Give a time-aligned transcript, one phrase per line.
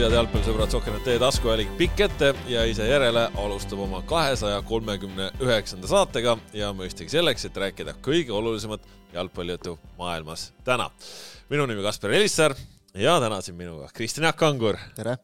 [0.00, 5.88] tervitus, head jalgpallisõbrad, Sokker.net taskuhääling pikk ette ja ise järele alustab oma kahesaja kolmekümne üheksanda
[5.90, 8.80] saatega ja mõistagi selleks, et rääkida kõige olulisemat
[9.12, 10.90] jalgpallijuttu maailmas täna.
[11.50, 12.54] minu nimi Kaspar Elissaar
[12.94, 14.78] ja täna siin minuga Kristjan Jaak Kangur.
[14.94, 15.18] tere!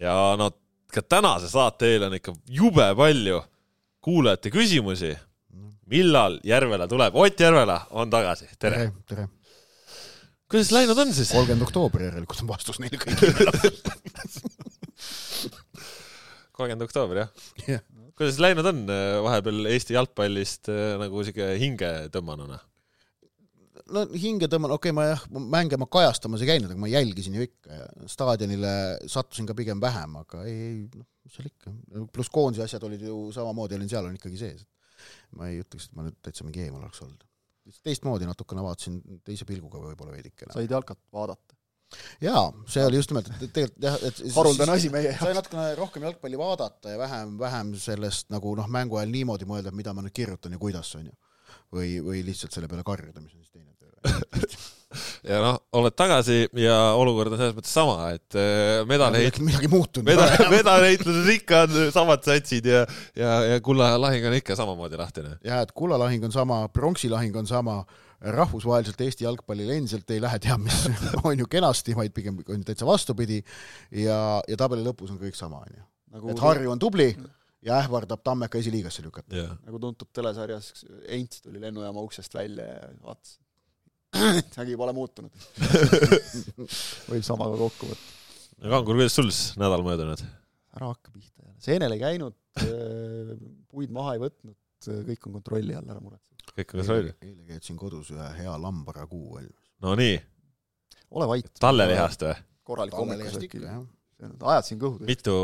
[0.00, 0.50] ja no
[0.92, 3.42] ka tänase saate eel on ikka jube palju
[4.00, 5.16] kuulajate küsimusi.
[5.86, 7.14] millal Järvela tuleb?
[7.14, 9.28] Ott Järvela on tagasi, tere, tere, tere.!
[10.50, 11.30] Kuidas läinud on siis?
[11.34, 13.52] kolmkümmend oktoober järelikult on vastus neile kõigile
[16.58, 17.30] kolmkümmend oktoober, jah
[17.68, 17.84] yeah.?
[18.18, 22.58] kuidas läinud on äh, vahepeal Eesti jalgpallist äh, nagu sihuke hinge tõmbanuna?
[23.94, 25.22] no hinge tõmban, okei okay,, ma jah,
[25.54, 28.74] mänge ma kajastamas ei käinud, aga ma jälgisin ju ikka ja staadionile
[29.10, 31.74] sattusin ka pigem vähem, aga ei, ei, noh, mis seal ikka.
[32.14, 34.68] pluss koondise asjad olid ju samamoodi, olin seal, olin ikkagi sees.
[35.38, 37.29] ma ei ütleks, et ma nüüd täitsa mingi eemal oleks olnud
[37.84, 40.54] teistmoodi natukene vaatasin, teise pilguga võib-olla veidikene.
[40.54, 41.56] said jalkat vaadata?
[42.22, 45.24] jaa, see oli just nimelt, et tegelikult jah, et haruldane asi meie jaoks.
[45.24, 49.74] sai natukene rohkem jalgpalli vaadata ja vähem, vähem sellest nagu noh, mängu ajal niimoodi mõelda,
[49.74, 51.16] mida ma nüüd kirjutan ja kuidas, on ju.
[51.74, 54.38] või, või lihtsalt selle peale karjuda, mis on siis teine töö
[55.26, 60.08] ja noh, oled tagasi ja olukord on selles mõttes sama, et äh, medaleid, midagi muutunud.
[60.08, 62.84] medal, medaleitluses ikka on samad satsid ja,
[63.18, 65.36] ja, ja kullalahing on ikka samamoodi lahtine.
[65.46, 67.80] jah, et kullalahing on sama, pronksi lahing on sama,
[68.20, 70.82] rahvusvaheliselt Eesti jalgpallil endiselt ei lähe teab mis,
[71.28, 73.40] on ju kenasti, vaid pigem on täitsa vastupidi.
[73.96, 75.84] Ja, ja tabeli lõpus on kõik sama, on ju.
[76.10, 77.12] Nagu et Harju on tubli
[77.62, 79.36] ja ähvardab Tammeka esiliigasse lükata.
[79.36, 79.54] Yeah..
[79.62, 80.72] nagu tuntud telesarjas
[81.06, 83.38] Ents tuli lennujaama uksest välja ja vaatas
[84.60, 85.30] äkki pole muutunud
[87.10, 88.08] võib samaga kokku võtta.
[88.62, 90.22] no Kangur, kuidas sul siis nädal möödunud?
[90.76, 91.56] ära hakka pihta jälle.
[91.62, 93.32] seenel ei käinud, äh,
[93.70, 94.58] puid maha ei võtnud,
[95.06, 96.42] kõik on kontrolli all, ära muretse.
[96.50, 97.14] kõik on kontrolli?
[97.22, 99.72] eile keetsin kodus ühe hea lambaraguu valmis.
[99.84, 100.20] no nii.
[101.14, 101.54] ole vait.
[101.62, 102.36] tallelihast või?
[102.66, 103.58] korralik hommikusöök.
[104.20, 105.04] ajad siin kõhu.
[105.06, 105.34] mitu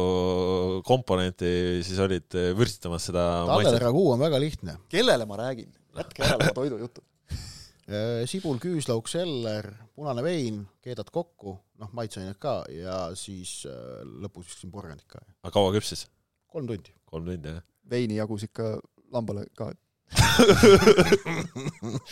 [0.86, 1.50] komponenti
[1.86, 4.80] siis olid vürstitamas seda talleliraguu on väga lihtne.
[4.90, 5.70] kellele ma räägin?
[5.96, 7.15] jätke järele oma toidujutud Äh,
[8.26, 14.72] sibul, küüslauk, seller, punane vein, keedad kokku, noh, maitseained ka ja siis äh, lõpus viskasin
[14.74, 15.18] porgandit ka.
[15.44, 16.02] aga kaua küpsis?
[16.50, 16.90] kolm tundi.
[17.06, 17.62] kolm tundi, jah.
[17.90, 18.64] veini jagus ikka
[19.14, 19.64] lambale ka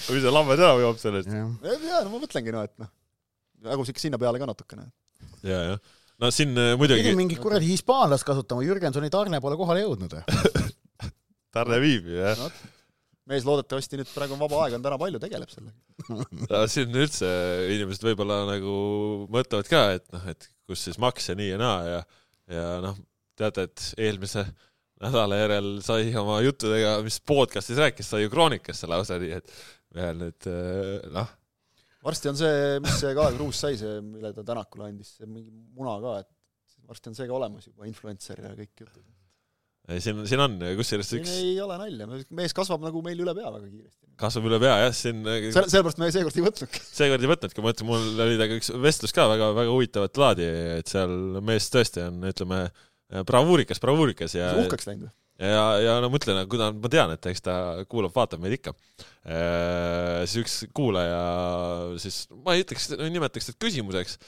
[0.08, 1.28] või see lammas ära joob sellest?
[1.30, 2.90] jaa, no ma mõtlengi, no et noh,
[3.70, 4.84] jagus ikka sinna peale ka natukene.
[5.42, 5.78] ja, jah.
[6.22, 10.12] no siin äh, muidugi pidin mingit kuradi hispaanlast kasutama, Jürgensoni tarne pole kohale jõudnud
[11.54, 12.46] tarne viib ju, jah no,
[13.30, 17.30] mees loodetavasti nüüd praegu on vaba aega, on täna palju, tegeleb sellega siin üldse
[17.72, 18.74] inimesed võib-olla nagu
[19.32, 22.02] mõtlevad ka, et noh, et kus siis maks ja nii ja naa ja,
[22.52, 22.98] ja noh,
[23.38, 24.44] teate, et eelmise
[25.04, 29.56] nädala järel sai oma juttudega, mis podcast'is rääkis, sai ju Kroonikasse lausa nii, et
[29.96, 30.50] veel nüüd
[31.14, 31.32] noh.
[32.04, 35.50] varsti on see, mis see Kalev Kruus sai, see, mille ta Tänakule andis, see mingi
[35.50, 39.13] muna ka, et varsti on see ka olemas juba, influencer ja kõik jutud
[40.00, 43.66] siin, siin on, kusjuures üks ei ole nalja, mees kasvab nagu meil üle pea väga
[43.66, 43.98] kiiresti.
[44.20, 46.82] kasvab üle pea, jah, siin selle, sellepärast me seekord ei võtnudki.
[47.00, 50.48] seekord ei võtnudki, ma ütlen, mul oli temaga üks vestlus ka väga, väga huvitavat laadi,
[50.78, 51.12] et seal
[51.44, 52.62] mees tõesti on, ütleme,
[53.28, 55.14] bravuurikas, bravuurikas ja uhkeks läinud või?
[55.42, 57.58] ja, ja no mõtlen, kuna ma tean, et eks ta
[57.90, 59.38] kuulab, vaatab meid ikka e,,
[60.30, 61.22] siis üks kuulaja
[62.00, 64.20] siis, ma ei ütleks, nimetaks teda küsimuseks,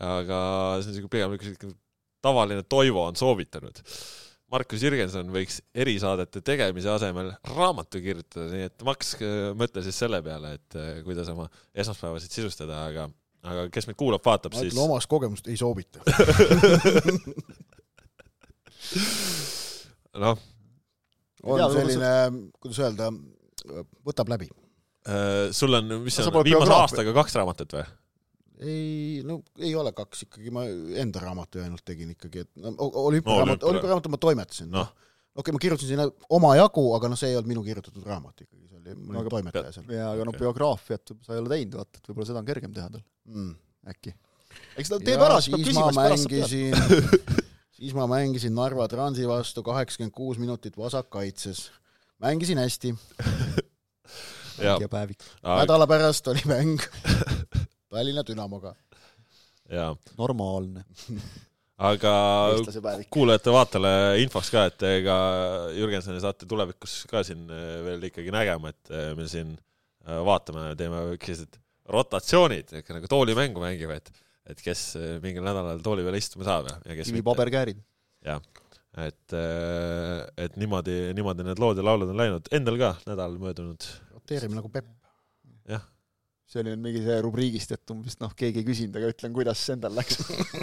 [0.00, 0.38] aga
[0.80, 1.76] see on siuke pigem niisugune
[2.24, 3.82] tavaline Toivo on soovitanud
[4.54, 10.20] Markus Jürgenson võiks erisaadete tegemise asemel raamatu kirjutada, nii et Max äh, mõtle siis selle
[10.22, 13.08] peale, et äh, kuidas oma esmaspäevasid sisustada, aga,
[13.42, 14.76] aga kes meid kuulab, vaatab, siis.
[14.78, 15.98] omast kogemust ei soovita
[20.22, 20.38] noh.
[21.42, 22.12] on selline,
[22.62, 23.10] kuidas öelda,
[24.06, 24.48] võtab läbi.
[25.04, 27.86] Äh, sul on, mis see on, viimase aastaga kaks raamatut või?
[28.64, 30.64] Ei, no ei ole kaks ikkagi, ma
[31.00, 34.70] enda raamatu ainult tegin ikkagi, et no olümpiaraamat no,, olümpiaraamat ma toimetasin.
[34.72, 34.84] No..
[35.34, 36.08] okei okay,, ma kirjutasin sinna
[36.38, 39.72] omajagu, aga noh, see ei olnud minu kirjutatud raamat ikkagi, see oli, ma olin toimetaja
[39.76, 39.88] seal.
[39.98, 42.92] jaa, aga no biograafiat sa ei ole teinud, vaata, et võib-olla seda on kergem teha
[42.96, 43.04] tal.
[43.32, 43.52] Mm..
[43.94, 44.14] äkki.
[44.82, 45.88] eks ta teeb ära, siis peab küsima,
[47.78, 51.70] siis ma mängisin Narva Transi vastu kaheksakümmend kuus minutit vasakkaitses.
[52.18, 52.94] mängisin hästi.
[55.42, 56.78] Nädala pärast oli mäng
[57.94, 58.74] Tallinna Dünamoga.
[60.18, 60.84] normaalne
[61.80, 62.10] aga
[63.12, 65.16] kuulajate-vaatajale infoks ka, et ega
[65.74, 70.68] Jürgensoni saate tulevikus ka siin eh, veel ikkagi nägema, et eh, me siin eh, vaatame,
[70.78, 71.58] teeme sellised
[71.90, 74.12] rotatsioonid, ikka nagu toolimängu mängime, et
[74.44, 74.80] et kes
[75.24, 77.24] mingil nädalal tooli peal istuma saab ja, ja kes mitte.
[77.24, 77.78] paberkäärid.
[78.28, 78.42] jah,
[79.00, 79.36] et,
[80.36, 83.88] et niimoodi, niimoodi need lood ja laulud on läinud, endal ka nädal möödunud.
[84.12, 84.92] roteerime nagu Pepp.
[85.64, 85.88] jah
[86.50, 89.62] see oli nüüd mingi see rubriigist, et umbes noh, keegi ei küsinud, aga ütlen, kuidas
[89.72, 90.20] endal läks.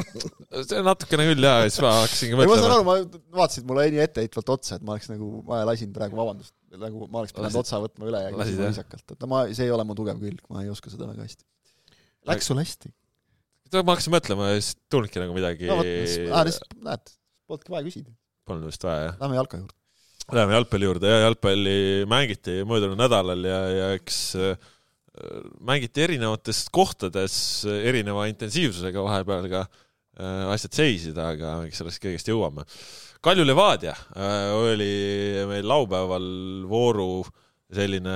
[0.70, 2.78] see on natukene küll jaa, siis ma hakkasingi ei, ma saan mõtlema.
[2.78, 6.20] aru, ma vaatasin, mul oli nii etteheitvalt otsa, et ma oleks nagu, ma lasin praegu,
[6.20, 9.68] vabandust, nagu ma oleks pidanud otsa võtma üle ja küsima viisakalt, et no ma, see
[9.68, 11.46] ei ole mu tugev külg, ma ei oska seda väga hästi.
[12.30, 12.94] Läks sul hästi?
[13.72, 17.14] ma hakkasin mõtlema ja siis tulnudki nagu midagi no vot, näed,
[17.48, 18.12] polnudki vaja küsida.
[18.48, 19.22] polnud vist vaja jah.
[19.22, 19.78] Lähme jalka juurde.
[20.32, 24.70] Läheme jalgpalli juurde ja jalgpalli mängiti möödunud nädalal ja, ja eks äh,
[25.66, 27.36] mängiti erinevates kohtades
[27.68, 32.66] äh, erineva intensiivsusega vahepeal ka äh, asjad seisid, aga eks sellest kõigest jõuame.
[33.22, 34.92] Kalju Levadia äh, oli
[35.50, 36.28] meil laupäeval
[36.70, 37.24] vooru
[37.72, 38.16] selline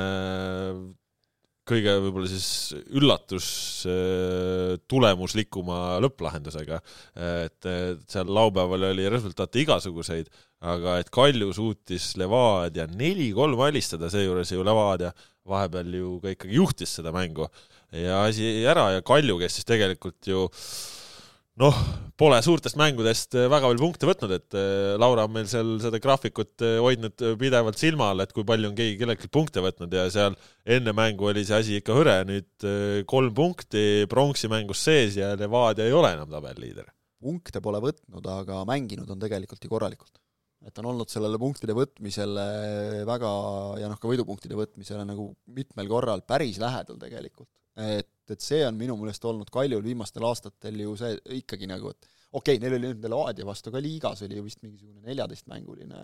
[1.65, 3.47] kõige võib-olla siis üllatus
[3.89, 6.81] äh, tulemuslikuma lõpplahendusega.
[7.45, 7.69] et
[8.11, 10.29] seal laupäeval oli resultaate igasuguseid,
[10.65, 15.13] aga et Kalju suutis Levadia neli-kolm alistada, seejuures ju Levadia
[15.49, 17.47] vahepeal ju ka ikkagi juhtis seda mängu
[17.93, 20.47] ja asi ära ja Kalju, kes siis tegelikult ju
[21.61, 21.77] noh,
[22.19, 26.65] pole suurtest mängudest väga palju punkte võtnud, et eh, Laura on meil seal seda graafikut
[26.65, 30.35] eh, hoidnud pidevalt silma all, et kui palju on keegi kelleltki punkte võtnud ja seal
[30.77, 35.33] enne mängu oli see asi ikka hõre, nüüd eh, kolm punkti pronksi mängus sees ja
[35.39, 36.91] Levadia ei ole enam tabeliliider.
[37.25, 40.19] punkte pole võtnud, aga mänginud on tegelikult ju korralikult.
[40.65, 42.45] Et on olnud sellele punktide võtmisele
[43.07, 43.31] väga
[43.81, 47.51] ja noh, ka võidupunktide võtmisele nagu mitmel korral päris lähedal tegelikult.
[47.75, 52.07] et, et see on minu meelest olnud Kaljul viimastel aastatel ju see ikkagi nagu, et
[52.35, 55.99] okei okay,, neil oli nüüd Levadia vastu ka liigas oli ju vist mingisugune neljateistmänguline,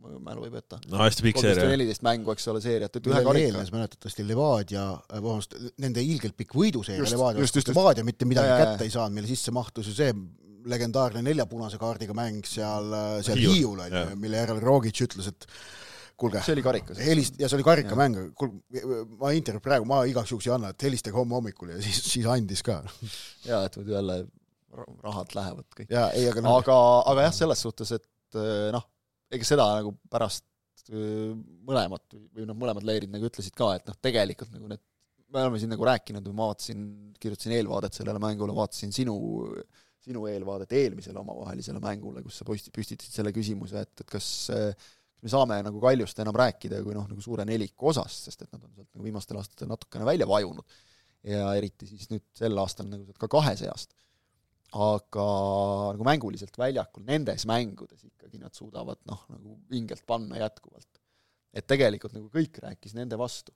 [0.00, 0.78] kui mu mälu ei peta.
[0.90, 1.66] no hästi pikk seeria.
[1.70, 6.56] neliteist mängu, eks ole, seeriat, et ühe karika eelnes mäletatavasti Levadia, vabandust, nende ilgelt pikk
[6.58, 7.60] võiduseeria Levadia just.
[7.70, 8.58] Levadia mitte midagi ja.
[8.64, 10.14] kätte ei saanud, mille sisse mahtus ju see
[10.70, 12.92] legendaarne nelja punase kaardiga mäng seal,
[13.24, 15.48] seal Hiiul, Hiiul on ju, mille järel Rogic ütles, et
[16.16, 17.00] kuulge, see oli karikas.
[17.02, 18.84] helist-, ja see oli karikamäng kuulge,
[19.20, 22.28] ma intervjuud praegu, ma igaks juhuks ei anna, et helistage homme hommikul ja siis, siis
[22.30, 22.78] andis ka.
[23.50, 24.18] jaa, et muidu jälle
[24.78, 25.90] ra- rahad lähevad kõik.
[25.92, 26.78] ja ei, aga noh, aga,
[27.12, 28.86] aga jah, selles suhtes, et eh, noh,
[29.34, 30.46] ega seda nagu pärast
[30.94, 31.34] eh,
[31.66, 34.82] mõlemad või- või noh, mõlemad leerid nagu ütlesid ka, et noh, tegelikult nagu need,
[35.34, 36.82] me oleme siin nagu rääkinud või ma vaatasin,
[37.18, 39.16] kirjutasin eelvaadet sellele mängule, vaatasin sinu,
[40.04, 44.28] sinu eelvaadet eelmisele omavahelisele mängule, kus sa posti-, püstitasid selle küsimuse, et, et kas
[45.24, 48.60] me saame nagu Kaljust enam rääkida kui noh, nagu suure neliku osast, sest et nad
[48.60, 50.80] on sealt nagu viimastel aastatel natukene välja vajunud.
[51.24, 53.94] ja eriti siis nüüd sel aastal nagu sealt ka kahe seast
[54.74, 55.24] aga
[55.94, 61.00] nagu mänguliselt väljakul nendes mängudes ikkagi nad suudavad noh, nagu vingelt panna jätkuvalt.
[61.54, 63.54] et tegelikult nagu kõik rääkis nende vastu.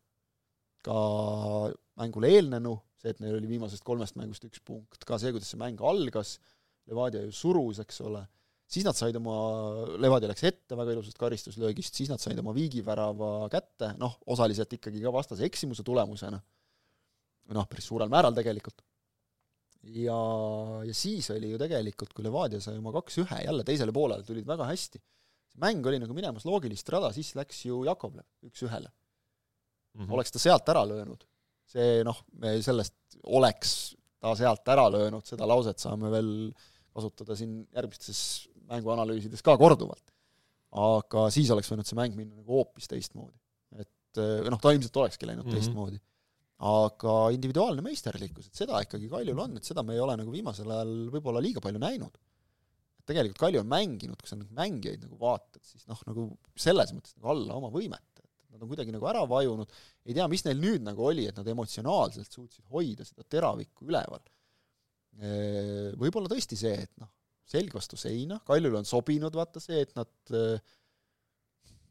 [0.86, 0.94] ka
[1.98, 5.60] mängule eelnenu, see, et neil oli viimasest kolmest mängust üks punkt, ka see, kuidas see
[5.60, 6.38] mäng algas,
[6.88, 8.22] Levadia ju surus, eks ole,
[8.64, 9.34] siis nad said oma,
[10.00, 15.02] Levadia läks ette väga ilusast karistuslöögist, siis nad said oma viigivärava kätte, noh, osaliselt ikkagi
[15.04, 16.40] ka vastase eksimuse tulemusena,
[17.52, 18.80] noh, päris suurel määral tegelikult
[19.82, 20.18] ja,
[20.86, 24.66] ja siis oli ju tegelikult, kui Levadia sai oma kaks-ühe, jälle teisele poolele tulid väga
[24.68, 25.00] hästi.
[25.48, 28.90] see mäng oli nagu minemas loogilist rada, siis läks ju Jakovlev üks-ühele.
[29.96, 30.12] Mhm.
[30.12, 31.24] oleks ta sealt ära löönud,
[31.68, 33.74] see noh, me sellest oleks
[34.18, 36.30] ta sealt ära löönud, seda lauset saame veel
[36.96, 38.20] kasutada siin järgmistes
[38.68, 40.04] mänguanalüüsides ka korduvalt.
[40.68, 43.36] aga siis oleks võinud see mäng minna nagu hoopis teistmoodi.
[43.78, 45.50] et noh, ta ilmselt olekski läinud mm.
[45.50, 45.60] -hmm.
[45.60, 46.00] teistmoodi
[46.58, 50.70] aga individuaalne meisterlikkus, et seda ikkagi Kaljul on, et seda me ei ole nagu viimasel
[50.74, 52.18] ajal võib-olla liiga palju näinud.
[53.08, 56.26] tegelikult Kalju on mänginud, kui sa nüüd mängijaid nagu vaatad, siis noh, nagu
[56.58, 58.07] selles mõttes nagu alla oma võimet, et
[58.52, 59.72] nad on kuidagi nagu ära vajunud,
[60.08, 64.22] ei tea, mis neil nüüd nagu oli, et nad emotsionaalselt suutsid hoida seda teravikku üleval.
[65.98, 67.10] Võib-olla tõesti see, et noh,
[67.48, 70.36] selg vastu seina, Kaljule on sobinud vaata see, et nad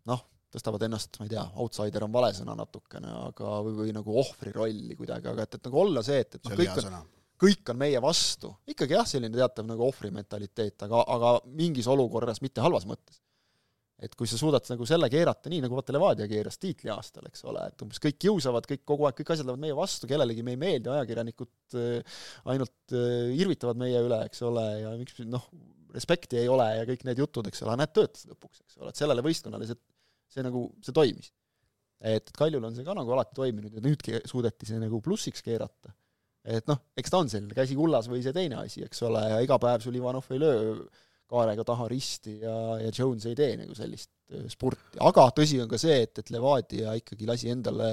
[0.07, 0.23] noh,
[0.53, 4.53] tõstavad ennast, ma ei tea, outsider on vale sõna natukene, aga või, või nagu ohvri
[4.55, 6.99] rolli kuidagi, aga et, et nagu olla see, et, et noh, kõik on,
[7.43, 8.53] kõik on meie vastu.
[8.73, 13.19] ikkagi jah, selline teatav nagu ohvri mentaliteet, aga, aga mingis olukorras mitte halvas mõttes.
[13.98, 17.46] Et kui sa suudad nagu selle keerata nii, nagu vaata Levadia keeras tiitli aastal, eks
[17.50, 20.54] ole, et umbes kõik kiusavad, kõik kogu aeg, kõik asjad lähevad meie vastu, kellelegi me
[20.54, 22.22] ei meeldi, ajakirjanikud äh,
[22.54, 25.50] ainult äh, irvitavad meie üle, eks ole, ja miks noh,
[25.96, 29.01] respekti ei ole ja kõik need jutud, eks ole, näed, töötas lõpuks, eks ole, et
[29.01, 29.80] sellele võistkonnale see
[30.34, 31.32] see nagu, see toimis.
[32.01, 35.00] et, et Kaljul on see ka nagu alati toiminud ja nüüd ke- suudeti see nagu
[35.04, 35.94] plussiks keerata.
[36.48, 39.42] et noh, eks ta on selline käsi kullas või see teine asi, eks ole, ja
[39.44, 40.77] iga päev sul Ivanov ei löö
[41.27, 45.69] kaarega taha risti ja, ja Jones ei tee nagu sellist äh, spurti, aga tõsi on
[45.72, 47.91] ka see, et, et Levadia ikkagi lasi endale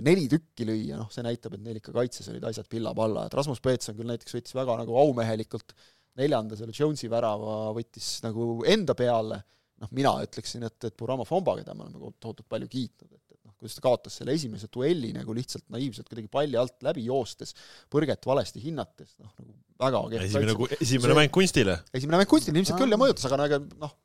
[0.00, 3.60] neli tükki lüüa, noh see näitab, et neil ikka kaitses olid asjad pilla-palla, et Rasmus
[3.64, 5.74] Peetson küll näiteks võttis väga nagu aumehelikult
[6.20, 9.40] neljanda selle Jonesi värava võttis nagu enda peale.
[9.82, 13.31] Noh, mina ütleksin, et, et Burama Fomba, keda me oleme tohutult palju kiitnud, et,
[13.62, 17.54] kuidas ta kaotas selle esimese duelli nagu lihtsalt naiivselt kuidagi palli alt läbi joostes,
[17.92, 21.80] põrget valesti hinnates, noh nagu väga kehv esimene, esimene mäng kunstile.
[21.94, 23.98] esimene mäng kunstile ilmselt küll ja mõjutas, aga no ega noh,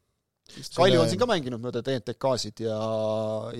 [0.47, 2.75] Kalju on siin ka mänginud mööda TNTK-sid ja,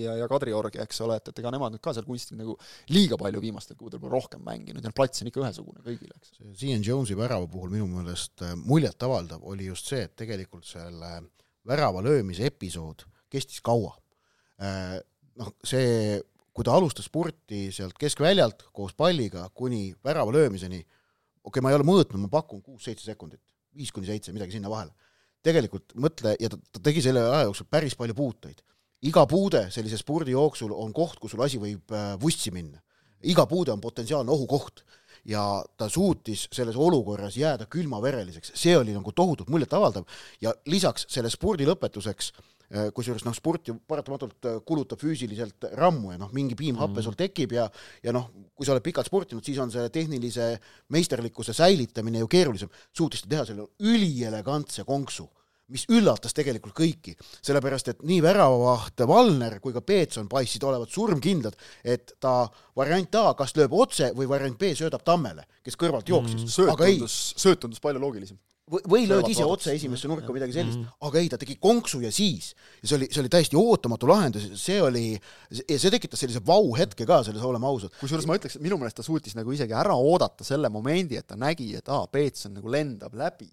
[0.00, 2.54] ja, ja Kadriorgi, eks ole, et, et ega nemad nüüd ka seal kunstil nagu
[2.94, 6.32] liiga palju viimastel kuudel pole rohkem mänginud ja plats on ikka ühesugune kõigile, eks.
[6.40, 11.12] see Ian Jones'i värava puhul minu meelest äh, muljetavaldav oli just see, et tegelikult selle
[11.68, 13.92] värava löömise episood kestis kaua.
[15.38, 16.18] Noh, see,
[16.52, 21.78] kui ta alustas spurti sealt keskväljalt koos palliga kuni värava löömiseni, okei okay,, ma ei
[21.78, 23.42] ole mõõtnud, ma pakun kuus-seitse sekundit,
[23.78, 24.94] viis kuni seitse, midagi sinna vahele
[25.44, 28.62] tegelikult mõtle, ja ta, ta tegi selle aja jooksul päris palju puuteid.
[29.06, 32.80] iga puude sellise spurdi jooksul on koht, kus sul asi võib äh, vussi minna.
[33.22, 34.84] iga puude on potentsiaalne ohukoht
[35.26, 40.06] ja ta suutis selles olukorras jääda külmavereliseks, see oli nagu tohutult muljetavaldav
[40.40, 42.44] ja lisaks selle spurdi lõpetuseks äh,
[42.94, 47.06] kusjuures noh, sport ju paratamatult äh, kulutab füüsiliselt rammu ja noh, mingi piimhappe mm.
[47.06, 47.64] sul tekib ja
[48.04, 50.50] ja noh, kui sa oled pikalt sportinud, siis on selle tehnilise
[50.92, 55.28] meisterlikkuse säilitamine ju keerulisem, suutis ta teha selle ülielegantse konksu
[55.72, 57.12] mis üllatas tegelikult kõiki,
[57.44, 62.46] sellepärast et nii väravavaht Valner kui ka Peetson paistsid olevat surmkindlad, et ta
[62.76, 66.72] variant A kas lööb otse või variant B söödab Tammele, kes kõrvalt jooksis mm,.
[66.72, 67.02] aga ei.
[67.08, 71.08] sööt tundus palju loogilisem või, või lööd ise otse esimesse nurka, midagi sellist mm, -hmm.
[71.08, 72.54] aga ei, ta tegi konksu ja siis.
[72.82, 75.06] ja see oli, see oli täiesti ootamatu lahendus, see oli,
[75.58, 77.94] ja see tekitas sellise vau-hetke ka selles, oleme ausad.
[78.00, 81.26] kusjuures ma ütleks, et minu meelest ta suutis nagu isegi ära oodata selle momendi, et
[81.26, 83.50] ta nägi, et aa, Peetson nagu lendab läbi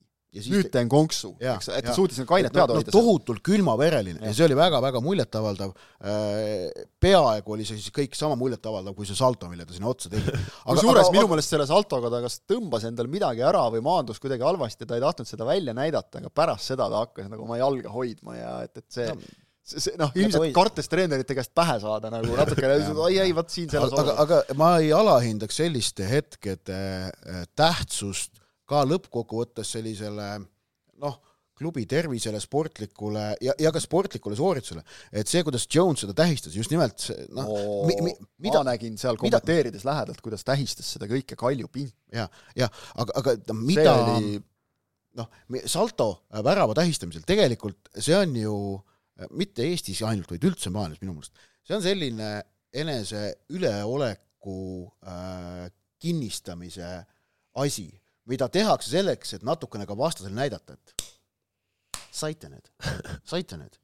[0.51, 2.93] nüüd teen konksu, eks, et ta suutis nagu kainet pead hoida no,.
[2.93, 4.31] tohutult külmavereline ja.
[4.31, 5.71] ja see oli väga-väga muljetavaldav.
[6.05, 10.11] Äh, peaaegu oli see siis kõik sama muljetavaldav kui see salto, mille ta sinna otsa
[10.11, 10.35] tegi.
[10.67, 14.87] kusjuures minu meelest selle saltoga ta kas tõmbas endal midagi ära või maandus kuidagi halvasti,
[14.89, 18.37] ta ei tahtnud seda välja näidata, aga pärast seda ta hakkas nagu oma jalga hoidma
[18.37, 19.33] ja et, et see no,
[19.65, 23.93] see, noh, ilmselt kartes treenerite käest pähe saada nagu natukene, oi ei, vot siin selles
[23.93, 30.29] aga, aga, aga ma ei alahindaks selliste hetkede äh, tähtsust ka lõppkokkuvõttes sellisele
[31.01, 31.17] noh,
[31.55, 34.81] klubi tervisele, sportlikule ja, ja ka sportlikule sooritusele,
[35.15, 38.11] et see, kuidas Jones seda tähistas, just nimelt see noh oh, mi, mi,
[38.43, 41.95] mida ma nägin seal kommenteerides mida, lähedalt, kuidas tähistas seda kõike Kalju Pint.
[42.15, 42.27] ja,
[42.59, 42.67] ja
[42.99, 44.35] aga, aga mida oli...
[45.15, 45.31] noh,
[45.71, 46.09] salto
[46.43, 48.57] värava tähistamisel tegelikult see on ju
[49.39, 52.31] mitte Eestis ainult, vaid üldse maailmas minu meelest, see on selline
[52.75, 54.59] enese üleoleku
[55.07, 55.69] äh,
[56.03, 56.97] kinnistamise
[57.63, 57.87] asi
[58.25, 61.05] mida tehakse selleks, et natukene ka vastasele näidata, et
[62.11, 62.71] saite need,
[63.31, 63.79] saite need.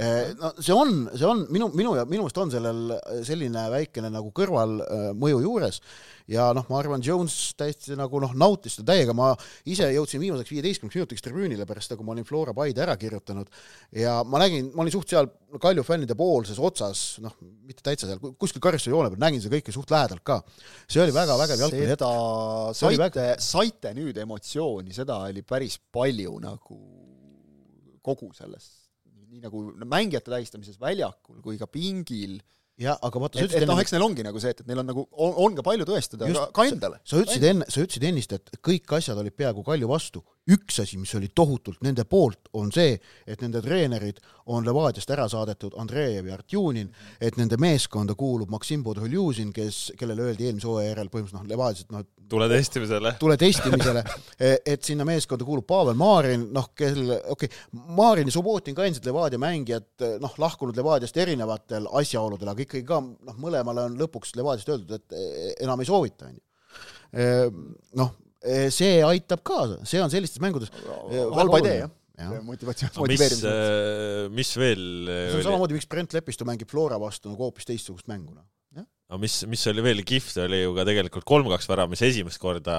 [0.00, 2.94] Eh, no see on, see on minu, minu ja minu meelest on sellel
[3.26, 5.80] selline väikene nagu kõrvalmõju juures
[6.30, 9.32] ja noh, ma arvan, Jones täiesti nagu noh, nautis seda täiega, ma
[9.68, 13.50] ise jõudsin viimaseks viieteistkümneks minutiks tribüünile pärast seda, kui ma olin Flora Paide ära kirjutanud
[13.98, 15.28] ja ma nägin, ma olin suht seal
[15.60, 17.34] Kalju fännide poolses otsas, noh,
[17.66, 20.40] mitte täitsa seal, kuskil karistusjoone peal, nägin seda kõike suht lähedalt ka.
[20.86, 22.04] see oli väga vägev jalgpalli hetk.
[22.78, 26.78] saite väga..., saite nüüd emotsiooni, seda oli päris palju nagu
[28.06, 28.70] kogu selles,
[29.30, 32.38] nii nagu mängijate tähistamises väljakul kui ka pingil
[32.80, 34.82] jah, aga vaata, sa ütlesid enne noh, eks neil ongi nagu see, et, et neil
[34.82, 37.00] on nagu, on ka palju tõestada just, ka, endale.
[37.04, 40.22] sa ütlesid enne, sa ütlesid ennist, et kõik asjad olid peaaegu Kalju vastu.
[40.50, 42.96] üks asi, mis oli tohutult nende poolt, on see,
[43.28, 44.18] et nende treenerid
[44.50, 46.88] on Levadiast ära saadetud Andreev ja Artjunin,
[47.20, 51.84] et nende meeskonda kuulub Maksim Podholjuzin, kes, kellele öeldi eelmise hooaja järel põhimõtteliselt noh, Levadias,
[51.86, 53.12] et noh, tule testimisele.
[53.20, 54.02] tule testimisele,
[54.72, 57.62] et sinna meeskonda kuulub Pavel Marin, noh, kel, okei okay,,
[57.96, 59.88] Marin ja Subbotin ka endiselt Levadia mängijad,
[60.22, 65.16] noh, lahkunud Levadiast erinevatel asjaoludel, aga ikkagi ka noh, mõlemale on lõpuks Levadiast öeldud, et
[65.18, 66.44] e, enam ei soovita, on ju.
[67.98, 70.70] Noh, e, see aitab kaasa, see on sellistes mängudes
[71.34, 74.32] halba idee, jah motivatsioon, motiveerimise mõttes.
[74.36, 74.82] mis veel?
[75.08, 78.44] see on samamoodi, miks Brent Lepistu mängib Flora vastu nagu hoopis teistsugust mängu, noh
[79.10, 82.76] no mis, mis oli veel kihvt, oli ju ka tegelikult kolm-kaks värav, mis esimest korda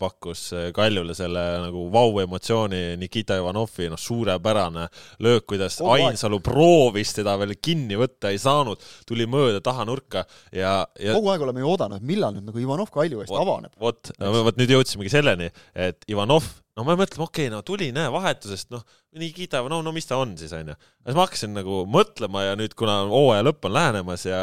[0.00, 4.88] pakkus Kaljule selle nagu vau-emotsiooni Nikita Ivanovi, noh, suurepärane
[5.24, 10.80] löök, kuidas Kogu Ainsalu proovis teda veel kinni võtta, ei saanud, tuli mööda tahanurka ja,
[10.98, 13.74] ja kogu aeg oleme ju oodanud, millal nüüd nagu Ivanov Kalju eest avaneb.
[13.78, 18.10] vot, vot nüüd jõudsimegi selleni, et Ivanov no ma mõtlen, okei okay,, no tuli, näe,
[18.14, 18.84] vahetusest, noh,
[19.18, 20.76] nii kiidab, no, no mis ta on siis, onju.
[21.02, 24.40] siis ma hakkasin nagu mõtlema ja nüüd, kuna hooaja lõpp on lähenemas ja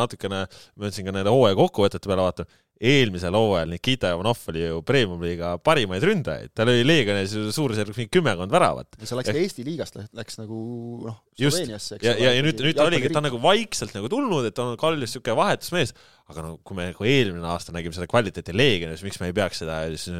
[0.00, 4.80] natukene, ma ütlesin ka nende hooaja kokkuvõtete peale vaatan, eelmisel hooajal Nikita Ivanov oli ju
[4.84, 8.98] Premium-liiga parimaid ründajaid, tal oli Leegionis suurusjärgus mingi kümmekond väravat.
[9.00, 10.58] see läks ka Eesti liigast, läks nagu
[11.06, 14.10] noh, Sloveeniasse, eks ja, ja, ja nüüd, nüüd oligi, et ta on nagu vaikselt nagu
[14.12, 15.94] tulnud, et ta on Kaljus niisugune vahetusmees,
[16.28, 19.62] aga no kui me nagu eelmine aasta nägime seda kvaliteeti Leegionis, miks me ei peaks
[19.64, 19.78] seda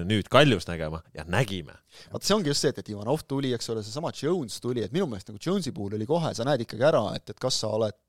[0.09, 1.03] nüüd Kaljus nägema?
[1.17, 1.77] Ja nägime.
[2.15, 4.97] vaat see ongi just see, et, et Ivanov tuli, eks ole, seesama Jones tuli, et
[4.97, 7.75] minu meelest nagu Jonesi puhul oli kohe, sa näed ikkagi ära, et, et kas sa
[7.77, 8.01] oled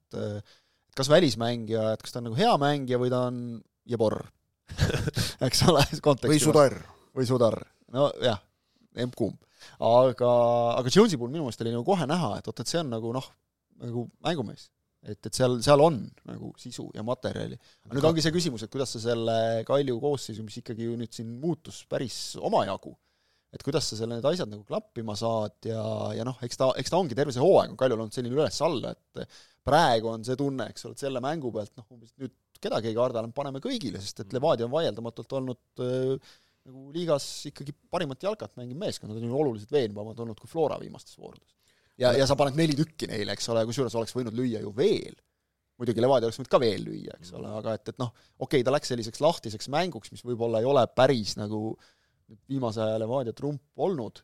[0.98, 3.42] kas välismängija, et kas ta on nagu hea mängija või ta on
[3.88, 4.22] Jebor
[5.48, 6.78] eks ole, konteksti või Sudar.
[7.16, 7.60] või Sudar,
[7.94, 8.40] nojah,
[9.04, 9.38] emb-kumb.
[9.84, 10.32] aga,
[10.78, 13.14] aga Jonesi puhul minu meelest oli nagu kohe näha, et oot, et see on nagu
[13.16, 13.30] noh,
[13.84, 14.70] nagu mängumees.
[15.08, 17.58] et, et seal, seal on nagu sisu ja materjali.
[17.86, 21.14] aga nüüd ongi see küsimus, et kuidas sa selle Kalju koosseisu, mis ikkagi ju nüüd
[21.14, 22.96] siin muutus päris omajagu,
[23.54, 25.84] et kuidas sa selle, need asjad nagu klappima saad ja,
[26.18, 28.96] ja noh, eks ta, eks ta ongi terve see hooaeg on Kaljul olnud selline üles-alla,
[28.98, 32.34] et praegu on see tunne, eks ole, et selle mängu pealt noh, umbes nüüd
[32.64, 35.82] kedagi ei karda, paneme kõigile, sest et Levadia on vaieldamatult olnud
[36.68, 40.80] nagu liigas ikkagi parimat jalkat mängiv meeskond, nad on ju oluliselt veenvamad olnud kui Flora
[40.82, 41.56] viimastes voorudes.
[41.98, 45.16] ja, ja sa paned neli tükki neile, eks ole, kusjuures oleks võinud lüüa ju veel.
[45.80, 48.66] muidugi Levadia oleks võinud ka veel lüüa, eks ole, aga et, et noh, okei okay,,
[48.68, 51.62] ta läks selliseks lahtiseks mänguks, mis võib-olla ei ole päris nagu
[52.50, 54.24] viimase aja Levadia trump olnud,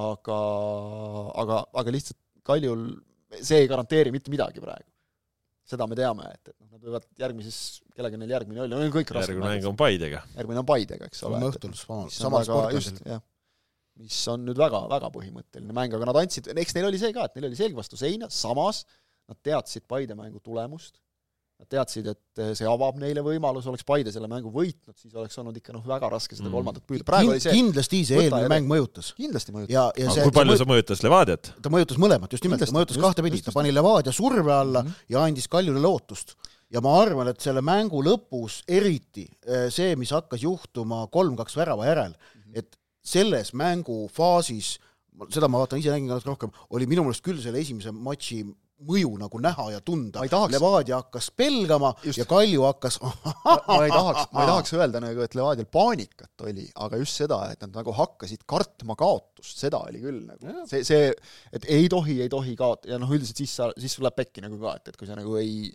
[0.00, 0.40] aga,
[1.44, 2.88] aga, aga lihtsalt Kaljul
[3.44, 4.88] see ei garanteeri mitte midagi praegu
[5.70, 7.58] seda me teame, et, et noh, nad võivad järgmises,
[7.96, 10.22] kellega neil järgmine oli, neil kõik järgmine mäng on Paidega.
[10.36, 11.38] järgmine on Paidega, eks ole.
[11.38, 13.04] homme õhtul samal spordil.
[13.14, 13.22] jah,
[14.00, 17.28] mis on nüüd väga, väga põhimõtteline mäng, aga nad andsid, eks neil oli see ka,
[17.28, 18.84] et neil oli selg vastu seina, samas
[19.30, 20.98] nad teadsid Paide mängu tulemust
[21.60, 25.36] Nad teadsid, et eh, see avab neile võimaluse, oleks Paide selle mängu võitnud, siis oleks
[25.42, 26.54] olnud ikka noh, väga raske seda mm.
[26.56, 27.04] kolmandat püüda.
[27.04, 29.10] praegu oli see kindlasti see eelmine mäng mõjutas.
[29.18, 29.74] kindlasti mõjutas.
[29.74, 31.52] ja, ja see, kui palju see mõjutas Levadiat?
[31.60, 35.12] ta mõjutas mõlemat, just nimelt, ta mõjutas kahtepidi, ta pani Levadia surve alla mm -hmm.
[35.12, 36.32] ja andis Kaljule lootust.
[36.72, 41.92] ja ma arvan, et selle mängu lõpus eriti eh, see, mis hakkas juhtuma kolm-kaks värava
[41.92, 42.58] järel mm, -hmm.
[42.58, 44.78] et selles mängufaasis
[45.28, 48.40] seda ma vaatan, ise nägin ka natuke rohkem, oli minu meelest küll selle esimese matši
[48.88, 50.24] mõju nagu näha ja tunda.
[50.24, 52.20] Levadia hakkas pelgama just.
[52.20, 56.66] ja Kalju hakkas ma ei tahaks, ma ei tahaks öelda nagu, et Levadial paanikat oli,
[56.86, 61.12] aga just seda, et nad nagu hakkasid kartma kaotust, seda oli küll nagu, see, see,
[61.52, 64.44] et ei tohi, ei tohi kaot- ja noh, üldiselt siis sa, siis sul läheb pekki
[64.44, 65.70] nagu ka, et, et kui sa nagu ei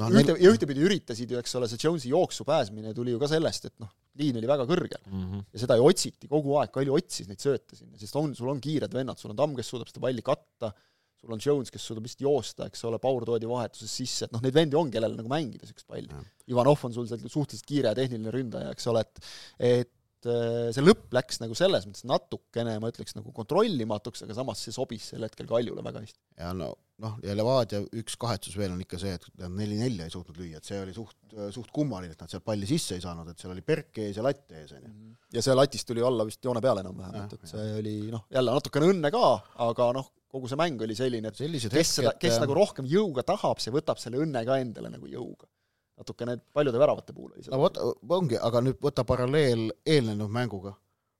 [0.00, 3.20] no, ühte neil..., ja ühtepidi üritasid ju, eks ole, see Jonesi jooksu pääsmine tuli ju
[3.22, 5.22] ka sellest, et noh, liin oli väga kõrgel mm.
[5.22, 5.46] -hmm.
[5.52, 8.60] ja seda ju otsiti kogu aeg, Kalju otsis neid sööte sinna, sest on, sul on
[8.64, 10.72] kiired vennad, sul on Tamm, kes suudab seda palli katta,
[11.20, 14.42] sul on Jones, kes suudab vist joosta, eks ole, Paur toodi vahetuses sisse, et noh,
[14.44, 16.24] neid vendi on, kellel nagu mängida niisugust palli.
[16.52, 19.92] Ivanov on sul seal suhteliselt kiire ja tehniline ründaja, eks ole, et
[20.26, 24.62] et äh, see lõpp läks nagu selles mõttes natukene, ma ütleks, nagu kontrollimatuks, aga samas
[24.64, 26.18] see sobis sel hetkel Kaljule väga hästi.
[26.40, 30.14] ja no noh, ja Levadia üks kahetsus veel on ikka see, et nad neli-nelja ei
[30.14, 31.18] suutnud lüüa, et see oli suht,
[31.52, 34.24] suht kummaline, et nad sealt palli sisse ei saanud, et seal oli Berk ees ja
[34.24, 34.92] latt ees, on ju.
[35.36, 38.56] Ja see latist tuli alla vist joone peale enam-vähem, et, et see oli noh, jälle
[38.56, 39.26] natukene õnne ka,
[39.66, 43.24] aga noh, kogu see mäng oli selline, et Sellised kes seda, kes nagu rohkem jõuga
[43.26, 45.48] tahab, see võtab selle õnne ka endale nagu jõuga.
[45.96, 47.56] natukene paljude väravate puhul oli seda.
[47.56, 47.78] no vot,
[48.18, 50.74] ongi, aga nüüd võta paralleel eelnenud mänguga,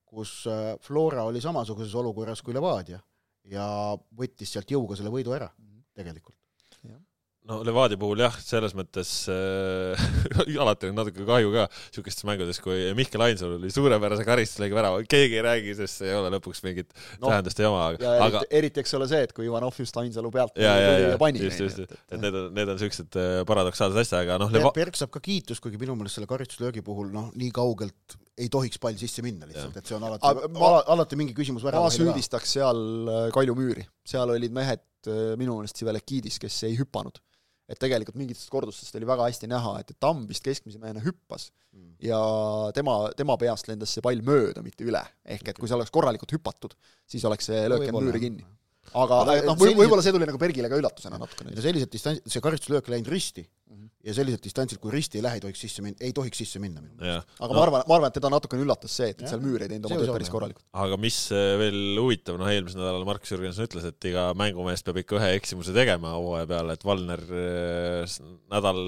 [0.04, 3.00] kus äh, Flora oli samasuguses olukorras kui Levadia
[3.46, 3.68] ja
[4.18, 5.86] võttis sealt jõuga selle võidu ära -hmm.
[5.94, 6.35] tegelikult
[7.46, 10.06] no Levadia puhul jah, selles mõttes äh,
[10.62, 15.38] alati on natuke kahju ka niisugustes mängudes, kui Mihkel Ainsalu oli suurepärase karistusega värava, keegi
[15.38, 18.58] ei räägi, sest see ei ole lõpuks mingit no, tähendust ei oma, aga, aga eriti,
[18.60, 21.44] eriti eks ole see, et kui Ivanov just Ainsalu pealt ja, ja, ja, ja pani
[21.44, 24.74] just, just, et, et need on, need on niisugused äh, paradoksaalsed asjad, aga noh Leva...
[24.76, 28.82] Berg saab ka kiitust, kuigi minu meelest selle karistuslöögi puhul noh, nii kaugelt ei tohiks
[28.82, 32.82] pall sisse minna lihtsalt, et see on alati, ma, alati mingi küsimus ma süüdistaks seal
[33.06, 34.82] äh, Kalju Müüri, seal olid mehed
[35.38, 37.20] minu meelest Sivelekidis, kes ei hüpanud
[37.66, 41.48] et tegelikult mingitest kordustest oli väga hästi näha, et, et Tamm vist keskmise mehena hüppas
[41.74, 41.96] mm.
[42.06, 42.20] ja
[42.76, 45.02] tema, tema peast lendas see pall mööda, mitte üle.
[45.24, 46.76] ehk et kui see oleks korralikult hüpatud,
[47.10, 48.46] siis oleks see löök jäänud müüri kinni.
[48.94, 51.56] aga noh, võib-olla see tuli nagu Bergile ka üllatusena natukene.
[51.58, 55.40] sellised distants, see karistuslöök läinud risti mm, -hmm ja sellised distantsid, kui risti ei lähe,
[55.40, 56.82] ei tohiks sisse minna, ei tohiks sisse minna.
[57.02, 57.56] aga no.
[57.56, 59.88] ma arvan, ma arvan, et teda natukene üllatas see, et, et seal müür ei teinud
[59.90, 60.66] oma tööd päris korralikult.
[60.84, 65.02] aga mis äh, veel huvitav, noh eelmisel nädalal Markus Jürgenson ütles, et iga mängumees peab
[65.02, 68.18] ikka ühe eksimuse tegema hooaja peale, et Valner äh,
[68.54, 68.82] nädal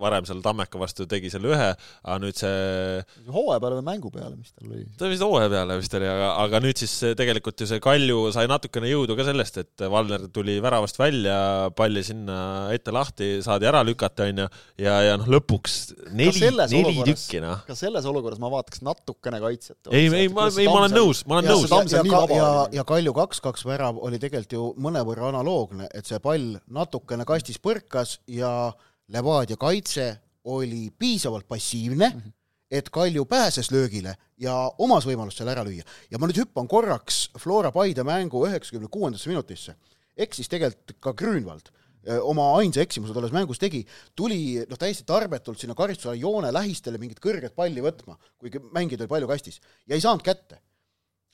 [0.00, 4.34] varem seal Tammeka vastu tegi selle ühe, aga nüüd see hooaja peale või mängu peale,
[4.38, 4.84] mis tal oli?
[4.98, 8.48] ta vist hooaja peale vist oli, aga, aga nüüd siis tegelikult ju see Kalju sai
[8.50, 11.36] natukene jõudu ka sellest, et Valner tuli väravast välja,
[11.76, 12.40] palli sinna
[12.74, 14.48] ette lahti, saadi ära lükata, onju,
[14.80, 15.78] ja, ja noh, lõpuks
[16.16, 17.64] neli, neli tükki, noh.
[17.68, 19.78] ka selles olukorras ma vaataks natukene kaitset.
[19.92, 21.70] ei, ei, ma, ei, ma olen nõus, ma olen nõus.
[21.92, 26.56] ja, ja, ja, ja Kalju kaks-kaks värav oli tegelikult ju mõnevõrra analoogne, et see pall
[26.70, 28.72] natukene kastis põrkas ja
[29.10, 32.32] Levadia kaitse oli piisavalt passiivne mm, -hmm.
[32.70, 35.84] et Kalju pääses löögile ja omas võimalust seal ära lüüa.
[36.10, 39.74] ja ma nüüd hüppan korraks Flora Paide mängu üheksakümne kuuendasse minutisse.
[40.16, 41.70] eksis tegelikult ka Grünwald
[42.22, 43.82] oma ainsa eksimuse tolles mängus tegi,
[44.16, 49.12] tuli noh, täiesti tarbetult sinna karistusala joone lähistele mingit kõrget palli võtma, kuigi mängijaid oli
[49.12, 50.60] palju kastis ja ei saanud kätte.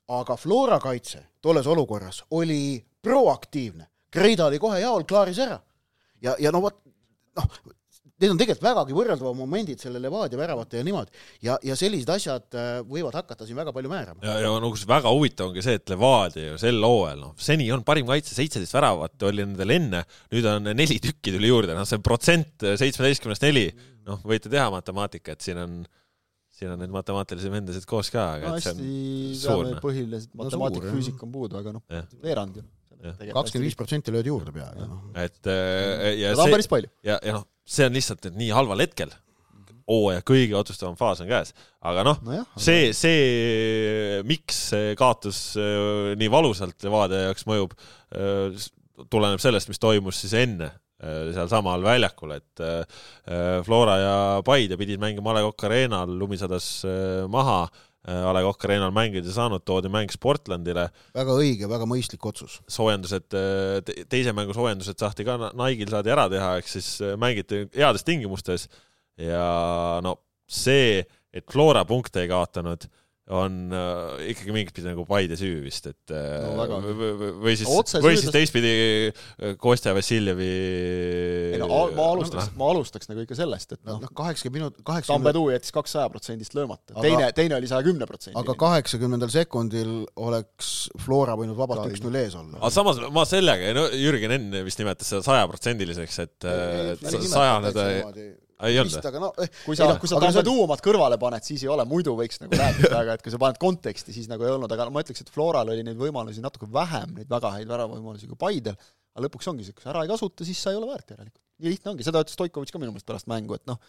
[0.08, 5.60] aga Flora kaitse tolles olukorras oli proaktiivne, Kreida oli kohe jaol, klaaris ära.
[6.22, 6.82] ja, ja no vot,
[7.36, 7.58] noh,
[8.16, 11.12] need on tegelikult vägagi võrreldavad momendid selle Levadia väravate ja niimoodi
[11.44, 14.22] ja, ja sellised asjad äh, võivad hakata siin väga palju määrama.
[14.24, 17.68] ja, ja no kus väga huvitav ongi see, et Levadia ju sel hooajal, noh, seni
[17.74, 20.00] on parim kaitse, seitseteist väravat oli nendel enne,
[20.32, 23.68] nüüd on neli tükki tuli juurde, noh, see protsent seitsmeteistkümnest neli,
[24.08, 25.76] noh, võite teha matemaatikat, siin on,
[26.56, 28.80] siin on neid matemaatilisi vendasid koos ka, no aga et see on
[29.42, 29.82] suur, noh.
[29.84, 30.96] põhilised No matemaatika suur, jah.
[30.96, 31.84] füüsika on puudu, aga noh
[32.24, 32.64] veerand ju.
[33.02, 35.04] Kakskümmend viis protsenti löödi juurde peaaegu, noh.
[35.14, 36.92] et äh, ja seda on see, päris palju.
[37.06, 39.12] ja, ja noh, see on lihtsalt nüüd nii halval hetkel,
[39.86, 41.52] hooaja kõige otsustavam faas on käes,
[41.86, 47.76] aga noh, nojah, see, see, miks see kaotus äh, nii valusalt Levadia jaoks mõjub,
[49.12, 53.02] tuleneb sellest, mis toimus siis enne äh, sealsamal väljakul, et äh,
[53.66, 57.66] Flora ja Paide pidid mängima A Le Coq Arena'l, lumi sadas äh, maha,
[58.06, 60.84] A Le Coq Arena'l mängida saanud, toodi mäng Sportlandile,
[61.16, 62.60] väga õige, väga mõistlik otsus.
[62.70, 63.34] soojendused,
[64.12, 68.68] teise mängu soojendused saati ka Naigil saadi ära teha, ehk siis äh, mängiti heades tingimustes
[69.18, 71.02] ja no see,
[71.34, 72.86] et Flora punkte ei kaotanud,
[73.34, 77.06] on äh, ikkagi mingit pidi nagu Paide süü vist, et äh, No või,
[77.42, 78.70] või, siis, või süüdlast- siis teistpidi
[79.10, 80.46] äh, Kostja Vassiljevi
[81.56, 85.26] ei no ma alustaks, ma alustaks nagu ikka sellest, et noh noh, kaheksakümmend minut, kaheksakümmend,
[85.26, 88.38] Tambetuu jättis kaks sajaprotsendist löömata, Aga- teine, teine oli saja kümne protsendi.
[88.38, 92.60] aga kaheksakümnendal sekundil oleks Flora võinud vabalt üks-null ees olla.
[92.60, 92.70] Aga.
[92.78, 96.50] samas ma sellega, no Jürgen enne vist nimetas seda sajaprotsendiliseks, et
[96.94, 97.90] et sajane ta
[98.64, 99.08] ei, olnud.
[99.10, 101.64] aga no eh, kui sa noh,, kui sa aga on- Tambetuu omad kõrvale paned, siis
[101.66, 104.54] ei ole, muidu võiks nagu rääkida, aga et kui sa paned konteksti, siis nagu ei
[104.54, 108.30] olnud, aga ma ütleks, et Floral oli neid võimalusi natuke vähem, neid väga häid väravavõimalusi
[108.30, 108.78] kui Paidel,
[109.16, 111.42] aga lõpuks ongi see, kui sa ära ei kasuta, siis sa ei ole väärt järelikult.
[111.60, 113.80] nii lihtne ongi, seda ütles Stoikovitš ka minu meelest pärast mängu, et noh,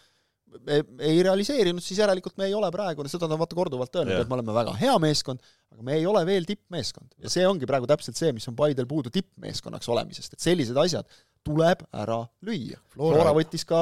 [0.64, 4.14] me ei realiseerinud, siis järelikult me ei ole praegu, seda ta on vaata korduvalt öelnud
[4.22, 5.42] et me oleme väga hea meeskond,
[5.74, 7.12] aga me ei ole veel tippmeeskond.
[7.20, 11.04] ja see ongi praegu täpselt see, mis on Paidel puudu tippmeeskonnaks olemisest, et sellised asjad
[11.44, 12.80] tuleb ära lüüa.
[12.92, 13.78] Flora võttis ka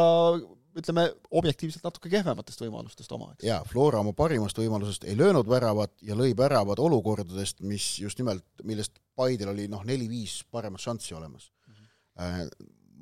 [0.77, 1.07] ütleme,
[1.41, 3.47] objektiivselt natuke kehvematest võimalustest oma, eks.
[3.47, 8.45] jaa, Flora oma parimast võimalusest ei löönud väravat ja lõi väravad olukordadest, mis just nimelt,
[8.65, 11.51] millest Paidel oli noh, neli-viis paremat šanssi olemas.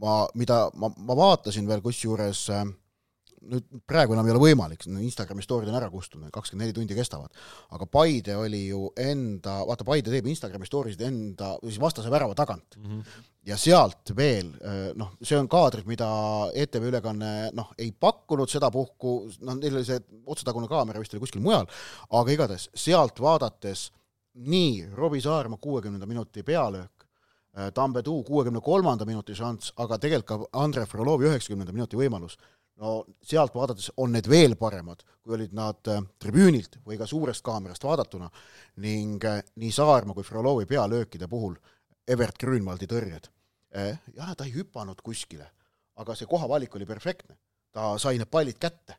[0.01, 2.65] ma, mida ma, ma vaatasin veel kusjuures äh,
[3.51, 7.33] nüüd praegu enam ei ole võimalik, Instagrami story'd on ära kustunud, kakskümmend neli tundi kestavad,
[7.77, 12.37] aga Paide oli ju enda, vaata Paide teeb Instagrami story sid enda, siis vastase värava
[12.39, 12.79] tagant.
[13.45, 14.55] Ja sealt veel
[14.97, 16.09] noh, see on kaadrid, mida
[16.57, 19.13] ETV ülekanne noh, ei pakkunud sedapuhku,
[19.45, 21.69] noh, neil oli see otsetagune kaamera vist oli kuskil mujal,
[22.09, 23.91] aga igatahes sealt vaadates
[24.35, 26.91] nii Robbie Saarma kuuekümnenda minuti pealöök,
[27.75, 32.35] Tambetuu kuuekümne kolmanda minuti šanss, aga tegelikult ka Andrei Frolovi üheksakümnenda minuti võimalus,
[32.83, 37.45] no sealt vaadates on need veel paremad, kui olid nad äh, tribüünilt või ka suurest
[37.47, 38.31] kaamerast vaadatuna
[38.85, 41.57] ning äh, nii Saarma kui Frolovi pealöökide puhul
[42.09, 43.31] Evert Grünwaldi tõrjed.
[43.75, 45.49] jah, ta ei hüpanud kuskile,
[45.99, 47.37] aga see kohavalik oli perfektne.
[47.73, 48.95] ta sai need pallid kätte.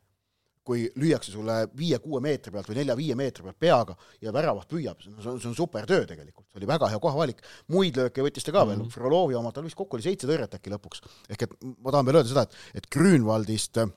[0.66, 5.14] Kui lüüakse sulle viie-kuue meetri pealt või nelja-viie meetri pealt peaga ja väravat püüab, see
[5.14, 7.44] on, see on super töö tegelikult, see oli väga hea kohavalik.
[7.74, 8.96] muid lööke võttis ta ka veel mm, -hmm.
[8.96, 11.04] Frolovi oma, tal vist kokku oli seitse tõrjet äkki lõpuks.
[11.30, 13.94] ehk et ma tahan veel öelda seda, et, et Grünwaldist äh,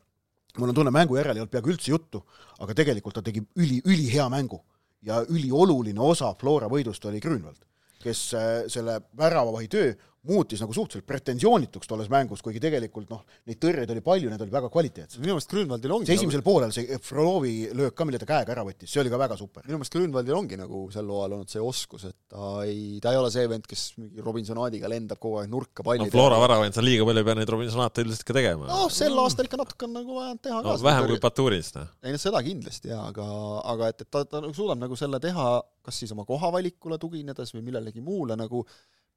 [0.58, 2.22] mul on tunne, mängu järel ei olnud peaaegu üldse juttu,
[2.58, 4.60] aga tegelikult ta tegi üli, ülihea mängu
[5.02, 7.64] ja ülioluline osa Flora võidust oli Grünwald,
[8.02, 9.92] kes äh, selle väravavahi töö
[10.26, 14.54] muutis nagu suhteliselt pretensioonituks tolles mängus, kuigi tegelikult noh, neid tõrjeid oli palju, need olid
[14.54, 15.20] väga kvaliteetsed.
[15.22, 18.64] minu meelest Grünwaldil ongi see esimesel poolel, see Frolovi löök ka, mille ta käega ära
[18.66, 19.62] võttis, see oli ka väga super.
[19.68, 23.20] minu meelest Grünwaldil ongi nagu sel hooajal olnud see oskus, et ta ei, ta ei
[23.20, 26.84] ole see vend, kes mingi Robinsonaadiga lendab kogu aeg nurka palli no Flora väravaid sa
[26.84, 28.68] liiga palju ei pea neid Robinsonate üldiselt ka tegema.
[28.72, 31.94] noh, sel aastal ikka natuke on nagu vaja teha no, ka vähem kui Baturist, noh.
[32.02, 33.30] ei no seda kindlasti jaa, aga,
[33.76, 35.48] aga et, et ta, ta nagu suudab nagu selle teha
[35.88, 38.64] kas siis oma kohavalikule tuginedes või millelegi muule nagu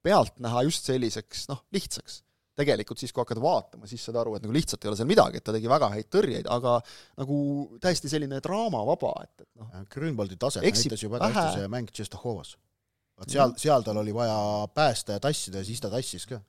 [0.03, 2.21] pealt näha just selliseks noh, lihtsaks.
[2.61, 5.39] tegelikult siis, kui hakkad vaatama, siis saad aru, et nagu lihtsalt ei ole seal midagi,
[5.39, 6.75] et ta tegi väga häid tõrjeid, aga
[7.21, 7.37] nagu
[7.81, 11.39] täiesti selline draamavaba, et, et noh, Grünwaldi taset näitas ju väga vähe.
[11.39, 12.53] hästi see mäng Tšehhovaas.
[13.17, 16.41] vaat seal, seal tal oli vaja päästa ja tassida ja siis ta tassis ka.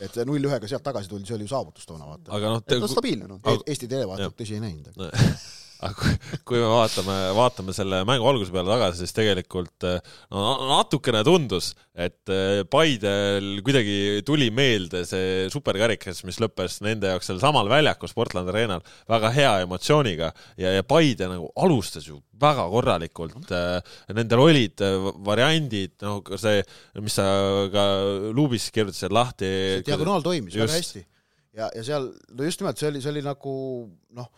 [0.00, 2.34] et null ühega sealt tagasi tuli, see oli ju saavutus toona, vaata.
[2.34, 3.40] aga noh, ta on stabiilne noh.
[3.40, 4.90] Aga- Eesti televaatajad tõsi ei näinud.
[5.84, 6.12] aga
[6.46, 9.98] kui, me vaatame, vaatame selle mängu alguse peale tagasi, siis tegelikult eh,
[10.32, 17.30] no natukene tundus, et eh, Paidel kuidagi tuli meelde see superkarikas, mis lõppes nende jaoks
[17.30, 22.66] seal samal väljakul Sportland Arenal väga hea emotsiooniga ja, ja Paide nagu alustas ju väga
[22.70, 23.52] korralikult.
[24.16, 26.62] Nendel olid eh, variandid, noh, ka see,
[27.02, 27.26] mis sa
[27.72, 27.84] ka
[28.34, 29.50] luubis kirjutasid lahti.
[29.86, 30.64] diagonaal toimis Just.
[30.66, 31.04] väga hästi.
[31.54, 33.54] ja, ja seal, no just nimelt see oli, see oli nagu
[34.16, 34.32] noh,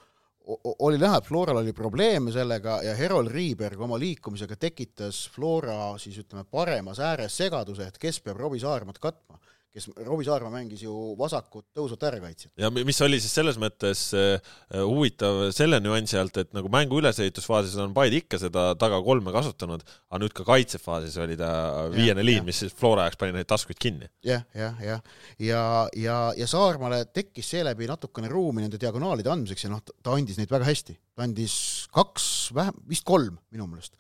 [0.79, 6.19] oli näha, et Floral oli probleeme sellega ja Herol Riiberg oma liikumisega tekitas Flora siis
[6.23, 9.41] ütleme paremas ääres segaduse, et kes peab Robbie Saarmat katma,
[9.77, 12.53] kes Robbie Saarma mängis ju vasakut tõusvat äärekaitsjat.
[12.57, 14.41] ja mi- mis oli siis selles mõttes äh,
[14.81, 19.85] huvitav selle nüansi alt, et nagu mängu ülesehitusfaasis on Paide ikka seda taga kolme kasutanud,
[20.11, 21.51] aga nüüd ka kaitsefaasis oli ta
[21.93, 24.09] viiene liin, mis siis Flora jaoks pani neid taskuid kinni.
[24.25, 25.05] jah, jah, jah.
[25.39, 25.63] ja,
[25.97, 30.51] ja, ja Saarmale tekkis seeläbi natukene ruumi nende diagonaalide andmiseks ja noh, ta andis neid
[30.51, 30.97] väga hästi.
[31.17, 31.55] ta andis
[31.95, 33.95] kaks, vähem, vist kolm minu meelest.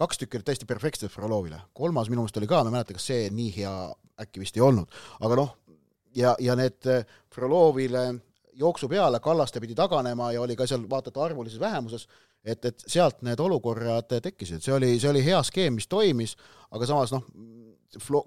[0.00, 3.08] Kaks tükki olid täiesti perfektsed Frolovile, kolmas minu meelest oli ka, ma ei mäleta, kas
[3.10, 3.74] see nii hea
[4.24, 4.88] äkki vist ei olnud,
[5.20, 5.54] aga noh,
[6.16, 6.88] ja, ja need
[7.34, 8.06] Frolovile
[8.60, 12.06] jooksu peale, Kallaste pidi taganema ja oli ka seal vaata et arvulises vähemuses,
[12.44, 16.36] et, et sealt need olukorrad tekkisid, see oli, see oli hea skeem, mis toimis,
[16.70, 17.26] aga samas noh,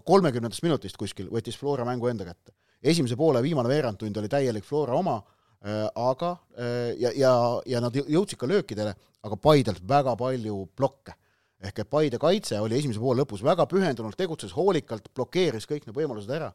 [0.06, 2.54] kolmekümnendast minutist kuskil võttis Flora mängu enda kätte.
[2.84, 5.22] esimese poole viimane veerandtund oli täielik Flora oma,
[5.96, 7.34] aga äh, ja, ja,
[7.66, 11.16] ja nad jõudsid ka löökidele, aga Paidelt väga palju blokke.
[11.64, 15.96] Ehk et Paide kaitse oli esimese poole lõpus väga pühendunult, tegutses hoolikalt, blokeeris kõik need
[15.98, 16.52] võimalused ära.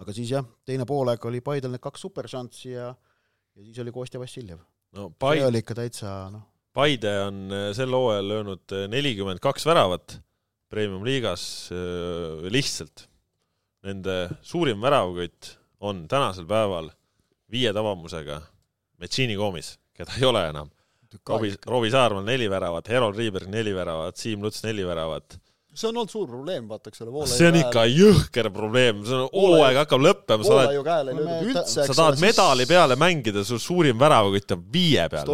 [0.00, 2.88] aga siis jah, teine poolaeg oli Paidel need kaks superšanssi ja,
[3.56, 4.62] ja siis oli Kostja Vassiljev.
[4.96, 10.20] no see oli ikka täitsa noh, Paide on äh, sel hooajal löönud nelikümmend kaks väravat
[10.70, 13.08] premium-liigas äh, lihtsalt.
[13.82, 16.90] Nende suurim väravakott on tänasel päeval
[17.50, 18.42] viie tabamusega
[19.00, 20.68] Metšiini koomis, keda ei ole enam.
[21.26, 25.38] Robbie, Robbie Saarmal neli väravat, Herol Riiberg neli väravat, Siim Luts neli väravat.
[25.70, 29.16] see on olnud suur probleem, vaata, eks ole, Voolaia see on ikka jõhker probleem, see
[29.16, 33.98] on, hooaeg hakkab lõppema, sa oled, No üldse, sa tahad medali peale mängida, sul suurim
[34.00, 35.30] väravakott on viie peal,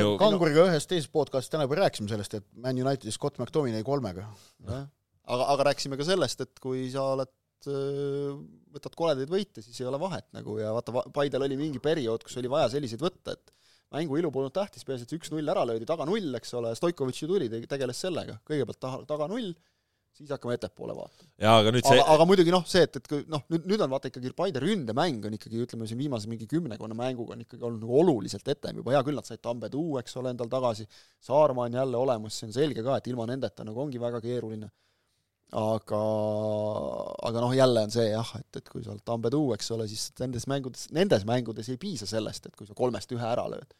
[0.00, 4.28] ju, Kanguriga ühes teises podcastis täna juba rääkisime sellest, et Man Unitedi Scott McTominay kolmega.
[4.70, 4.86] jah,
[5.26, 7.34] aga, aga rääkisime ka sellest, et kui sa oled,
[8.74, 12.38] võtad koledaid võite, siis ei ole vahet nagu ja vaata, Paidel oli mingi periood, kus
[12.40, 13.52] oli vaja selliseid võtta, et
[13.94, 17.24] mängu ilu polnud tähtis, peaasi, et see üks-null ära löödi, taga null, eks ole, Stoikovitš
[17.24, 19.54] ju tuli, tegeles sellega, kõigepealt taha, taga null,
[20.14, 21.30] siis hakkame ettepoole vaatama.
[21.58, 23.90] aga nüüd see aga, aga muidugi noh, see, et, et kui noh, nüüd, nüüd on
[23.90, 27.82] vaata ikkagi Paide ründemäng on ikkagi ütleme siin viimase mingi kümnekonna mänguga on ikkagi olnud
[27.82, 30.86] nagu oluliselt etem juba, hea küll, nad said Tambetuu, eks ole, endal tagasi,
[31.24, 34.70] Saarma on jälle olemas, see on selge ka, et ilma nendeta nagu ongi väga keeruline.
[35.54, 36.02] aga,
[37.28, 40.12] aga noh, jälle on see jah, et, et kui sa oled Tambetuu, eks ole, siis
[40.22, 43.74] nendes mängudes, nendes mängudes ei piisa sellest, et kui sa kolmest ühe ära lööd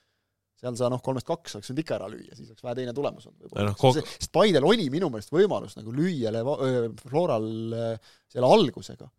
[0.64, 3.28] seal sa noh, kolmest kaks oleks võinud ikka ära lüüa, siis oleks vähe teine tulemus
[3.30, 4.00] olnud võib-olla kok-.
[4.00, 6.60] sest Paidel oli minu meelest võimalus nagu lüüa Leva-,
[7.04, 7.50] Floral
[8.32, 9.10] selle algusega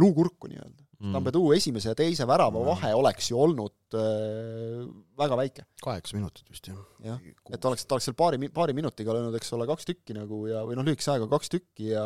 [0.00, 1.12] luukurku nii-öelda mm..
[1.14, 2.66] Tambetuu esimese ja teise värava Mm.
[2.66, 4.82] vahe oleks ju olnud äh,
[5.18, 5.64] väga väike.
[5.82, 7.20] kaheksa minutit vist jah Jah,
[7.52, 10.64] et oleks, ta oleks seal paari, paari minutiga löönud, eks ole, kaks tükki nagu ja,
[10.66, 12.04] või noh, lühikese ajaga kaks tükki ja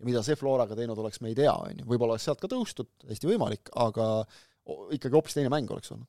[0.00, 2.48] ja mida see Floraga teinud oleks, me ei tea, on ju, võib-olla oleks sealt ka
[2.48, 4.06] tõustud, täiesti võimalik, aga
[4.96, 6.08] ikkagi hoopis teine mäng oleks olnud.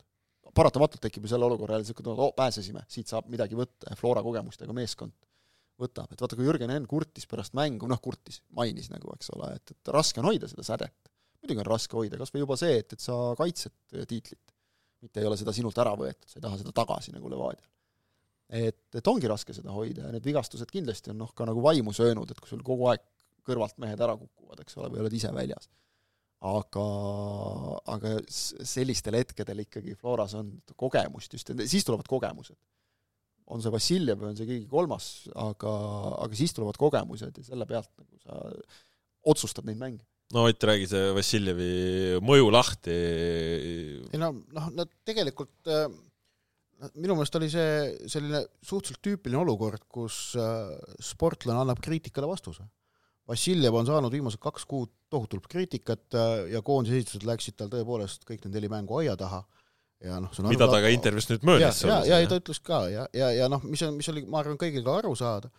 [0.55, 3.97] Paratamatult tekib ju selle olukorra jälle niisugune, et oo, pääsesime, siit saab midagi võtta ja
[3.99, 5.15] Flora kogemustega meeskond
[5.81, 9.55] võtab, et vaata, kui Jürgen Henn kurtis pärast mängu, noh kurtis, mainis nagu, eks ole,
[9.57, 11.11] et, et raske on hoida seda sädet.
[11.41, 14.55] muidugi on raske hoida, kas või juba see, et, et sa kaitsed tiitlit,
[15.01, 17.71] mitte ei ole seda sinult ära võetud, sa ei taha seda tagasi nagu Levadial
[18.51, 21.93] et, et ongi raske seda hoida ja need vigastused kindlasti on noh, ka nagu vaimu
[21.95, 23.03] söönud, et kui sul kogu aeg
[23.47, 25.69] kõrvalt mehed ära kukuvad, eks ole, või oled ise väljas.
[26.41, 26.83] aga,
[27.93, 32.57] aga sellistel hetkedel ikkagi Floras on kogemust just, siis tulevad kogemused.
[33.51, 35.73] on see Vassiljev või on see keegi kolmas, aga,
[36.23, 38.39] aga siis tulevad kogemused ja selle pealt nagu sa
[39.27, 40.05] otsustad neid mänge.
[40.33, 41.73] no Ott, räägi see Vassiljevi
[42.25, 42.95] mõju lahti.
[42.95, 45.89] ei no noh, nad tegelikult äh,
[46.97, 50.73] minu meelest oli see selline suhteliselt tüüpiline olukord, kus äh,
[51.03, 52.65] sportlane annab kriitikale vastuse.
[53.29, 58.25] Vassiljev on saanud viimased kaks kuud tohutult kriitikat äh, ja koondise esitused läksid tal tõepoolest
[58.27, 59.43] kõik need neli mängu aia taha
[60.01, 61.81] ja noh, see on mida ta ka intervjuus nüüd möönis.
[61.85, 64.41] ja, ja, ja ta ütles ka ja, ja, ja noh, mis on, mis oli, ma
[64.41, 65.51] arvan, kõigil ka aru saada,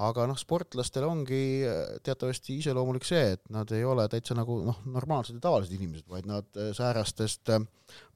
[0.00, 4.80] aga noh, sportlastel ongi äh, teatavasti iseloomulik see, et nad ei ole täitsa nagu noh,
[4.88, 7.60] normaalsed ja tavalised inimesed, vaid nad äh, säärastest äh,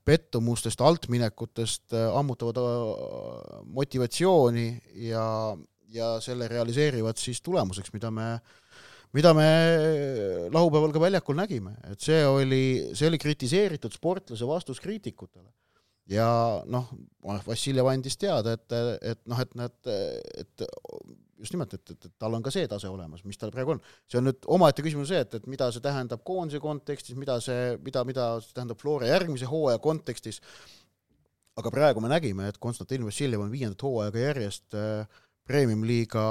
[0.07, 4.69] pettumustest, altminekutest äh, ammutavad äh, motivatsiooni
[5.11, 5.27] ja,
[5.93, 8.37] ja selle realiseerivad siis tulemuseks, mida me
[9.17, 9.51] mida me
[10.53, 12.65] laupäeval ka väljakul nägime, et see oli,
[12.97, 15.49] see oli kritiseeritud sportlase vastus kriitikutele
[16.11, 16.29] ja
[16.71, 16.91] noh,
[17.47, 19.75] Vassiljev andis teada, et, et noh, et nad,
[20.39, 20.67] et
[21.41, 23.83] just nimelt, et, et, et tal on ka see tase olemas, mis tal praegu on.
[24.11, 27.75] see on nüüd omaette küsimus see, et, et mida see tähendab koondise kontekstis, mida see,
[27.85, 30.41] mida, mida see tähendab Flora järgmise hooaja kontekstis,
[31.59, 36.25] aga praegu me nägime, et Konstantin Vassiljev on viiendat hooaega järjest äh, premium-liiga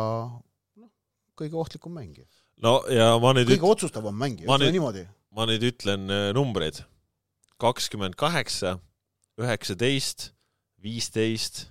[0.79, 0.91] noh,
[1.37, 2.27] kõige ohtlikum mängija.
[2.63, 5.05] No ja ma nüüd kõige otsustavam mängija, ütleme nüüd- niimoodi.
[5.35, 6.83] ma nüüd ütlen äh, numbreid.
[7.59, 8.79] kakskümmend kaheksa,
[9.39, 10.33] üheksateist,
[10.83, 11.69] viisteist,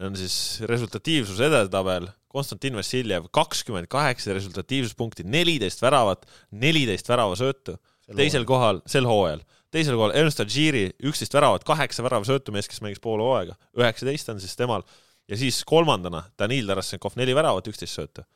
[0.00, 7.76] on siis resultatiivsuse edetabel, Konstantin Vassiljev kakskümmend kaheksa resultatiivsuspunkti, neliteist väravat, neliteist väravasöötu,
[8.16, 13.02] teisel kohal sel hooajal, teisel kohal Ernst Algiri üksteist väravat, kaheksa väravasöötu mees, kes mängis
[13.02, 14.86] poole hooaega, üheksateist on siis temal.
[15.30, 18.26] Ja siis kolmandana Danil Tarasenkov neli väravat, üksteist söötu.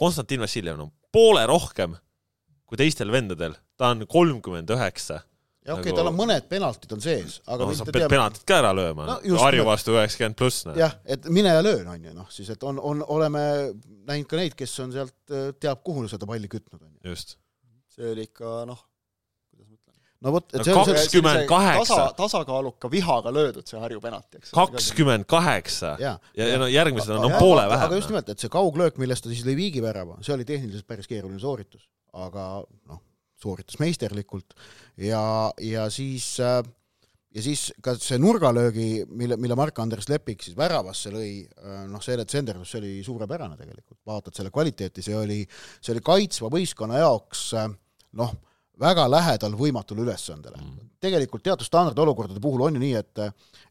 [0.00, 1.96] Konstantin Vassiljev on poole rohkem
[2.70, 5.20] kui teistel vendadel, ta on kolmkümmend üheksa.
[5.66, 8.12] ja okei okay, nagu-, tal on mõned penaltid on sees, aga no sa pead teab,
[8.14, 10.78] penaltid ka ära lööma No Harju vastu üheksakümmend pluss, noh.
[10.78, 13.42] jah, et mine ja löön, on ju, noh siis, et on, on, oleme
[14.08, 17.12] näinud ka neid, kes on sealt äh, teab kuhu seda palli kütnud, on ju.
[17.12, 17.36] just.
[17.90, 18.80] see oli ikka noh,
[20.20, 21.96] no vot, et No see on Kakskümmend kaheksa.
[21.96, 24.50] tasa, tasakaaluka vihaga löödud see Harju penalti, eks.
[24.56, 26.16] kakskümmend kaheksa jaa.
[26.36, 27.94] ja, ja no järgmised on, Aga- poole aga vähem.
[28.00, 31.40] just nimelt, et see kauglöök, millest ta siis lõi viigivärava, see oli tehniliselt päris keeruline
[31.40, 32.50] sooritus, aga
[32.90, 33.00] noh,
[33.40, 34.52] sooritas meisterlikult
[35.00, 35.22] ja,
[35.64, 36.60] ja siis äh,
[37.34, 41.30] ja siis ka see nurgalöögi, mille, mille Mark-Andres Lepik siis väravasse lõi,
[41.88, 45.40] noh, see tsenderdus, see oli suurepärane tegelikult, vaatad selle kvaliteeti, see oli,
[45.80, 47.68] see oli kaitsva võistkonna jaoks äh,
[48.20, 48.34] noh,
[48.80, 50.88] väga lähedal võimatule ülesandele Mm.
[51.00, 53.18] tegelikult teatud standardolukordade puhul on ju nii, et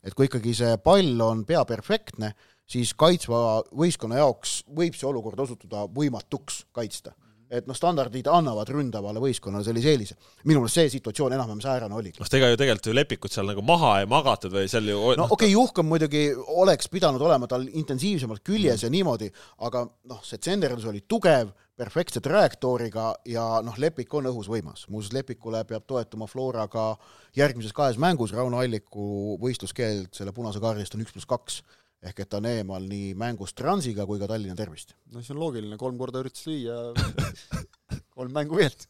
[0.04, 2.34] et kui ikkagi see pall on pea perfektne,
[2.69, 7.15] siis kaitsva võistkonna jaoks võib see olukord osutuda võimatuks kaitsta.
[7.50, 10.15] et noh, standardid annavad ründavale võistkonnale sellise eelise.
[10.45, 12.19] minu meelest see situatsioon enam-vähem säärane oligi.
[12.19, 15.26] noh, ega ju tegelikult ju Lepikut seal nagu maha ei magatud või seal ju no
[15.26, 16.30] okei okay,, Juhkam muidugi
[16.62, 19.32] oleks pidanud olema tal intensiivsemalt küljes ja niimoodi,
[19.65, 24.86] aga noh, see tsenderdus oli tugev, perfektse trajektooriga ja noh, Lepik on õhus võimas.
[24.92, 26.92] muuseas, Lepikule peab toetuma Flora ka
[27.38, 31.62] järgmises kahes mängus, Rauno Alliku võistluskeeld selle punase kaardi eest on üks pluss kaks
[32.06, 34.96] ehk et ta on eemal nii mängust Transiga kui ka Tallinna Tervist.
[35.12, 36.78] no see on loogiline, kolm korda üritas lüüa,
[38.18, 38.88] kolm mängu veelt.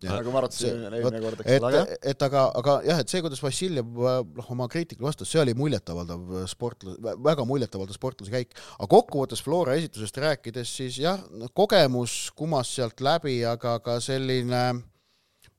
[0.00, 0.14] Jah.
[0.16, 3.12] nagu ma arutasin See- eelmine kord, eks et ole, aga, et aga, aga jah, et
[3.12, 3.98] see, kuidas Vassiljev
[4.38, 8.54] noh, oma kriitikale vastas, see oli muljetavaldav sportlase, väga muljetavaldav sportlase käik.
[8.78, 11.20] aga kokkuvõttes Flora esitusest rääkides, siis jah,
[11.52, 14.62] kogemus kumas sealt läbi, aga ka selline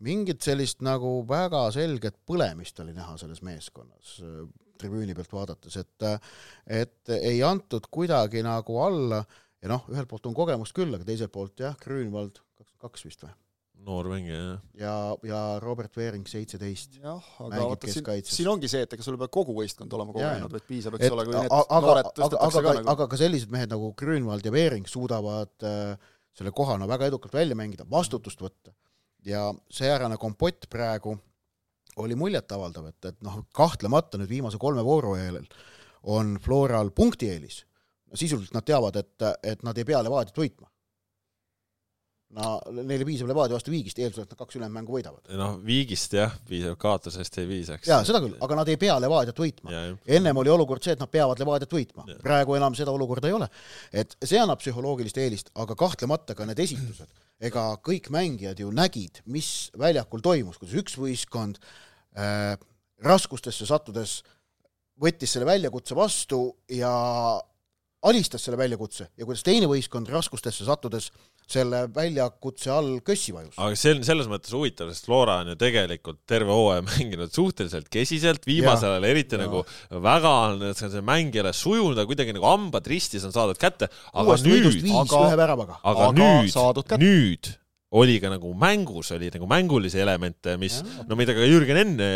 [0.02, 4.42] mingit sellist nagu väga selget põlemist oli näha selles meeskonnas äh,
[4.82, 6.08] tribüüni pealt vaadates, et
[6.82, 9.22] et ei antud kuidagi nagu alla
[9.62, 13.26] ja noh, ühelt poolt on kogemust küll, aga teiselt poolt jah, Grünwald kakskümmend kaks vist
[13.28, 13.34] või?
[13.86, 14.60] Noor mängija, jah.
[14.82, 14.94] ja,
[15.26, 17.00] ja Robert Veering seitseteist.
[17.02, 20.54] jah, aga vaata siin, siin ongi see, et ega sul peab kogu võistkond olema kogenud,
[20.54, 22.94] vaid piisab, et eks ole, kui need aga, aga noored, aga, tõstetakse aga ka, nagu
[22.94, 27.36] aga ka sellised mehed nagu Grünwald ja Veering suudavad äh, selle koha no väga edukalt
[27.36, 28.76] välja mängida, vastutust võtta
[29.26, 31.18] ja seejärane kompott praegu
[32.02, 35.48] oli muljetavaldav, et, et noh, kahtlemata nüüd viimase kolme vooru eelel
[36.04, 37.66] on Floral punktieelis.
[38.14, 40.68] sisuliselt nad teavad, et, et nad ei pea Levadiat võitma.
[42.38, 45.32] No neile piisab Levadia vastu viigist, eeldusel, et nad kaks ülejäänud mängu võidavad.
[45.40, 47.90] noh, viigist jah, piisab, kaotusest ei piisaks.
[47.92, 49.74] jaa, seda küll, aga nad ei pea Levadiat võitma.
[50.20, 53.50] ennem oli olukord see, et nad peavad Levadiat võitma praegu enam seda olukorda ei ole.
[54.04, 57.12] et see annab psühholoogilist eelist, aga kahtlemata ka need esitused,
[57.52, 61.60] ega kõik mängijad ju nägid, mis väljakul toimus, kuidas üks võistkond
[62.16, 62.56] äh,
[63.04, 64.22] raskustesse sattudes
[65.02, 66.92] võttis selle väljakutse vastu ja
[68.08, 71.12] alistas selle väljakutse ja kuidas teine võistkond raskustesse sattudes
[71.48, 73.56] selle väljakutse all kössi vajus.
[73.58, 77.90] aga see on selles mõttes huvitav, sest Flora on ju tegelikult terve hooaja mänginud suhteliselt
[77.92, 79.46] kesiselt, viimasel ajal eriti Ja.
[79.46, 79.64] nagu
[80.04, 83.90] väga on see mäng ei ole sujunud, aga kuidagi nagu hambad ristis on saadud kätte,
[84.14, 87.56] aga uuest nüüd, aga- aga, aga nüüd nüüd
[87.92, 91.06] oli ka nagu mängus oli nagu mängulisi elemente, mis Jaa.
[91.10, 92.08] no mida ka Jürgen enne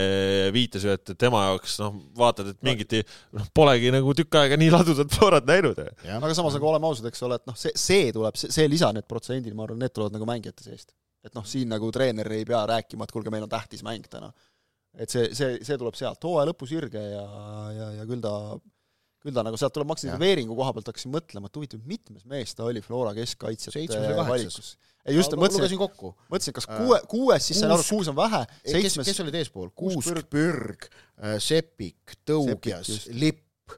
[0.56, 3.02] viitas ju, et tema jaoks noh, vaatad, et mingiti
[3.36, 5.82] noh, polegi nagu tükk aega nii ladusat Florat näinud.
[6.16, 9.08] aga samas, aga oleme ausad, eks ole, et noh, see, see tuleb, see, lisa, need
[9.10, 10.96] protsendid, ma arvan, need tulevad nagu mängijate seest.
[11.26, 14.32] et noh, siin nagu treener ei pea rääkima, et kuulge, meil on tähtis mäng täna.
[14.96, 17.28] et see, see, see tuleb sealt, hooaja lõpus Jürge ja,
[17.76, 18.56] ja, ja küll ta
[19.26, 20.16] küll ta nagu sealt tuleb, ma hakkasin.
[20.22, 24.76] Veeringu koha pealt hakkasin mõtlema, et huvitav, mitmes mees ta oli Flora keskkaitsjate valikus.
[25.06, 26.14] Ei just, mõtlesin, lugesin kokku.
[26.32, 29.38] mõtlesin, kas Äh, kuue, kuues, siis sain aru, et kuus on vähe, seitsmes kes olid
[29.40, 29.70] eespool?
[29.78, 30.90] Kuusk, Pürg,
[31.44, 33.72] Sepik, Tõugjas Lipp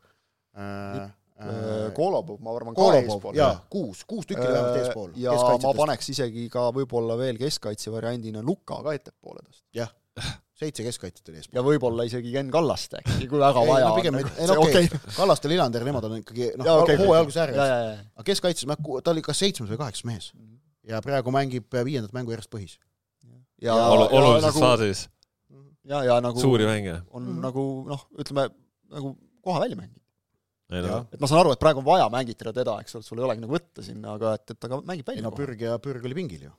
[0.58, 3.38] äh,, äh, Kolobov, ma arvan, ka eespool.
[3.38, 5.14] jaa, kuus, kuus tükki vähemalt eespool.
[5.20, 5.76] ja ma.
[5.78, 9.66] paneks isegi ka võib-olla veel keskkaitse variandina Luka ka ettepoole tõsta.
[9.78, 9.94] jah,
[10.58, 11.60] seitse keskkaitset oli eespool.
[11.60, 14.50] ja võib-olla isegi Ken Kallaste äkki, kui väga ei, vaja no on pigem, nagu ei
[14.50, 15.16] no okei okei.
[15.20, 18.06] Kallaste, Lillander, nemad on ikkagi noh hooaja ja, ääres.
[18.16, 20.32] aga keskkaitses, ta oli kas seitsmes või kaheksas mees
[20.88, 22.78] ja praegu mängib viiendat mängu järjest põhis.
[23.62, 25.00] ja, Ja ja olulises nagu, faasis,
[25.88, 27.02] ja, ja nagu suuri mänge.
[27.12, 27.40] on Mhm.
[27.42, 28.50] nagu noh, ütleme
[28.92, 29.76] nagu koha välja
[30.84, 30.92] Jah.
[31.00, 33.24] noh, et ma saan aru, et praegu on vaja mängitada teda, eks ole, sul ei
[33.24, 35.32] olegi nagu võtta sinna, aga et, et aga mängib ei välja no.
[35.32, 36.52] Pürg ja Pürg oli pingil ju.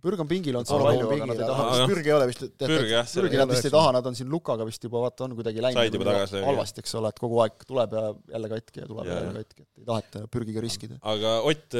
[0.00, 1.64] Pürg on pingil olnud Orlov palju, aga nad ei taha.
[1.74, 4.30] Aga- Pürg ei ole vist Pürg jah, Pürgi nad vist ei taha, nad on siin
[4.32, 7.92] Lukaga vist juba vaata on kuidagi läinud nagu halvasti, eks ole, et kogu aeg tuleb
[7.98, 8.04] ja
[8.36, 10.96] jälle katki ja tuleb ja jälle katki, et ei taheta Pürgiga riskida.
[11.02, 11.76] aga Ott,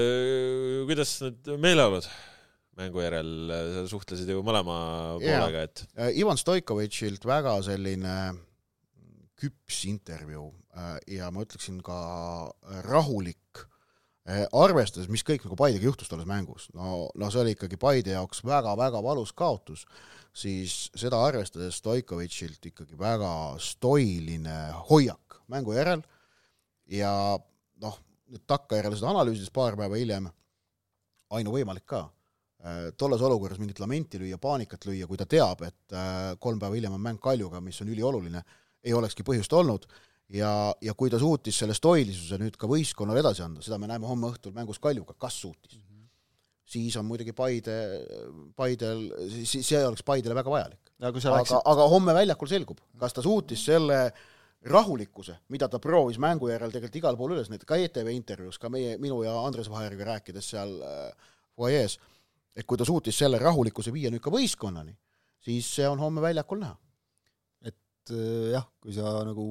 [0.90, 2.06] kuidas need meeleolud
[2.80, 3.32] mängu järel,
[3.74, 4.76] sa suhtlesid ju mõlema
[5.20, 8.14] poolega, et Äh, Ivan Stoikovitšilt väga selline
[9.40, 11.98] küps intervjuu äh, ja ma ütleksin ka
[12.86, 13.64] rahulik,
[14.28, 18.44] arvestades, mis kõik nagu Paidega juhtus tolles mängus, no, no see oli ikkagi Paide jaoks
[18.46, 19.86] väga-väga valus kaotus,
[20.36, 23.32] siis seda arvestades Stoikovitšilt ikkagi väga
[23.64, 24.56] stoiline
[24.90, 26.04] hoiak mängu järel.
[26.90, 27.12] Ja
[27.82, 27.98] noh,
[28.30, 30.28] nüüd takkajärele seda analüüsides paar päeva hiljem,
[31.34, 32.04] ainuvõimalik ka.
[32.60, 36.76] Äh, tolles olukorras mingit lamenti lüüa, paanikat lüüa, kui ta teab, et äh, kolm päeva
[36.76, 38.42] hiljem on mäng Kaljuga, mis on ülioluline,
[38.84, 39.86] ei olekski põhjust olnud
[40.34, 40.50] ja,
[40.80, 44.30] ja kui ta suutis selle stoilisuse nüüd ka võistkonnale edasi anda, seda me näeme homme
[44.30, 45.78] õhtul mängus Kaljuga, kas suutis,
[46.70, 47.76] siis on muidugi Paide,
[48.56, 50.92] Paidel, siis see oleks Paidele väga vajalik.
[51.00, 54.00] aga rääkisid,, aga homme väljakul selgub, kas ta suutis selle
[54.70, 58.68] rahulikkuse, mida ta proovis mängu järel tegelikult igal pool üles näidata, ka ETV intervjuus, ka
[58.68, 61.96] meie, minu ja Andres Vaheriga rääkides seal äh, fuajees,
[62.54, 64.92] et kui ta suutis selle rahulikkuse viia nüüd ka võistkonnani,
[65.40, 66.76] siis see on homme väljakul näha.
[67.64, 69.48] et äh, jah, kui sa nagu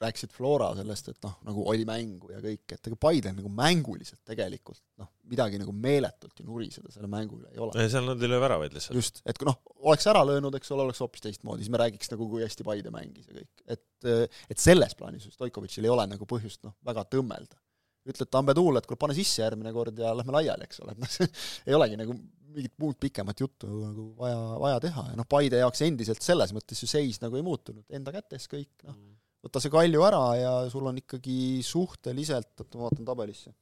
[0.00, 4.22] rääkisid Flora sellest, et noh, nagu oli mängu ja kõik, et ega Paide nagu mänguliselt
[4.26, 7.88] tegelikult noh, midagi nagu meeletult ju nuriseda selle mängu üle ei ole.
[7.92, 8.96] seal nad ei löö väravaid lihtsalt.
[8.96, 12.12] just, et kui noh, oleks ära löönud, eks ole, oleks hoopis teistmoodi, siis me räägiks
[12.14, 13.64] nagu, kui hästi Paide mängis ja kõik.
[13.76, 14.10] et,
[14.54, 17.60] et selles plaanis Stoikovitšil ei ole nagu põhjust noh, väga tõmmelda.
[18.08, 21.04] ütled Tambe Tuule, et kuule, pane sisse järgmine kord ja lähme laiali, eks ole, et
[21.04, 21.28] noh, see
[21.68, 22.16] ei olegi nagu
[22.50, 26.80] mingit muud pikemat juttu nagu vaja, vaja teha ja noh, Paide jaoks endiselt selles mõttes
[26.80, 28.96] ju seis nagu ei muutunud, enda kätes kõik, noh,
[29.44, 33.54] võta see Kalju ära ja sul on ikkagi suhteliselt, oota ma vaatan tabelisse,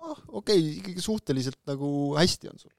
[0.00, 2.72] noh, okei okay,, ikkagi suhteliselt nagu hästi on sul.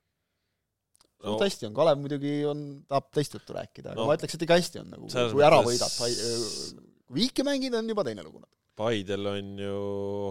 [1.26, 1.34] No.
[1.34, 4.04] suht hästi on, Kalev muidugi on, tahab teist juttu rääkida, aga No.
[4.04, 6.12] no, ma ütleks, et ikka hästi on nagu, kui ära võidad, kui
[7.22, 8.43] viike mängid, on juba teine lugu.
[8.76, 9.78] Paidel on ju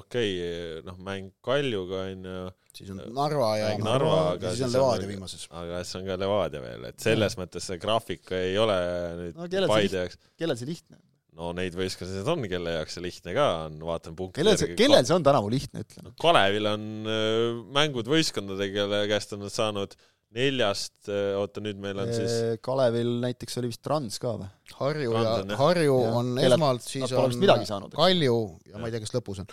[0.01, 2.43] okei okay,, noh, mäng Kaljuga on ju,
[2.77, 5.49] siis on Narva ja Narva, aga ja siis on Levadia viimases.
[5.51, 8.79] aga siis on ka Levadia veel, et selles mõttes see graafik ei ole
[9.21, 11.05] nüüd No no, kellel see Paide jaoks, kellel see lihtne on?
[11.35, 15.07] no neid võistkondasid on, kelle jaoks see lihtne ka on, vaatan punkte kellel see, kellel
[15.07, 16.17] see on tänavu lihtne, ütle noh.
[16.23, 19.97] Kalevil on öö, mängud võistkondadega, kelle käest on nad saanud
[20.35, 21.09] neljast,
[21.39, 24.49] oota nüüd meil on siis Kalevil näiteks oli vist Trans ka või?
[24.75, 25.35] Harju ja.
[25.61, 26.19] Harju Jah.
[26.19, 27.95] on Kellelt- esmalt, siis on midagi saanud.
[27.95, 28.37] Kalju
[28.71, 29.51] ja ma ei tea, kes lõpus on.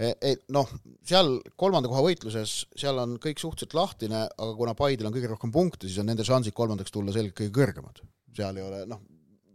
[0.00, 0.70] ei noh,
[1.06, 5.54] seal kolmanda koha võitluses, seal on kõik suhteliselt lahtine, aga kuna Paidel on kõige rohkem
[5.54, 8.02] punkte, siis on nende šansid kolmandaks tulla selgelt kõige kõrgemad.
[8.34, 9.02] seal ei ole noh,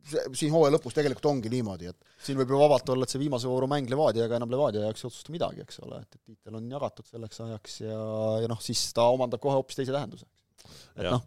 [0.09, 3.49] siin hooaja lõpus tegelikult ongi niimoodi, et siin võib ju vabalt olla, et see viimase
[3.49, 6.69] vooru mäng Levadiaga enam Levadia jaoks ei otsusta midagi, eks ole, et, et tiitel on
[6.71, 7.99] jagatud selleks ajaks ja,
[8.43, 10.27] ja noh, siis ta omandab kohe hoopis teise tähenduse.
[10.97, 11.23] Et noh,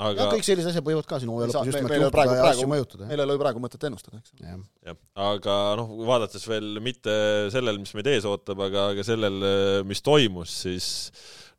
[0.00, 2.68] aga ja kõik sellised asjad võivad ka siin hooaja lõpus just me- nimelt praegu- praegu-
[2.72, 3.06] mõjutada.
[3.10, 4.32] meil ei ole ju praegu mõtet ennustada, eks.
[4.40, 4.96] jah,
[5.28, 7.14] aga noh, vaadates veel mitte
[7.52, 9.40] sellel, mis meid ees ootab, aga, aga sellel,
[9.88, 10.90] mis toimus, siis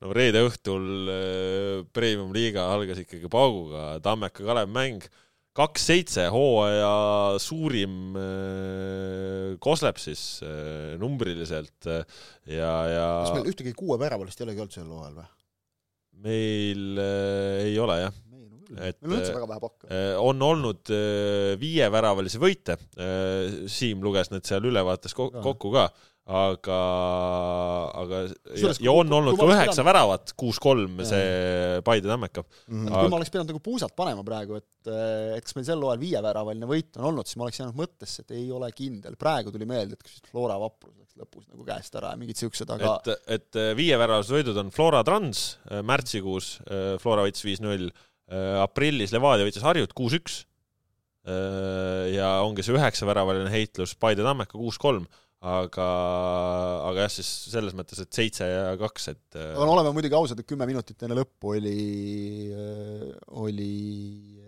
[0.01, 5.03] no reede õhtul äh, Premium-liiga algas ikkagi pauguga, Tammeka Kalev mäng,
[5.53, 14.47] kaks-seitse, hooaja suurim äh, kosleb siis äh, numbriliselt ja, ja kas meil ühtegi kuueväravalist ei
[14.47, 15.27] olegi olnud sel hooajal või?
[16.23, 18.17] Meil äh, ei ole jah.
[18.71, 19.87] Et, meil on üldse äh, väga vähe pakke.
[19.91, 22.77] Äh, on olnud äh, viieväravalisi võite,
[23.71, 25.89] Siim luges need seal ülevaates ko- kokku ka,
[26.29, 26.77] aga,
[27.97, 32.43] aga ja, Kusjuures, ja on olnud ka üheksa väravat, kuus-kolm see Paide Tammeka.
[32.69, 32.91] Mhm.
[32.91, 34.91] Aga- kui ma oleks pidanud nagu puusalt panema praegu, et,
[35.37, 38.35] et kas meil sel hooajal viieväravaline võit on olnud, siis ma oleks jäänud mõttesse, et
[38.37, 39.17] ei ole kindel.
[39.19, 42.69] praegu tuli meelde, et kas Flora vaprus läks lõpus nagu käest ära ja mingid siuksed,
[42.77, 47.89] aga et, et äh, viieväravalised võidud on Flora Trans, märtsikuus äh, Flora võitis viis-null,
[48.61, 50.45] aprillis Levadia võitis Harjut kuus-üks
[51.27, 55.03] ja ongi see üheksaväravaline heitlus Paide Tammeka kuus-kolm,
[55.41, 55.85] aga,
[56.85, 60.17] aga jah, siis selles mõttes, et seitse ja kaks, et äh, aga no oleme muidugi
[60.17, 61.77] ausad, et kümme minutit enne lõppu oli,
[63.41, 63.71] oli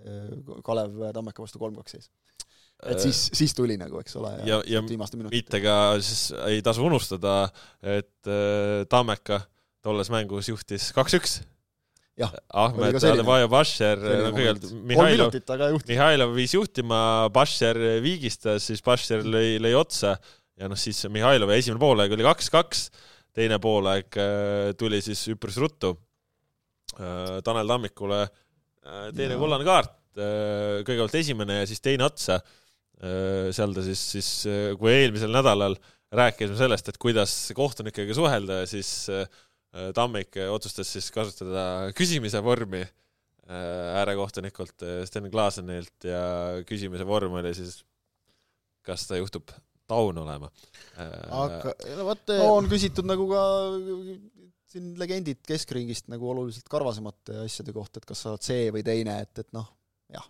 [0.05, 2.11] äh, Kalev Tammeka vastu kolm-kaks sees.
[2.85, 5.39] et siis, siis tuli nagu, eks ole, Äh, ja, ja viimaste minutite.
[5.39, 7.47] mitte ka siis ei tasu unustada,
[7.81, 9.41] et äh, Tammeka
[9.83, 11.41] tolles mängus juhtis kaks-üks.
[12.21, 15.33] Jah, Ahmed Adebayo Basher, no kõigepealt Mihhailov.
[15.89, 17.01] Mihhailov viis juhtima,
[17.33, 20.13] Basher viigistas, siis Basher lõi, lõi otsa
[20.59, 22.87] ja noh, siis Mihhailovi esimene poolaeg oli kaks-kaks,
[23.33, 25.93] teine poolaeg äh, tuli siis üpris ruttu
[26.99, 32.35] äh, Tanel Tammikule äh, teine kollane kaart, kõigepealt esimene ja siis teine otsa.
[33.01, 34.27] seal ta siis, siis
[34.77, 35.73] kui eelmisel nädalal
[36.13, 39.09] rääkisime sellest, et kuidas kohtunikega suhelda, siis
[39.97, 42.83] Tammik otsustas siis kasutada küsimise vormi
[43.49, 46.21] äärekohtunikult Sten Klaasenilt ja
[46.69, 47.79] küsimuse vorm oli siis,
[48.85, 49.49] kas ta juhtub
[49.89, 50.49] taun olema.
[50.97, 53.43] aga no vot no, on küsitud nagu ka
[54.73, 59.19] siin legendid keskringist nagu oluliselt karvasemate asjade kohta, et kas sa oled see või teine,
[59.25, 59.69] et, et noh,
[60.13, 60.25] jah,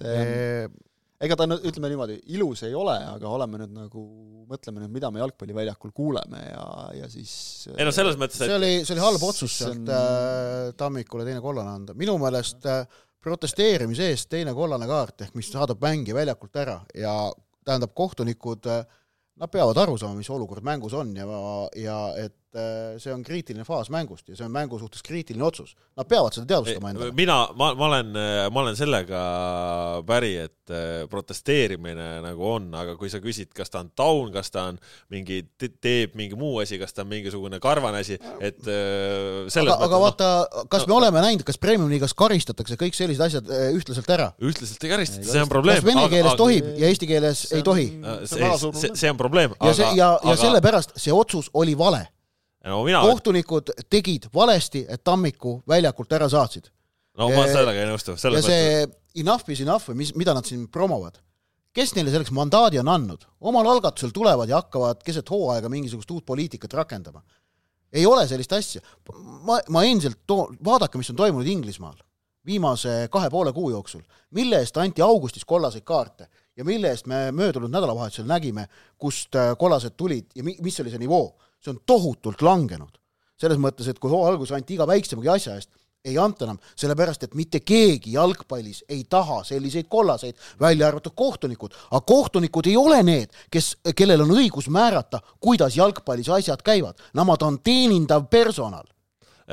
[0.00, 0.76] see on
[1.24, 4.02] ega ta nüüd, ütleme niimoodi, ilus ei ole, aga oleme nüüd nagu,
[4.50, 6.66] mõtleme nüüd, mida me jalgpalliväljakul kuuleme ja,
[7.00, 7.32] ja siis
[7.74, 9.90] ei no selles mõttes, et see oli, see oli halb otsus sealt on...
[9.96, 11.96] äh, Tammikule teine kollane anda.
[11.98, 12.84] minu meelest äh,
[13.24, 17.16] protesteerimise eest teine kollane kaart, ehk mis saadab mängija väljakult ära ja
[17.68, 18.84] tähendab, kohtunikud äh,
[19.38, 21.26] nad peavad aru saama, mis olukord mängus on ja,
[21.76, 25.74] ja et äh, see on kriitiline faas mängust ja see on mängu suhtes kriitiline otsus.
[25.98, 27.12] Nad peavad seda teadvustama endale.
[27.16, 28.12] mina, ma, ma olen,
[28.54, 29.22] ma olen sellega
[30.08, 34.52] päri, et äh, protesteerimine nagu on, aga kui sa küsid, kas ta on taun, kas
[34.54, 34.80] ta on
[35.12, 39.88] mingi, teeb mingi muu asi, kas ta on mingisugune karvane asi, et äh, selles aga,
[39.88, 44.12] aga vaata no,, kas no, me oleme näinud, kas Premium-liigas karistatakse kõik sellised asjad ühtlaselt
[44.14, 44.30] ära?
[44.40, 45.80] ühtlaselt ei karistata, see on probleem.
[45.80, 47.88] kas vene keeles aga, tohib ja eesti keeles ei tohi?
[48.24, 49.56] see, see, see on probleem.
[49.60, 52.06] ja see, ja, ja sellepärast see otsus oli vale
[52.68, 56.68] no mina kohtunikud tegid valesti, et Tammiku väljakult ära saatsid.
[57.18, 58.16] no ma sellega ei nõustu.
[58.18, 58.86] ja see
[59.22, 61.18] enough is enough või mis, mida nad siin promovad,
[61.74, 63.26] kes neile selleks mandaadi on andnud?
[63.40, 67.22] omal algatusel tulevad ja hakkavad keset hooaega mingisugust uut poliitikat rakendama.
[67.92, 68.80] ei ole sellist asja.
[69.42, 71.96] ma, ma endiselt too-, vaadake, mis on toimunud Inglismaal
[72.48, 74.00] viimase kahe poole kuu jooksul,
[74.30, 78.64] mille eest anti augustis kollaseid kaarte ja mille eest me möödunud nädalavahetusel nägime,
[78.98, 82.94] kust äh, kollased tulid ja mi-, mis oli see nivoo see on tohutult langenud.
[83.38, 85.70] selles mõttes, et kui hooaja alguses anti iga väiksemagi asja eest,
[86.04, 91.74] ei anta enam, sellepärast et mitte keegi jalgpallis ei taha selliseid kollaseid, välja arvatud kohtunikud.
[91.90, 96.98] aga kohtunikud ei ole need, kes, kellel on õigus määrata, kuidas jalgpallis asjad käivad.
[97.14, 98.84] Nemad on teenindav personal.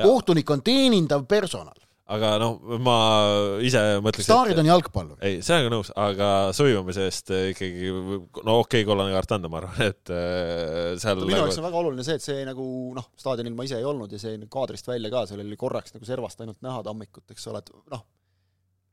[0.02, 2.96] kohtunik on teenindav personal aga noh, ma
[3.66, 5.18] ise mõtleks staarid on jalgpallur.
[5.26, 9.80] ei, sellega nõus, aga sõimamise eest ikkagi, no okei okay,, kollane kaart anda, ma arvan,
[9.90, 11.64] et äh, seal minu jaoks nagu...
[11.64, 14.38] on väga oluline see, et see nagu noh, staadionil ma ise ei olnud ja see
[14.52, 18.04] kaadrist välja ka, seal oli korraks nagu servast ainult näha tammikut, eks ole, et noh,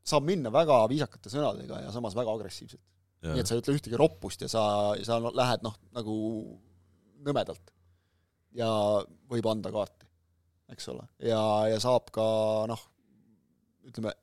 [0.04, 2.82] saab minna väga viisakate sõnadega ja samas väga agressiivselt.
[3.24, 4.64] nii et sa ei ütle ühtegi roppust ja sa,
[5.06, 6.16] sa lähed noh, nagu
[7.24, 7.70] nõmedalt.
[8.58, 8.68] ja
[9.30, 10.10] võib anda kaarti,
[10.74, 12.26] eks ole, ja, ja saab ka
[12.70, 12.82] noh,
[13.88, 14.14] ütleme,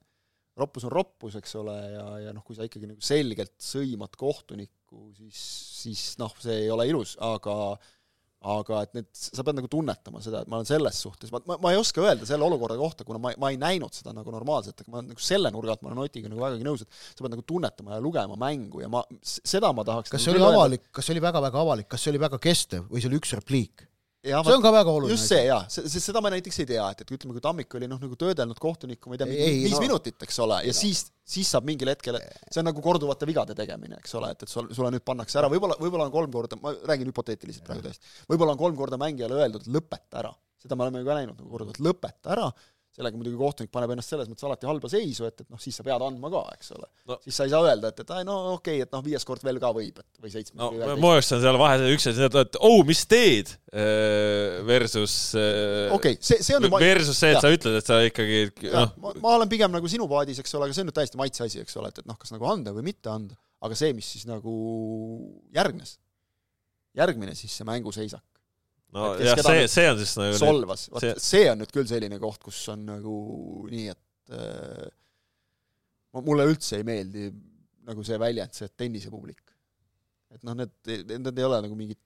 [0.60, 5.10] roppus on roppus, eks ole, ja, ja noh, kui sa ikkagi nagu selgelt sõimad kohtunikku,
[5.18, 5.42] siis,
[5.82, 7.56] siis noh, see ei ole ilus, aga
[8.42, 11.60] aga et need, sa pead nagu tunnetama seda, et ma olen selles suhtes, ma, ma,
[11.62, 14.82] ma ei oska öelda selle olukorra kohta, kuna ma, ma ei näinud seda nagu normaalselt,
[14.82, 17.36] aga ma nagu selle nurga alt ma olen Otiga nagu vägagi nõus, et sa pead
[17.36, 20.90] nagu tunnetama ja lugema mängu ja ma, seda ma tahaks kas nagu see oli avalik,
[20.90, 23.86] kas see oli väga-väga avalik, kas see oli väga kestev või see oli üks repliik?
[24.22, 25.16] Ja, see on ka väga oluline.
[25.16, 27.88] just see jaa, see, seda ma näiteks ei tea, et, et ütleme, kui Tammik oli
[27.90, 30.78] noh, nagu töödelnud kohtunikku, ma ei tea, viis no, minutit, eks ole, ja no.
[30.78, 34.54] siis, siis saab mingil hetkel, see on nagu korduvate vigade tegemine, eks ole, et, et
[34.54, 38.14] sul, sulle nüüd pannakse ära, võib-olla, võib-olla on kolm korda, ma räägin hüpoteetiliselt praegu tõesti,
[38.30, 40.36] võib-olla on kolm korda mängijale öeldud, lõpeta ära.
[40.62, 42.52] seda me oleme ju ka näinud nagu korduvalt, lõpeta ära
[42.92, 45.86] sellega muidugi kohtunik paneb ennast selles mõttes alati halba seisu, et, et noh, siis sa
[45.86, 46.90] pead andma ka, eks ole.
[47.08, 47.18] No..
[47.24, 49.46] siis sa ei saa öelda, et, et ai no okei okay,, et noh, viies kord
[49.48, 52.60] veel ka võib, et või seitsmes no, mu jaoks on seal vahe üks asi, et
[52.60, 57.46] oh, mis teed äh, versus äh, okei okay,, see, see on versus see, et ja.
[57.46, 58.92] sa ütled, et sa ikkagi noh.
[59.00, 61.48] ma, ma olen pigem nagu sinu paadis, eks ole, aga see on nüüd täiesti maitse
[61.48, 64.12] asi, eks ole, et, et noh, kas nagu anda või mitte anda, aga see, mis
[64.18, 64.52] siis nagu
[65.56, 65.96] järgnes,
[67.00, 68.26] järgmine siis see mänguseisak,
[68.96, 71.16] no jah, see, see on siis nagu solvas, vot see...
[71.24, 73.16] see on nüüd küll selline koht, kus on nagu
[73.72, 74.92] nii, et äh,
[76.20, 77.30] mulle üldse ei meeldi
[77.88, 79.42] nagu see väljend, see tennisepublik.
[80.32, 80.74] et noh, need,
[81.12, 82.00] need ei ole nagu mingid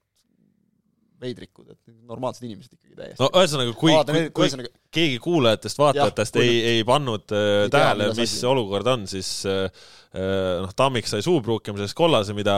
[1.22, 3.22] veidrikud, et normaalsed inimesed ikkagi täiesti.
[3.24, 4.72] no ühesõnaga, kui, kui, kui ühesõnaga...
[4.94, 8.44] keegi kuulajatest, vaatajatest ei, ei pannud äh, tähele, mis asi.
[8.50, 9.64] olukord on, siis äh,
[10.12, 12.58] äh, noh, Tammik sai suupruukimiseks kollase, mida,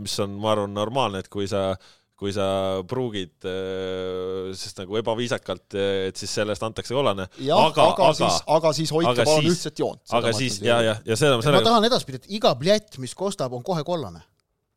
[0.00, 1.92] mis on, ma arvan, normaalne, et kui sa äh,
[2.24, 2.46] kui sa
[2.88, 5.76] pruugid äh, sest nagu ebaviisakalt,
[6.08, 7.28] et siis sellest antakse kollane.
[7.28, 10.00] aga, aga, aga siis, aga siis hoidke palun ühtset joont.
[10.16, 11.60] aga siis ja, ja, ja seda ma sellega...
[11.60, 14.24] ma tahan edaspidi, et iga pljett, mis kostab, on kohe kollane.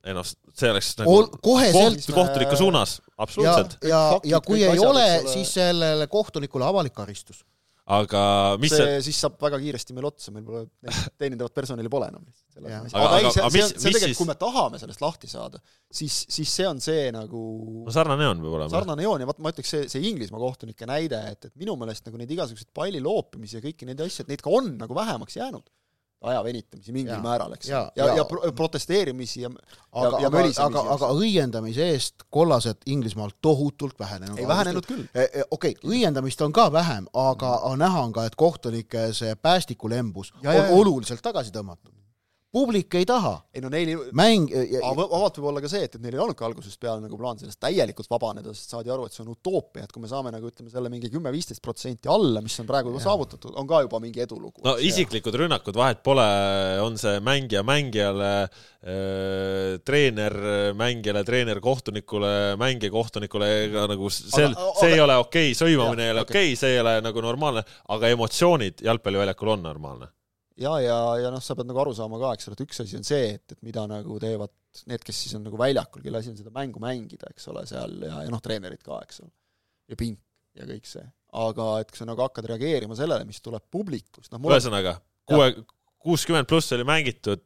[0.08, 3.80] ei noh, see oleks nagu koheselt koht, kohtuniku suunas, absoluutselt.
[3.88, 7.46] ja, ja, ja kui ei ole, siis sellele kohtunikule avalik karistus
[7.88, 8.22] aga
[8.60, 10.66] mis see, see siis saab väga kiiresti meil otsa, meil pole
[11.22, 12.66] teenindavat personali pole enam lihtsalt.
[12.66, 15.62] aga, aga, aga, aga mis, mis tegelikult, siis kui me tahame sellest lahti saada,
[16.00, 17.44] siis, siis see on see nagu
[17.88, 18.74] no sarnane joon peab olema.
[18.76, 22.10] sarnane joon ja vot ma ütleks, see, see Inglismaa kohtunike näide, et, et minu meelest
[22.10, 25.40] nagu neid igasuguseid palli loopimisi ja kõiki neid asju, et neid ka on nagu vähemaks
[25.40, 25.64] jäänud.
[26.22, 27.22] Aja venitamisi mingil Jaa.
[27.24, 27.70] määral, eks.
[27.70, 28.16] Ja, ja, jaa.
[28.18, 29.52] ja pro protesteerimisi ja
[29.92, 30.92] aga, ja aga, mölisemisi aga, just.
[30.96, 34.40] aga õiendamise eest kollased Inglismaal tohutult vähenenud.
[34.40, 35.06] ei vähenenud küll.
[35.14, 40.34] okei okay,, õiendamist on ka vähem, aga aga näha on ka, et kohtunike see päästikulembus
[40.42, 40.74] Ja, on ja, ja.
[40.76, 41.94] oluliselt tagasi tõmmatud.
[42.58, 44.50] Publik ei taha, ei no neil mäng,
[44.84, 47.60] vabalt võib olla ka see, et, et neil ei olnudki algusest peale nagu plaan sellest
[47.62, 50.72] täielikult vabaneda, sest saadi aru, et see on utoopia, et kui me saame nagu ütleme
[50.74, 54.64] selle mingi kümme-viisteist protsenti alla, mis on praegu juba saavutatud, on ka juba mingi edulugu.
[54.66, 56.26] no isiklikud rünnakud, vahet pole,
[56.84, 58.34] on see mängija mängijale,
[59.88, 60.38] treener
[60.78, 66.08] mängijale, treener kohtunikule, mängija kohtunikule, ega nagu sel Aga-, see ei ole okei okay,, sõimamine
[66.08, 66.34] ei ole okei.
[66.34, 70.14] okei okay,, see ei ole nagu normaalne, aga emotsioonid jalgpalliväljakul on normaalne.
[70.62, 72.98] ja, ja, ja noh, sa pead nagu aru saama ka, eks ole, et üks asi
[73.00, 74.54] on see, et, et mida nagu teevad
[74.90, 77.96] need, kes siis on nagu väljakul, kelle asi on seda mängu mängida, eks ole, seal
[78.06, 79.34] ja, ja noh, treenerid ka, eks ole.
[79.92, 80.22] ja pink
[80.58, 81.06] ja kõik see.
[81.38, 84.96] aga et kui sa nagu hakkad reageerima sellele, mis tuleb publikust, noh mul on ühesõnaga,
[85.30, 85.50] kuue,
[86.08, 87.46] kuuskümmend pluss oli mängitud,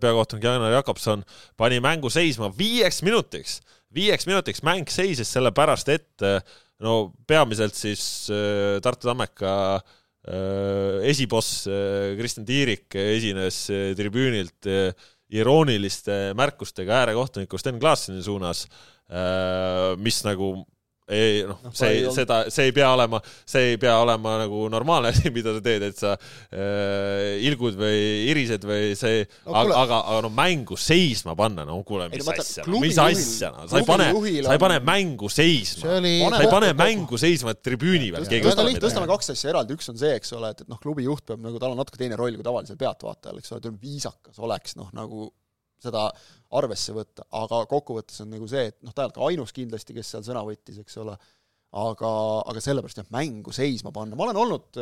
[0.00, 1.24] peakohtunik Jaanar Jakobson
[1.58, 3.58] pani mängu seisma viieks minutiks,
[3.96, 6.40] viieks minutiks mäng seisis sellepärast, et äh,
[6.84, 9.94] no peamiselt siis äh, Tartu Tammeka äh,
[10.26, 14.90] esiboss äh, Kristjan Tiirik esines äh, tribüünilt äh,
[15.30, 18.60] irooniliste märkustega äärekohtuniku Sten Klaaseni suunas,
[19.98, 20.52] mis nagu
[21.06, 24.64] ei noh Noh,, see ei, seda, see ei pea olema, see ei pea olema nagu
[24.72, 28.00] normaalne asi, mida sa teed, et sa äh, ilgud või
[28.32, 32.16] irised või see No no,, kuule- aga, aga no mängu seisma panna, no kuule, Ei,
[32.16, 34.10] mis no vaata, asja, klubi mis asja, no sa ei pane,
[34.46, 35.96] sa ei pane mängu seisma.
[36.00, 38.84] oli sa ei pane mängu seisma tribüüni peal, keegi võtab midagi.
[38.88, 41.42] tõstame kaks asja eraldi, üks on see, eks ole, et, et noh, klubi juht peab
[41.44, 44.78] nagu, tal on natuke teine roll kui tavalisel pealtvaatajal, eks ole, ta on viisakas oleks
[44.80, 45.30] noh, nagu
[45.82, 46.08] seda
[46.56, 49.96] arvesse võtta, aga kokkuvõttes on nagu see, et noh, ta ei olnud ka ainus kindlasti,
[49.96, 51.16] kes seal sõna võttis, eks ole,
[51.76, 52.10] aga,
[52.48, 54.78] aga sellepärast jah, mängu seisma panna, ma olen olnud,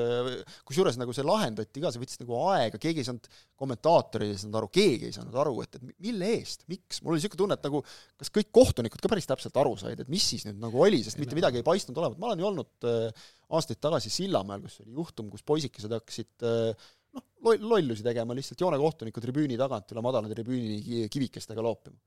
[0.68, 3.28] kusjuures nagu see lahendati ka, see võttis nagu aega, keegi ei saanud,
[3.60, 7.22] kommentaatorid ei saanud aru, keegi ei saanud aru, et, et mille eest, miks, mul oli
[7.22, 7.80] niisugune tunne, et nagu
[8.20, 11.18] kas kõik kohtunikud ka päris täpselt aru said, et mis siis nüüd nagu oli, sest
[11.22, 13.24] mitte midagi ei paistnud olevat, ma olen ju olnud äh,
[13.56, 18.60] aastaid tagasi Sillamäel, kus oli juhtum, kus poisikesed hakkasid äh, noh, loll- lollusi tegema lihtsalt
[18.64, 21.98] joonekohtuniku tribüüni tagant üle madala tribüüni ki- kivikestega loopima.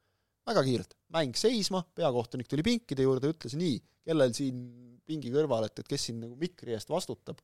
[0.47, 4.61] väga kiirelt, mäng seisma, peakohtunik tuli pinkide juurde, ütles nii, kellel siin
[5.07, 7.41] pingi kõrval, et, et kes siin nagu mikri eest vastutab,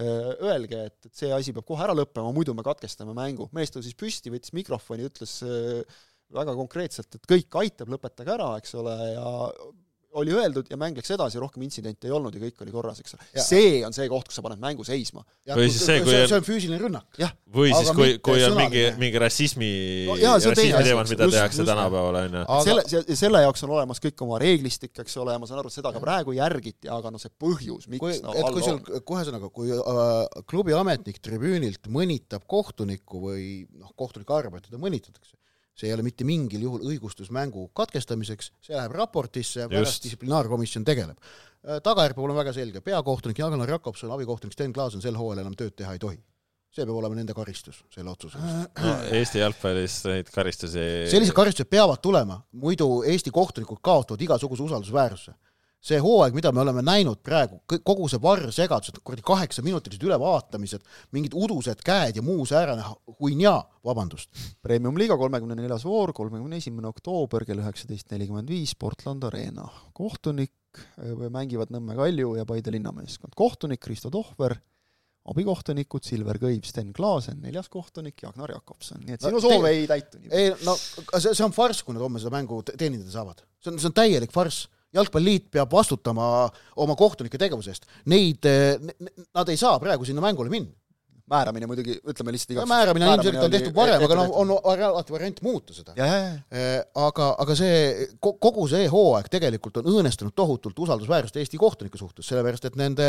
[0.00, 3.48] öelge, et, et see asi peab kohe ära lõppema, muidu me katkestame mängu.
[3.54, 6.00] mees tõusis püsti, võttis mikrofoni, ütles äh,
[6.34, 9.30] väga konkreetselt, et kõik aitab, lõpetage ära, eks ole, ja
[10.18, 13.14] oli öeldud ja mäng läks edasi, rohkem intsidente ei olnud ja kõik oli korras, eks
[13.14, 13.26] ole.
[13.44, 15.22] See on see koht, kus sa paned mängu seisma.
[15.46, 17.06] Või siis see, kui see, on- see on füüsiline rünnak.
[17.54, 19.70] või siis, kui, kui on mingi mingi rassismi
[20.08, 22.44] No on rassismi teemad, mida just- tehakse just- tänapäeval, onju.
[22.46, 25.68] Aga- selle, selle jaoks on olemas kõik oma reeglistik, eks ole, ja ma saan aru,
[25.68, 28.78] et seda ka praegu järgiti, aga noh, see põhjus, kui, miks no, et kui sul
[28.78, 34.70] on-, kui ühesõnaga, kui äh, klubi ametnik tribüünilt mõnitab kohtunikku või noh, kohtunik arvab, et
[34.70, 35.34] teda mõnitatakse,
[35.80, 41.16] see ei ole mitte mingil juhul õigustus mängu katkestamiseks, see läheb raportisse, pärast distsiplinaarkomisjon tegeleb.
[41.84, 45.76] tagajärg peab olema väga selge, peakohtunik Jaanar Jakobson, abikohtunik Sten Klaasen sel hooajal enam tööd
[45.76, 46.20] teha ei tohi.
[46.70, 48.82] see peab olema nende karistus selle otsuse eest.
[48.84, 55.34] no Eesti jalgpallis neid karistusi sellised karistused peavad tulema, muidu Eesti kohtunikud kaotavad igasuguse usaldusväärsuse.
[55.80, 60.82] See hooaeg, mida me oleme näinud praegu, kogu see varrsegadus, kuradi kaheksaminutilised ülevaatamised,
[61.16, 62.84] mingid udused käed ja muu säärane
[63.20, 64.28] huinjaa, vabandust.
[64.62, 69.68] Premium-liiga kolmekümne neljas voor, kolmekümne esimene oktoober kell üheksateist nelikümmend viis, Portland Arena.
[69.96, 70.52] kohtunik
[71.32, 73.32] mängivad Nõmme Kalju ja Paide linnameeskond.
[73.36, 74.54] kohtunik Kristo Tohver,
[75.30, 79.66] abikohtunikud Silver Kõiv, Sten Klaasen, neljas kohtunik Jagnar Jakobson, nii et No sinu te- soov
[79.68, 83.10] ei täitu ei no see, see on farss, kui nad homme seda mängu te- teenindada
[83.12, 83.42] saavad.
[83.60, 84.68] see on, see on täielik farss.
[84.96, 86.26] Jalgpalliliit peab vastutama
[86.82, 87.88] oma kohtunike tegevuse eest.
[88.10, 88.46] Neid,
[89.34, 90.72] nad ei saa praegu sinna mängule minna.
[91.30, 94.48] määramine muidugi, ütleme lihtsalt igaks määramine on ilmselgelt on tehtud varem, aga noh, on
[94.82, 95.92] alati variant muuta seda.
[95.94, 101.38] ja, ja, ja, Eh, aga, aga see, kogu see hooaeg tegelikult on õõnestanud tohutult usaldusväärsust
[101.38, 103.06] Eesti kohtunike suhtes, sellepärast et nende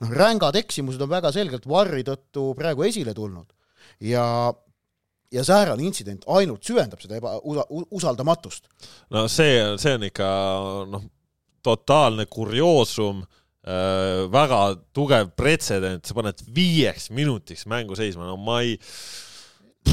[0.00, 3.52] noh, rängad eksimused on väga selgelt varri tõttu praegu esile tulnud.
[4.00, 4.24] ja,
[5.32, 7.36] ja säärane intsident ainult süvendab seda eba,
[7.90, 8.68] usaldamatust.
[9.12, 10.28] no see, see on ikka
[10.88, 11.04] noh,
[11.64, 14.60] totaalne kurioosum äh,, väga
[14.96, 18.76] tugev pretsedent, sa paned viieks minutiks mängu seisma, no ma ei,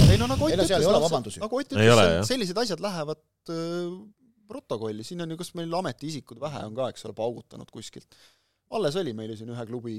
[0.09, 3.89] ei no nagu Ott ütles, nagu Ott ütles sellised asjad lähevad öö,
[4.47, 8.17] protokolli, siin on ju, kas meil ametiisikud vähe on ka, eks ole, paugutanud kuskilt.
[8.75, 9.95] alles oli meil ju siin ühe klubi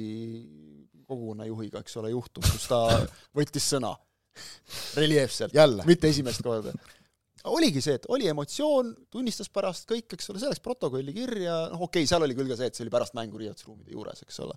[1.06, 2.82] kogukonnajuhiga, eks ole, juhtum, kus ta
[3.38, 3.94] võttis sõna.
[4.98, 6.74] Reljeefselt, jälle, mitte esimest korda.
[7.52, 11.86] Oligi see, et oli emotsioon, tunnistas pärast kõik, eks ole, see läks protokolli kirja, noh
[11.86, 14.40] okei okay,, seal oli küll ka see, et see oli pärast mängu riietusruumide juures, eks
[14.44, 14.56] ole.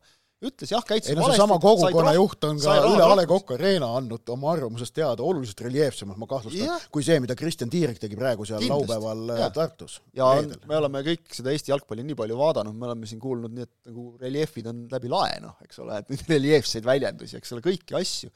[0.49, 3.89] ütles jah, käitus ei no seesama kogukonna juht on ka üle A Le Coq Arena
[3.97, 8.17] andnud oma arvamusest teada oluliselt reljeefsemalt, ma kahtlustan Jah., kui see, mida Kristjan Tiirik tegi
[8.19, 8.87] praegu seal Kindlasti.
[8.87, 9.53] laupäeval äh, Jah.
[9.57, 9.99] Tartus.
[10.15, 13.53] ja on, me oleme kõik seda Eesti jalgpalli nii palju vaadanud, me oleme siin kuulnud
[13.55, 17.57] nii, et nagu reljeefid on läbi lae, noh, eks ole, et neid reljeefseid väljendusi, eks
[17.57, 18.31] ole, kõiki asju,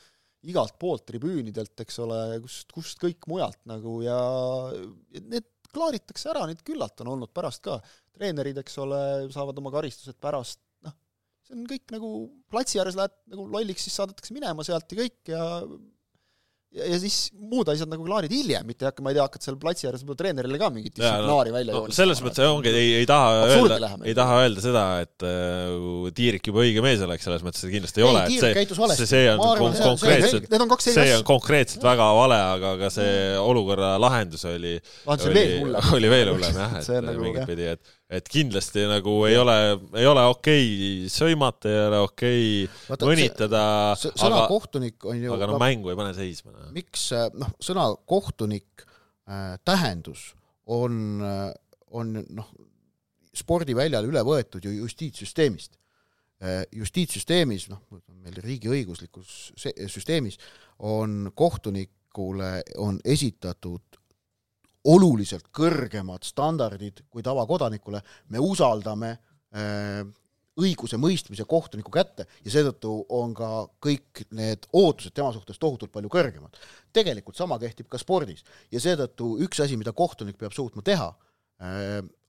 [0.50, 4.18] igalt poolt tribüünidelt, eks ole, kust, kust kõik mujalt nagu ja
[5.20, 7.80] need klaaritakse ära, neid küllalt on olnud pärast ka.
[8.14, 9.00] treenerid, eks ole,
[9.34, 10.94] saavad oma karistused pärast, noh,
[11.48, 12.12] see on kõik nagu
[12.54, 15.48] platsi ääres lähed nagu lolliks, siis saadetakse minema sealt ja kõik ja
[16.74, 19.58] ja, ja siis muud asjad nagu klaarid hiljem, mitte hakka, ma ei tea, hakkad seal
[19.62, 21.98] platsi ääres võib-olla treenerile ka mingit Jaa, no- distsiplinaari välja no joonistama.
[22.00, 26.50] selles mõttes ongi, ei, ei taha Absurdi öelda ei taha öelda seda, et äh, Tiirik
[26.50, 29.06] juba õige mees oleks, selles mõttes kindlasti ei Ei, ole, Tiirik see käitus, valesti.
[29.06, 32.10] see, see on arvan, kon- see- see- konkreetselt, Need on eri see on konkreetselt väga
[32.20, 34.76] vale, aga ka see olukorra lahendus oli,
[35.08, 35.46] oli
[36.00, 36.58] oli veel, hullem.
[36.64, 39.58] jah, et See on nagu, mingit pidi, et, et kindlasti nagu ei ole,
[39.98, 42.48] ei ole okei sõimata, ei ole okei
[42.90, 43.64] Vaata, mõnitada,
[44.00, 46.54] sõna aga, kohtunik on ju aga no mängu ei pane seisma.
[46.76, 50.32] miks äh, noh, sõna kohtunik äh, tähendus
[50.70, 51.50] on äh,,
[51.94, 52.52] on noh,
[53.34, 55.78] spordiväljal üle võetud ju justiitssüsteemist
[56.44, 56.64] äh,.
[56.76, 57.82] justiitssüsteemis, noh,
[58.24, 60.40] meil riigiõiguslikus süsteemis
[60.80, 64.03] on kohtunikule, on esitatud
[64.84, 70.04] oluliselt kõrgemad standardid kui tavakodanikule, me usaldame äh,
[70.60, 73.50] õigusemõistmise kohtuniku kätte ja seetõttu on ka
[73.82, 76.58] kõik need ootused tema suhtes tohutult palju kõrgemad.
[76.94, 81.10] tegelikult sama kehtib ka spordis ja seetõttu üks asi, mida kohtunik peab suutma teha,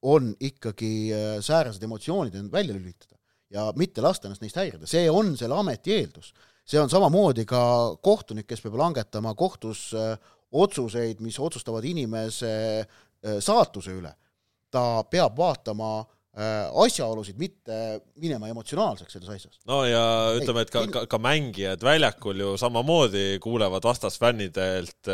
[0.03, 1.13] on ikkagi
[1.45, 3.19] säärased emotsioonid end välja lülitada
[3.51, 6.33] ja mitte lasta ennast neist häirida, see on selle ameti eeldus.
[6.65, 7.61] see on samamoodi ka
[8.01, 9.91] kohtunik, kes peab langetama kohtus
[10.55, 12.85] otsuseid, mis otsustavad inimese
[13.41, 14.13] saatuse üle.
[14.71, 17.79] ta peab vaatama asjaolusid, mitte
[18.19, 19.59] minema emotsionaalseks selles asjas.
[19.71, 20.03] no ja
[20.35, 25.11] ütleme, et ka, ka, ka mängijad väljakul ju samamoodi kuulevad vastasfännidelt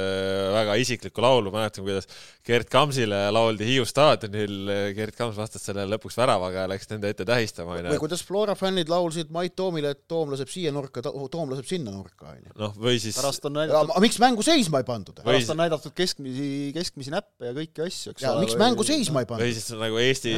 [0.56, 2.08] väga isiklikku laulu, mäletan, kuidas
[2.46, 7.26] Gerd Kamsile lauldi Hiiu staadionil, Gerd Kams vastas sellele lõpuks väravaga ja läks nende ette
[7.28, 7.92] tähistama, onju.
[7.92, 11.92] või kuidas Flora fännid laulsid Mait Toomile, et Toom laseb siia nurka, Toom laseb sinna
[11.92, 12.54] nurka, onju.
[12.60, 15.20] noh, või siis pärast on näidatud miks mängu seisma ei pandud?
[15.24, 18.46] pärast on näidatud keskmisi, keskmisi näppe ja kõiki asju, eks ole.
[18.46, 19.44] miks mängu seisma ei pandud?
[19.44, 20.34] või siis nagu Eesti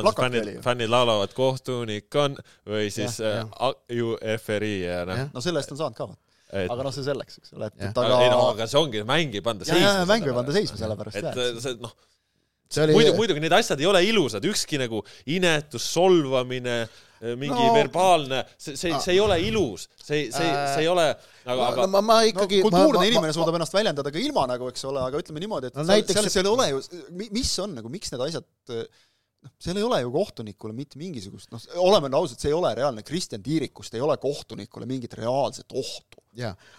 [0.00, 2.36] jalgpallikoondise fännid, fännid laulavad kohtunik on
[2.68, 3.72] või siis ja, ja.
[3.98, 5.22] ju FRI ja noh.
[5.34, 6.08] no selle eest on saanud ka,
[6.52, 6.68] et...
[6.70, 9.40] aga noh, see selleks, eks ole, et, et aga ei no aga see ongi, mängi
[9.40, 10.04] ei panda seisma.
[10.08, 11.40] mängu ei panda seisma sellepärast, jah.
[11.48, 11.96] et see noh,
[12.84, 12.96] oli...
[12.98, 16.84] muidu, muidugi need asjad ei ole ilusad, ükski nagu inetus, solvamine,
[17.40, 21.06] mingi no, verbaalne, see, see, see ei ole ilus, see, see, see ei ole
[21.46, 24.12] aga, aga no, ma, ma ikkagi no, kultuurne ma, inimene ma, suudab ma, ennast väljendada
[24.12, 26.18] ka ilma nagu, eks ole, aga ütleme niimoodi, et no, seal, näiteks...
[26.18, 26.82] seal, seal ei ole ju,
[27.32, 28.46] mis on nagu, miks need asjad
[29.46, 33.04] noh, seal ei ole ju kohtunikule mitte mingisugust, noh, oleme ausad, see ei ole reaalne,
[33.06, 36.22] Kristjan Tiirikust ei ole kohtunikule mingit reaalset ohtu.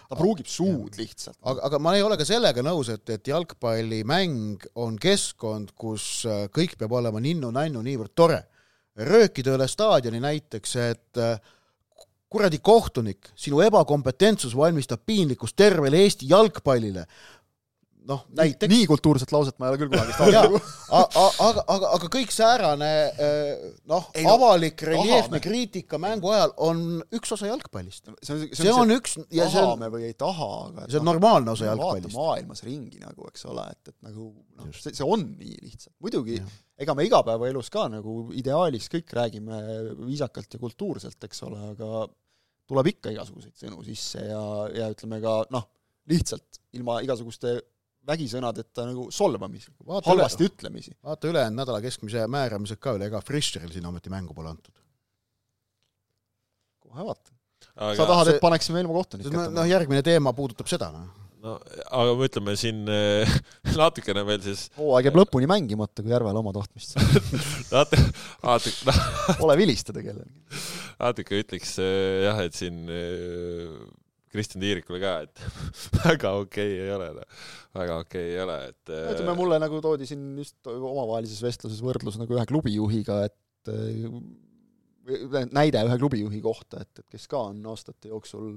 [0.08, 1.02] ta pruugib suud ja.
[1.02, 1.38] lihtsalt.
[1.42, 6.22] aga, aga ma ei ole ka sellega nõus, et, et jalgpallimäng on keskkond, kus
[6.54, 8.42] kõik peab olema ninnu-nännu niivõrd tore.
[8.98, 11.20] röökida üle staadioni näiteks, et
[12.28, 17.06] kuradi kohtunik, sinu ebakompetentsus valmistab piinlikkust tervele Eesti jalgpallile
[18.08, 18.70] noh, näiteks.
[18.72, 20.60] nii kultuurset lauset ma ei ole küll kunagi staadioni
[20.98, 22.90] aga, aga, aga, kõik säärane
[23.90, 26.82] noh, avalik reljeefne kriitika mängu ajal on
[27.14, 28.08] üks osa jalgpallist.
[28.22, 31.06] see on, see, see on üks ja see on või ei taha, aga see on
[31.06, 32.16] no, normaalne osa jalgpallist.
[32.16, 35.94] maailmas ringi nagu, eks ole, et, et nagu noh, see, see on nii lihtsalt.
[36.04, 36.40] muidugi,
[36.80, 39.60] ega me igapäevaelus ka nagu ideaalis kõik räägime
[40.04, 42.06] viisakalt ja kultuurselt, eks ole, aga
[42.68, 44.44] tuleb ikka igasuguseid sõnu sisse ja,
[44.74, 45.68] ja ütleme ka noh,
[46.08, 47.58] lihtsalt ilma igasuguste
[48.08, 49.72] vägisõnadeta nagu solvamisi,
[50.06, 50.94] halvasti üle, ütlemisi.
[51.04, 54.74] vaata ülejäänud nädala keskmise määramised ka üle, ega Fischeril siin ometi mängu pole antud.
[56.84, 57.34] kohe vaatan.
[57.96, 61.10] sa tahad, et paneksime ilma kohtunikku no, noh, järgmine teema puudutab seda, noh.
[61.44, 61.58] no
[62.00, 62.82] aga me ütleme siin
[63.82, 68.08] natukene veel siis hooaeg jääb lõpuni mängimata, kui Järvel oma tahtmist saab natuke,
[68.42, 68.98] natuke
[69.42, 70.62] Pole vilistada kellelgi.
[70.96, 71.76] natuke ütleks
[72.24, 72.86] jah, et siin
[74.32, 75.42] Kristjan Tiirikule ka, et
[76.04, 77.08] väga okei okay ei ole,
[77.76, 82.18] väga okei okay ei ole, et ütleme, mulle nagu toodi siin just omavahelises vestluses võrdlus
[82.20, 83.72] nagu ühe klubijuhiga, et
[85.56, 88.52] näide ühe klubijuhi kohta, et, et kes ka on aastate jooksul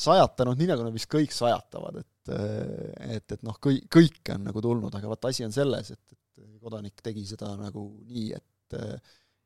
[0.00, 4.60] sajatanud, nii nagu nad vist kõik sajatavad, et et, et noh, kõik, kõike on nagu
[4.62, 8.76] tulnud, aga vaat asi on selles, et, et kodanik tegi seda nagu nii, et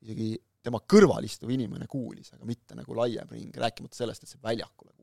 [0.04, 0.34] isegi
[0.64, 4.93] tema kõrval istuv inimene kuulis, aga mitte nagu laiem ring, rääkimata sellest, et see väljakule.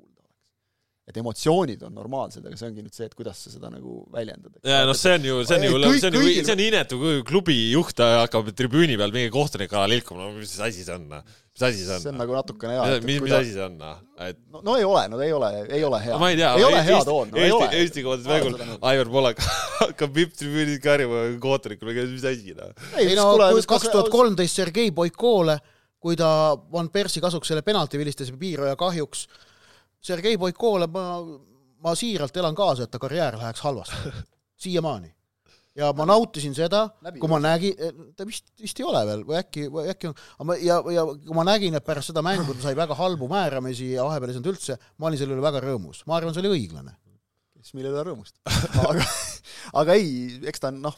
[1.10, 4.54] Et emotsioonid on normaalsed, aga see ongi nüüd see, et kuidas sa seda nagu väljendad.
[4.68, 7.24] ja noh, see on ju, see on ju, see on ju, see on inetu, kui
[7.28, 11.66] klubi juht hakkab tribüüni peal mingi kohtunik kallal ilkuma, no mis asi see on, mis
[11.66, 12.22] asi see see on on?
[12.22, 13.02] nagu natukene hea.
[13.08, 13.82] mis, mis asi see on,
[14.28, 16.22] et no, no ei ole, no ei ole, ei ole hea.
[16.22, 18.80] ma ei tea, ei ole hea toon, no ei Eesti ole., Eesti koondise mängul nagu-
[18.94, 19.46] Aivar Pollak
[19.82, 22.74] hakkab vipp-tribüünil karjuma kohtunikule, mis asi noh.
[23.02, 25.58] ei no kui kaks tuhat kolmteist Sergei Boikole,
[26.02, 29.26] kui ta Van Persi kasuks selle penalti vilistas ja piiraja kahjuks,
[30.02, 31.06] Sergei Boikole ma,
[31.84, 34.14] ma siiralt elan kaasa, et ta karjäär läheks halvasti,
[34.64, 35.12] siiamaani.
[35.78, 36.82] ja ma nautisin seda,
[37.20, 37.78] kui ma nägin,
[38.18, 41.46] ta vist, vist ei ole veel või äkki, või äkki on, ja, ja kui ma
[41.48, 44.76] nägin, et pärast seda mängu ta sai väga halbu määramisi ja vahepeal ei saanud üldse,
[44.98, 46.98] ma olin selle üle väga rõõmus, ma arvan, see oli õiglane.
[47.62, 48.58] siis mille üle rõõmustada.
[48.90, 49.08] aga,
[49.84, 50.98] aga ei, eks ta on noh,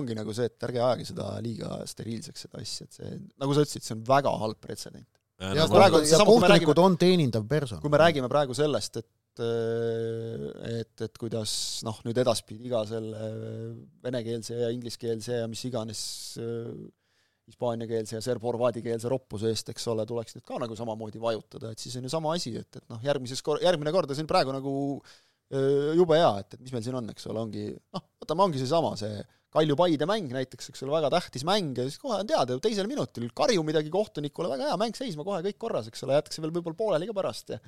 [0.00, 3.64] ongi nagu see, et ärge ajage seda liiga steriilseks, seda asja, et see, nagu sa
[3.64, 5.08] ütlesid, see on väga halb pretsedent.
[5.38, 7.82] Ja no kohtu- praegu- ja kohtunikud on teenindav personal.
[7.82, 9.08] kui me räägime praegu sellest, et
[9.38, 11.52] et, et kuidas
[11.86, 13.28] noh, nüüd edaspidi iga selle
[14.02, 16.00] venekeelse ja ingliskeelse ja mis iganes
[16.42, 16.72] äh,
[17.48, 21.94] hispaaniakeelse ja serb-horvaadikeelse roppuse eest, eks ole, tuleks nüüd ka nagu samamoodi vajutada, et siis
[22.00, 24.52] on ju sama asi, et, et noh, järgmises kor-, järgmine kord ja see on praegu
[24.56, 24.74] nagu
[25.96, 28.90] jube hea, et, et mis meil siin on, eks ole, ongi noh, võtame, ongi seesama,
[29.00, 29.22] see
[29.54, 32.88] Kalju-Paide mäng näiteks, eks ole, väga tähtis mäng ja siis kohe on teada ju teisel
[32.90, 36.52] minutil karju midagi kohtunikule, väga hea mäng seisma kohe kõik korras, eks ole, jätakse veel
[36.52, 37.60] võib-olla pooleli ka pärast ja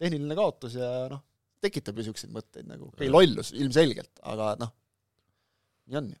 [0.00, 1.20] tehniline kaotus ja noh,
[1.60, 4.72] tekitab ju niisuguseid mõtteid nagu, okei, lollus ilmselgelt, aga noh,
[5.90, 6.20] nii on ju.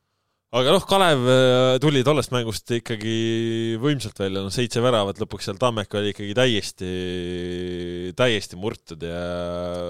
[0.56, 5.58] Aga noh, Kalev äh, tuli tollest mängust ikkagi võimsalt välja, noh seitse väravat lõpuks seal
[5.60, 6.92] Tammeka oli ikkagi täiesti,
[8.16, 9.18] täiesti murtud ja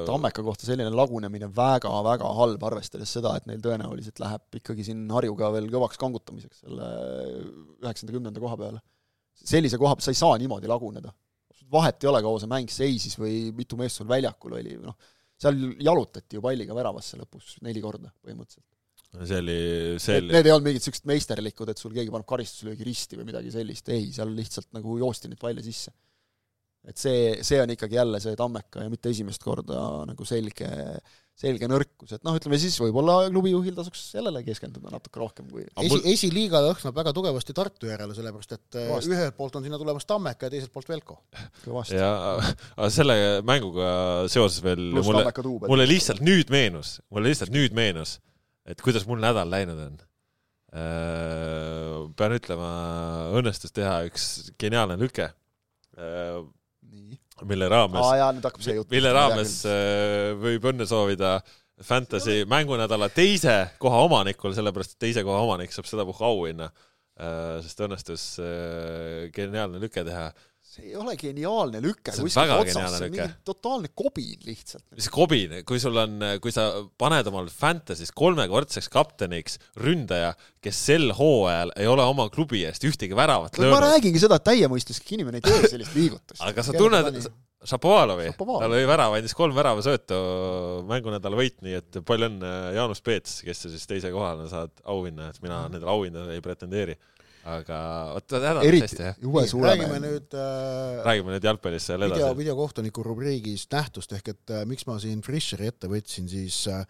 [0.09, 5.53] Tammeka kohta selline lagunemine väga-väga halb, arvestades seda, et neil tõenäoliselt läheb ikkagi siin Harjuga
[5.55, 6.89] veel kõvaks kangutamiseks selle
[7.85, 8.83] üheksanda, kümnenda koha peale.
[9.39, 11.15] sellise koha peal sa ei saa niimoodi laguneda.
[11.71, 14.99] vahet ei ole, kaua see mäng seisis või mitu meest sul väljakul oli, noh,
[15.39, 18.67] seal jalutati ju palliga väravasse lõpus neli korda põhimõtteliselt.
[19.17, 19.61] See oli,
[20.03, 23.31] see oli Need ei olnud mingid niisugused meisterlikud, et sul keegi paneb karistuslöögi risti või
[23.31, 25.95] midagi sellist, ei, seal lihtsalt nagu joosti neid palle sisse.
[26.89, 30.69] et see, see on ikkagi jälle see Tammeka ja mitte esimest korda nagu selge,
[31.39, 35.65] selge nõrkus, et noh, ütleme siis võib-olla klubi juhil tasuks sellele keskenduda natuke rohkem kui
[35.65, 39.13] esi mul-, esiliiga lõhnab väga tugevasti Tartu järele, sellepärast et äh, Kõvasti.
[39.17, 41.19] ühelt poolt on sinna tulemas Tammeka ja teiselt poolt Velko.
[41.97, 42.13] ja
[42.77, 43.91] aga selle mänguga
[44.33, 48.19] seoses veel pluss mulle, mulle lihtsalt nüüd meenus, mulle lihtsalt nüüd meenus,
[48.69, 49.99] et kuidas mul nädal läinud on.
[52.19, 52.71] pean ütlema,
[53.39, 54.27] õnnestus teha üks
[54.61, 55.31] geniaalne lüke,
[55.97, 57.17] nii.
[57.49, 58.05] mille raames
[58.93, 61.39] mille raames äh, võib õnne soovida
[61.85, 66.67] Fantasy mängunädala teise koha omanikul, sellepärast et teise koha omanik saab sedapuhku auhinna,
[67.63, 70.33] sest õnnestus äh, geniaalne lüke teha.
[70.79, 74.85] See ei ole geniaalne lüke, kuskilt otsast, see on mingi totaalne kobin lihtsalt.
[74.97, 76.69] mis kobin, kui sul on, kui sa
[77.01, 80.33] paned omal Fantasy's kolmekordseks kapteniks ründaja,
[80.65, 84.49] kes sel hooajal ei ole oma klubi eest ühtegi väravat ma löönud, räägingi seda, et
[84.49, 86.43] täiemõistuslik inimene ei tee sellist liigutust.
[86.47, 87.29] aga sa tunned?
[87.69, 88.63] Šapovalovi, Šapovalov.
[88.63, 90.19] tal oli värav, andis kolm väravasöötu
[90.87, 95.43] mängunädala võit, nii et palju õnne Jaanus Peets, kes siis teise kohale saad auhinna, et
[95.43, 96.95] mina nendele auhindadele ei pretendeeri.
[97.47, 97.79] Aga
[98.15, 99.21] vot häda on hästi jah.
[99.23, 102.41] jube suure räägime nüüd äh, räägime nüüd jalgpallist seal video, edasi.
[102.43, 106.83] videokohtuniku rubriigis nähtust ehk et äh, miks ma siin Fischeri ette võtsin, siis äh,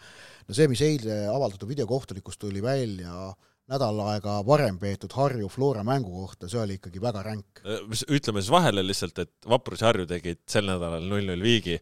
[0.49, 3.29] no see, mis eile avaldatud videokohtunikust tuli välja
[3.69, 7.61] nädal aega varem peetud Harju Flora mängu kohta, see oli ikkagi väga ränk.
[8.09, 11.77] ütleme siis vahele lihtsalt, et Vaprus ja Harju tegid sel nädalal null-null viigi,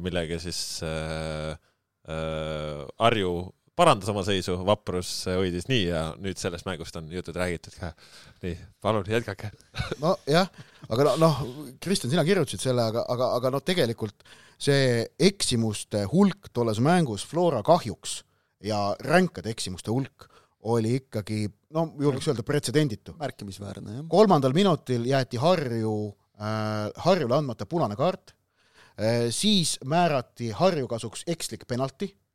[0.00, 1.52] millega siis äh,
[2.08, 3.34] äh, Harju
[3.78, 7.92] parandas oma seisu, Vaprus hoidis nii ja nüüd sellest mängust on jutud räägitud ka.
[8.42, 9.52] nii, palun jätkake.
[10.02, 10.50] nojah,
[10.88, 11.30] aga noh no,,
[11.82, 14.26] Kristjan, sina kirjutasid selle, aga, aga, aga noh, tegelikult
[14.58, 18.22] see eksimuste hulk tolles mängus Flora kahjuks
[18.66, 20.26] ja ränkade eksimuste hulk
[20.68, 21.44] oli ikkagi
[21.76, 23.14] no julgeks öelda pretsedenditu.
[23.20, 24.08] märkimisväärne jah.
[24.10, 25.94] kolmandal minutil jäeti Harju
[26.34, 28.34] äh,, Harjule andmata punane kaart
[28.98, 32.27] äh,, siis määrati Harju kasuks ekslik penalti äh,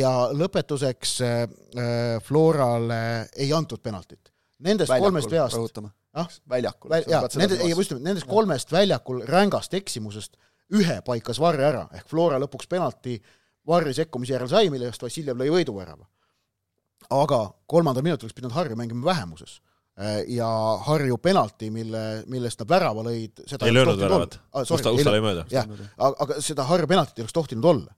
[0.00, 4.32] ja lõpetuseks äh, äh, Florale ei antud penaltit.
[4.64, 5.80] Nendest kolmest veast,
[6.18, 6.92] ah, väljakul.
[7.06, 10.34] jaa, nende, ei just nimelt nendest kolmest väljakul rängast eksimusest
[10.74, 13.20] ühe paikas Varri ära ehk Flora lõpuks penalti
[13.68, 16.08] Varri sekkumise järel sai, mille eest Vassiljev lõi võiduvärava.
[17.14, 17.40] aga
[17.70, 19.60] kolmandal minutil oleks pidanud Harju mängima vähemuses
[19.98, 20.48] Äh, ja
[20.86, 24.36] Harju penalti, mille, millest nad värava lõid, seda ei löönud väravat.
[24.52, 24.62] ah,.
[24.62, 25.42] Usta, Usta lõi mööda.
[25.50, 27.96] jah, aga, aga seda Harju penaltit ei oleks tohtinud olla.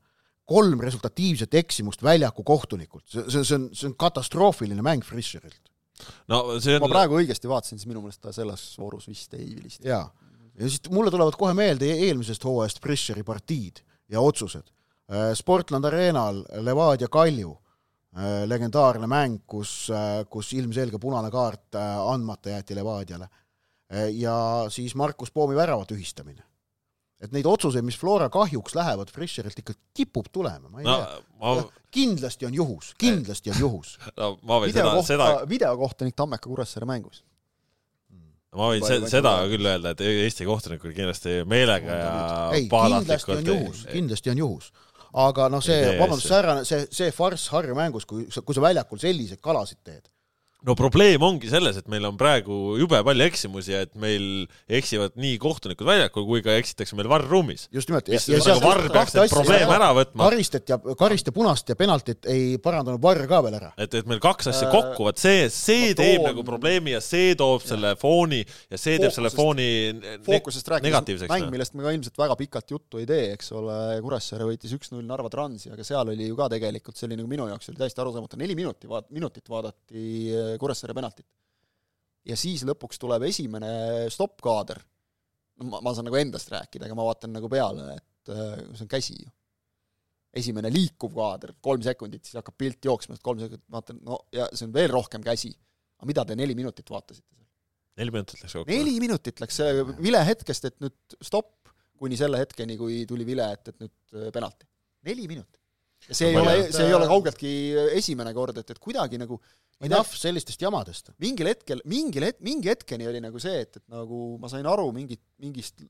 [0.50, 5.70] Kolm resultatiivset eksimust väljaku kohtunikult, see, see, see on, see on katastroofiline mäng Fischerilt.
[6.32, 9.46] no see ma on, praegu õigesti vaatasin, siis minu meelest ta selles voorus vist ei
[9.54, 9.86] vilista.
[9.88, 10.04] jaa,
[10.58, 14.66] ja siis mulle tulevad kohe meelde eelmisest hooajast Fischeri partiid ja otsused.
[15.34, 17.50] Sportland Arenal Levadia Kalju,
[18.46, 19.88] legendaarne mäng, kus,
[20.30, 23.26] kus ilmselge punane kaart andmata jäeti Levadiale.
[24.14, 24.36] ja
[24.70, 26.44] siis Markus Poomi värava tühistamine
[27.20, 31.24] et neid otsuseid, mis Flora kahjuks lähevad Fischerilt, ikka kipub tulema, ma ei no, tea.
[31.40, 31.54] ma....
[31.92, 33.96] kindlasti on juhus, kindlasti on juhus.
[34.20, 37.24] No ma võin video seda, seda videokohtunik Tammeka Kuressaare mängus.
[38.56, 42.14] ma võin se seda küll öelda, et Eesti kohtunikud kindlasti meelega ja
[42.56, 44.72] ei, kindlasti on juhus, kindlasti on juhus.
[45.20, 49.00] Aga noh, see, vabandust, säärane, see, see farss Harju mängus, kui sa, kui sa väljakul
[49.02, 50.06] selliseid kalasid teed
[50.66, 55.16] no probleem ongi selles, et meil on praegu jube palju eksimusi ja et meil eksivad
[55.20, 57.66] nii kohtunikud väljakul kui ka eksitakse meil varr-ruumis.
[57.72, 58.10] just nimelt.
[58.10, 60.28] nagu probleeme ära võtma.
[60.28, 63.72] karistet ja, karist ja punast ja penaltit ei parandanud varr ka veel ära.
[63.80, 66.28] et, et meil kaks asja äh, kokku, vot see, see teeb toon...
[66.28, 69.70] nagu probleemi ja see toob selle fooni ja see teeb selle fooni
[70.26, 74.44] fookusest rääkides mäng, millest me ka ilmselt väga pikalt juttu ei tee, eks ole, Kuressaare
[74.48, 77.80] võitis üks-null Narva Transi, aga seal oli ju ka tegelikult, oli nagu minu jaoks oli
[77.80, 80.04] täiesti arusaamatu, neli minuti vaat-, minutit vaadati
[80.60, 81.26] Kuressaare penaltit.
[82.26, 83.72] ja siis lõpuks tuleb esimene
[84.12, 84.80] stopp-kaader,
[85.60, 88.86] no ma, ma saan nagu endast rääkida, aga ma vaatan nagu peale, et äh, see
[88.86, 89.30] on käsi ju.
[90.40, 94.48] esimene liikuv kaader, kolm sekundit, siis hakkab pilt jooksma, et kolm sekundit, vaatan, no ja
[94.52, 95.52] see on veel rohkem käsi.
[95.98, 97.48] aga mida te neli minutit vaatasite seal?
[98.00, 98.72] neli minutit läks kokku?
[98.72, 99.62] neli minutit läks
[100.00, 104.28] vile hetkest, et nüüd stopp, kuni selle hetkeni, kui tuli vile, et, et nüüd äh,
[104.34, 104.68] penalti.
[105.08, 105.59] neli minutit.
[106.08, 107.52] Ja see no, ei ole, see ei ole kaugeltki
[107.98, 109.40] esimene kord, et, et kuidagi nagu
[109.84, 111.12] enough sellistest jamadest.
[111.22, 114.90] mingil hetkel, mingil het-, mingi hetkeni oli nagu see, et, et nagu ma sain aru
[114.96, 115.84] mingit, mingist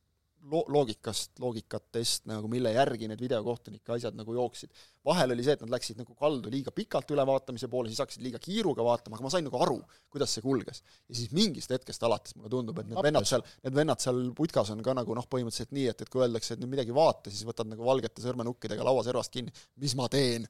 [0.48, 4.70] lo-, loogikast, loogikatest nagu, mille järgi need videokohtunike asjad nagu jooksid.
[5.04, 8.40] vahel oli see, et nad läksid nagu kaldu liiga pikalt ülevaatamise poole, siis hakkasid liiga
[8.42, 9.78] kiiruga vaatama, aga ma sain nagu aru,
[10.12, 10.82] kuidas see kulges.
[11.08, 14.72] ja siis mingist hetkest alates mulle tundub, et need vennad seal, need vennad seal putkas
[14.74, 17.46] on ka nagu noh, põhimõtteliselt nii, et, et kui öeldakse, et nüüd midagi vaata, siis
[17.48, 20.48] võtad nagu valgete sõrmenukkidega lauaservast kinni, mis ma teen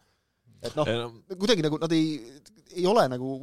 [0.60, 0.88] et noh,
[1.32, 2.18] kuidagi nagu nad ei,
[2.76, 3.38] ei ole nagu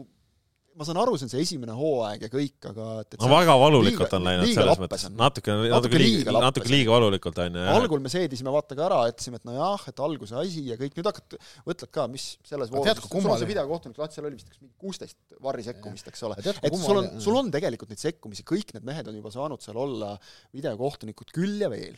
[0.77, 3.55] ma saan aru, see on see esimene hooaeg ja kõik, aga et, et no väga
[3.57, 7.63] valulikult liiga, on läinud selles mõttes, natuke, natuke liiga, natuke liiga valulikult on ju.
[7.73, 11.09] algul me seedisime vaata ka ära, ütlesime, et nojah, et alguse asi ja kõik, nüüd
[11.09, 14.75] hakkad, mõtled ka, mis selles voorus, sul on see videokohtunik, vaat seal oli vist mingi
[14.81, 16.37] kuusteist varri sekkumist, eks ole.
[16.45, 19.81] et sul on, sul on tegelikult neid sekkumisi, kõik need mehed on juba saanud seal
[19.81, 20.13] olla
[20.53, 21.97] videokohtunikud küll ja veel.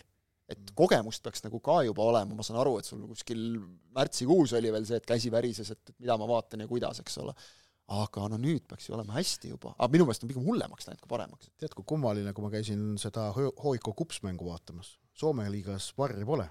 [0.50, 3.44] Et kogemust peaks nagu ka juba olema, ma saan aru, et sul kuskil
[3.94, 7.36] märtsikuus oli veel see, et käsi värises, et mida ma vaatan ja kuidas, eks ole.
[7.90, 11.02] Aga no nüüd peaks ju olema hästi juba, aga minu meelest on pigem hullemaks läinud
[11.02, 11.50] kui paremaks.
[11.58, 16.46] tead, kui kummaline, kui ma käisin seda Hoiko kupsmängu vaatamas, Soome liigas varri pole.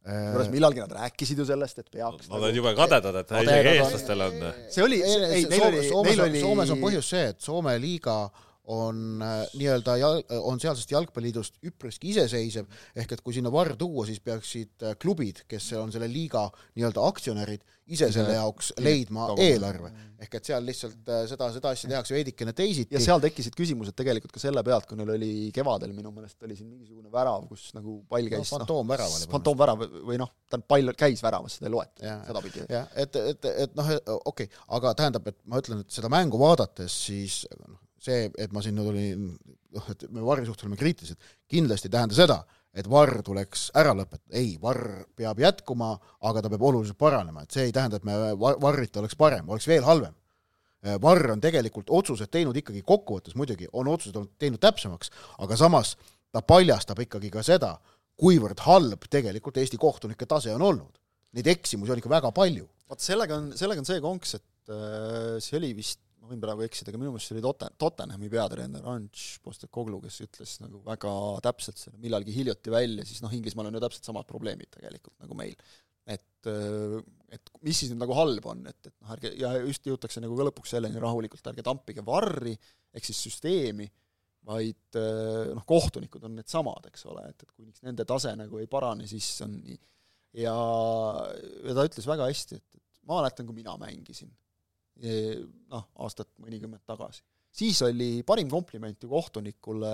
[0.00, 3.72] Kusjuures äh, millalgi nad rääkisid ju sellest, et peaks Nad on jube kadedad, et isegi
[3.74, 4.38] eestlastel on
[4.72, 8.46] see oli, ei, neil oli, neil oli Soomes on põhjus see, et Soome liiga äh,
[8.70, 12.68] on äh, nii-öelda jal-, on sealsest jalgpalliliidust üpriski iseseisev,
[12.98, 16.46] ehk et kui sinna VAR tuua, siis peaksid äh, klubid, kes on selle liiga
[16.78, 19.90] nii-öelda aktsionärid, ise selle jaoks leidma eelarve.
[20.20, 22.94] ehk et seal lihtsalt äh, seda, seda asja tehakse veidikene teisiti.
[22.94, 26.58] ja seal tekkisid küsimused tegelikult ka selle pealt, kui neil oli kevadel minu meelest oli
[26.58, 29.30] siin mingisugune värav, kus nagu pall käis no, fantoomvärav oli.
[29.34, 32.66] fantoomvärav või noh, tähendab pall käis väravas, seda ei loeta sedapidi.
[32.70, 36.38] jah, et, et, et noh, okei okay., aga tähendab, et ma ütlen, et seda mängu
[36.38, 39.28] vaadates siis noh, see, et ma sinna tulin,
[39.76, 41.20] noh, et me Varri suhtes oleme kriitilised,
[41.50, 42.38] kindlasti ei tähenda seda,
[42.74, 45.92] et Varr tuleks ära lõpetada, ei, Varr peab jätkuma,
[46.28, 49.68] aga ta peab oluliselt paranema, et see ei tähenda, et me Varrita oleks parem, oleks
[49.70, 50.14] veel halvem.
[51.02, 55.10] Varr on tegelikult otsused teinud ikkagi kokkuvõttes muidugi, on otsused olnud teinud täpsemaks,
[55.44, 55.96] aga samas
[56.32, 57.74] ta paljastab ikkagi ka seda,
[58.20, 60.94] kuivõrd halb tegelikult Eesti kohtunike tase on olnud.
[61.36, 62.68] Neid eksimusi on ikka väga palju.
[62.90, 66.64] vot sellega on, sellega on see konks, et äh, see oli vist ma võin praegu
[66.66, 71.12] eksida, aga minu meelest see oli Totten-, Tottenhami peatreener Ange Postecoglou, kes ütles nagu väga
[71.46, 75.38] täpselt selle millalgi hiljuti välja, siis noh, Inglismaal on ju täpselt samad probleemid tegelikult nagu
[75.38, 75.56] meil.
[76.10, 76.48] et,
[77.30, 80.36] et mis siis nüüd nagu halb on, et, et noh, ärge, ja just jõutakse nagu
[80.36, 82.56] ka lõpuks selleni rahulikult, ärge tampige varri,
[82.96, 83.86] ehk siis süsteemi,
[84.48, 84.98] vaid
[85.54, 89.28] noh, kohtunikud on needsamad, eks ole, et, et kuniks nende tase nagu ei parane, siis
[89.46, 89.78] on nii.
[90.42, 90.56] ja,
[91.68, 94.32] ja ta ütles väga hästi, et, et ma mäletan, kui mina mängisin
[95.00, 97.22] noh, aastat mõnikümmend tagasi.
[97.50, 99.92] siis oli parim kompliment ju kohtunikule,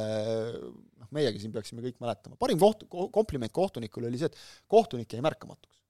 [1.01, 4.37] noh, meiegi siin peaksime kõik mäletama, parim koht-, kompliment kohtunikule oli see, et
[4.67, 5.83] kohtunik jäi märkamatuks.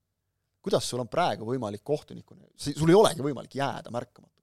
[0.63, 4.37] kuidas sul on praegu võimalik kohtunikuna, sul ei olegi võimalik jääda märkamatuks?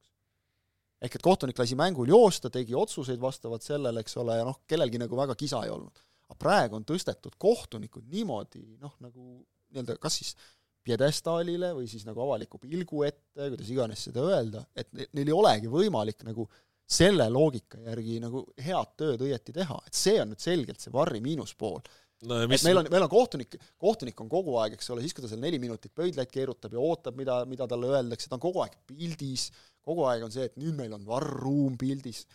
[1.04, 5.02] ehk et kohtunik lasi mängul joosta, tegi otsuseid vastavalt sellele, eks ole, ja noh, kellelgi
[5.02, 6.00] nagu väga kisa ei olnud.
[6.24, 9.44] aga praegu on tõstetud kohtunikud niimoodi noh, nagu
[9.74, 10.36] nii-öelda kas siis
[10.84, 15.72] pjedestaalile või siis nagu avaliku pilgu ette, kuidas iganes seda öelda, et neil ei olegi
[15.72, 16.48] võimalik nagu
[16.94, 21.22] selle loogika järgi nagu head tööd õieti teha, et see on nüüd selgelt see varri
[21.24, 21.80] miinuspool.
[22.28, 25.24] no et meil on, meil on kohtunik, kohtunik on kogu aeg, eks ole, siis kui
[25.24, 28.64] ta seal neli minutit pöidlaid keerutab ja ootab, mida, mida talle öeldakse, ta on kogu
[28.64, 29.50] aeg pildis,
[29.84, 32.26] kogu aeg on see, et nüüd meil on varr-ruum pildis,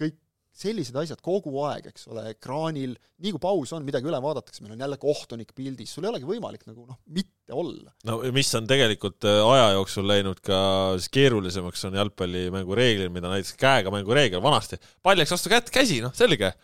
[0.00, 0.18] kõik
[0.54, 4.76] sellised asjad kogu aeg, eks ole, ekraanil, nii kui paus on, midagi üle vaadatakse, meil
[4.76, 7.92] on jälle kohtunik pildis, sul ei olegi võimalik nagu noh, mitte olla.
[8.08, 10.58] no mis on tegelikult äh, aja jooksul läinud ka
[10.98, 14.80] siis keerulisemaks, on jalgpallimängu reeglid, mida näiteks käega mängu reegel vanasti.
[15.02, 16.54] pall läks vastu kätt, käsi, noh selge.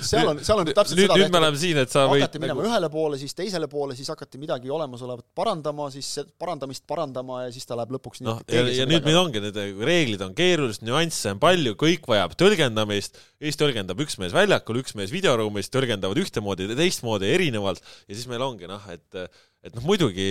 [0.00, 2.40] seal on, seal on täpselt nüüd, seda nüüd me oleme siin, et sa võid hakati
[2.40, 6.08] minema ühele poole, siis teisele poole, siis hakati midagi olemasolevat parandama, siis
[6.40, 10.24] parandamist parandama ja siis ta läheb lõpuks noh, ja, ja nüüd meil ongi need reeglid
[10.24, 15.12] on keerulised, nüansse on palju, kõik vajab tõlgendamist, siis tõlgendab üks mees väljakul, üks mees
[15.12, 19.20] videoruumis, tõlgendavad ühtemoodi, teistmoodi, erinevalt ja siis meil ongi noh, et
[19.66, 20.28] et noh, muidugi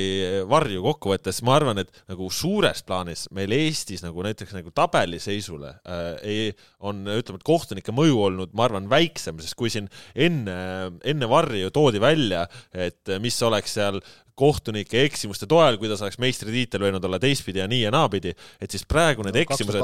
[0.49, 6.07] varju kokkuvõttes ma arvan, et nagu suures plaanis meil Eestis nagu näiteks nagu tabeliseisule äh,
[6.23, 6.47] ei,
[6.80, 10.57] on ütleme, et kohtunike mõju olnud, ma arvan, väiksem, sest kui siin enne,
[11.05, 14.01] enne varju toodi välja, et mis oleks seal
[14.39, 18.86] kohtunike eksimuste toel, kuidas oleks meistritiitel võinud olla teistpidi ja nii ja naapidi, et siis
[18.88, 19.82] praegu need eksimused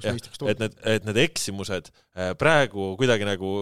[0.00, 3.52] Jah, meistriks et need, et need eksimused äh, praegu kuidagi nagu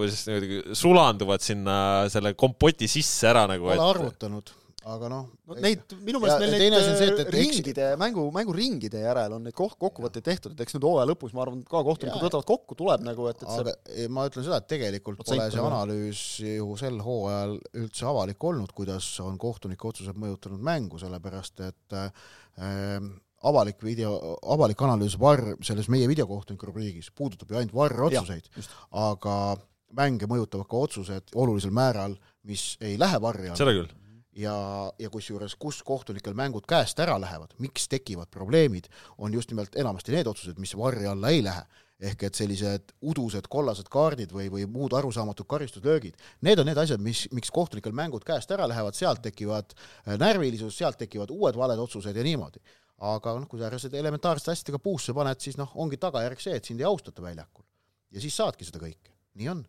[0.78, 1.76] sulanduvad sinna
[2.12, 4.54] selle kompoti sisse ära nagu, Pole et arvutanud,
[4.85, 9.03] aga noh no neid, minu meelest meil on see, neid et- et ringide, mängu, mänguringide
[9.05, 12.24] järel on neid koh-, kokkuvõtteid tehtud, et eks nüüd hooaja lõpus ma arvan, ka kohtunikud
[12.26, 15.51] võtavad kokku, tuleb nagu, et, et see aga eh, ma ütlen seda, et tegelikult pole
[15.51, 20.99] see on- analüüs ju sel hooajal üldse avalik olnud, kuidas on kohtunike otsused mõjutanud mängu,
[20.99, 23.01] sellepärast et äh,
[23.43, 28.47] avalik video, avalik analüüs VAR selles meie videokohtuniku rubriigis puudutab ju ainult VAR otsuseid.
[28.93, 29.57] aga
[29.99, 32.14] mänge mõjutavad ka otsused olulisel määral,
[32.49, 33.57] mis ei lähe VAR-i alla.
[33.59, 33.91] Seda küll.
[34.37, 34.57] ja,
[34.99, 40.14] ja kusjuures, kus kohtunikel mängud käest ära lähevad, miks tekivad probleemid, on just nimelt enamasti
[40.14, 41.64] need otsused, mis varri alla ei lähe.
[42.03, 46.99] ehk et sellised udused kollased kaardid või, või muud arusaamatud karistuslöögid, need on need asjad,
[46.99, 51.78] mis, miks kohtunikel mängud käest ära lähevad, sealt tekivad äh, närvilisus, sealt tekivad uued valed
[51.78, 52.59] otsused ja niimoodi.
[52.99, 56.64] aga noh, kui sa seda elementaarsete asjadega puusse paned, siis noh, ongi tagajärg see, et
[56.64, 57.64] sind ei austata väljakul.
[58.11, 59.64] ja siis saadki seda kõike, nii on.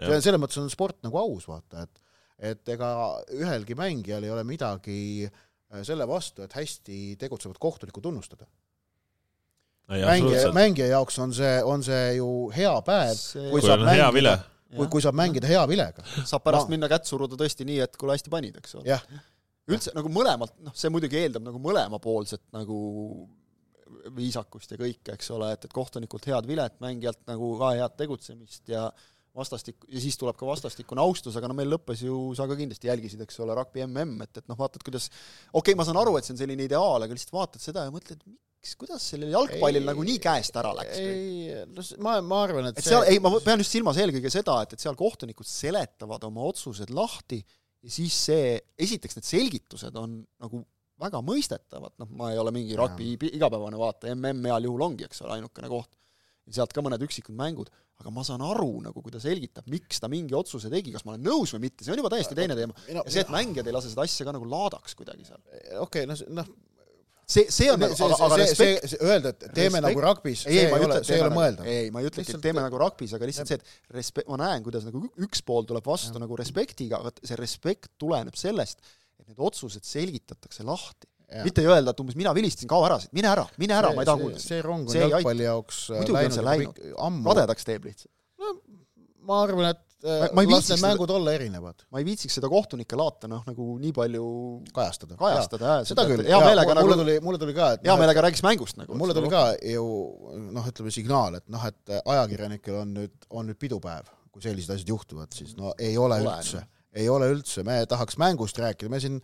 [0.00, 2.02] see on, selles mõttes on sport nagu aus, vaata, et
[2.40, 2.90] et ega
[3.36, 8.46] ühelgi mängijal ei ole midagi äh, selle vastu, et hästi tegutsevat kohtunikku tunnustada.
[9.90, 14.06] mängija, mängija jaoks on see, on see ju hea päev, See- kui saab on hea
[14.12, 14.36] mängida
[14.76, 16.04] kui, kui saab mängida hea vilega.
[16.24, 16.76] saab pärast No.
[16.76, 19.00] minna kätt suruda tõesti nii, et kuule hästi panid, eks ole.
[19.70, 23.28] üldse nagu mõlemalt, noh, see muidugi eeldab nagu mõlemapoolset nagu
[24.16, 28.68] viisakust ja kõike, eks ole, et, et kohtunikult head vilet, mängijalt nagu ka head tegutsemist
[28.70, 28.86] ja
[29.36, 32.90] vastastik-, ja siis tuleb ka vastastikune austus, aga no meil lõppes ju, sa ka kindlasti
[32.90, 36.16] jälgisid, eks ole, rugby mm, et, et noh, vaatad, kuidas okei okay,, ma saan aru,
[36.18, 39.86] et see on selline ideaal, aga lihtsalt vaatad seda ja mõtled, miks, kuidas sellel jalgpallil
[39.86, 43.32] nagu nii käest ära läks ei, no ma, ma arvan, et et seal, ei, ma
[43.44, 48.18] pean just silmas eelkõige seda, et, et seal kohtunikud seletavad oma otsused lahti ja siis
[48.26, 50.64] see, esiteks need selgitused on nagu
[51.00, 55.22] väga mõistetavad, noh, ma ei ole mingi rugby igapäevane vaataja, mm heal juhul ongi, eks
[55.24, 55.94] ole, ainukene koht.
[56.50, 57.70] Ja sealt ka mõned üksikud mängud,
[58.00, 61.14] aga ma saan aru nagu, kui ta selgitab, miks ta mingi otsuse tegi, kas ma
[61.14, 62.74] olen nõus või mitte, see on juba täiesti teine teema.
[62.96, 65.40] no, ja see, et mängijad ei lase seda asja ka nagu laadaks kuidagi seal.
[65.84, 66.48] okei, no, noh,
[67.30, 70.04] see, see on see, nagu, aga, aga see, see, see, öelda, et teeme respekt- nagu
[70.06, 71.62] rugbis, see ei, ei ole ütle, see ei ole teeme mõeldav.
[71.62, 74.40] nagu, ei, ma ei ütlegi, et teeme nagu rugbis, aga lihtsalt see, et respe-, ma
[74.42, 76.24] näen, kuidas nagu üks pool tuleb vastu Jah.
[76.24, 78.82] nagu respektiga, aga see respekt tuleneb sellest,
[79.20, 81.10] et need otsused selgitatakse lahti.
[81.44, 84.02] Mitte ei öelda, et umbes mina vilistasin, kao ära siit, mine ära, mine ära, ma
[84.04, 84.40] ei taha kuulda.
[84.42, 88.12] see rong on jalgpalli jaoks äh, Muidugi läinud ammu, kadedaks teeb lihtsalt.
[89.28, 92.50] ma arvan, et äh, Ma- ma las need mängud olla erinevad, ma ei viitsiks seda
[92.50, 94.24] kohtunike laata noh, nagu nii palju
[94.74, 95.18] kajastada.
[95.20, 98.26] kajastada seda küll, hea meelega mulle nagu, tuli, mulle tuli ka, et hea noh, meelega
[98.26, 98.98] räägiks mängust nagu.
[98.98, 99.44] mulle tuli ka
[99.74, 99.86] ju
[100.56, 104.94] noh, ütleme signaal, et noh, et ajakirjanikel on nüüd, on nüüd pidupäev, kui sellised asjad
[104.96, 109.20] juhtuvad, siis no ei ole üldse ei ole üldse, me tahaks mängust rääkida, me siin,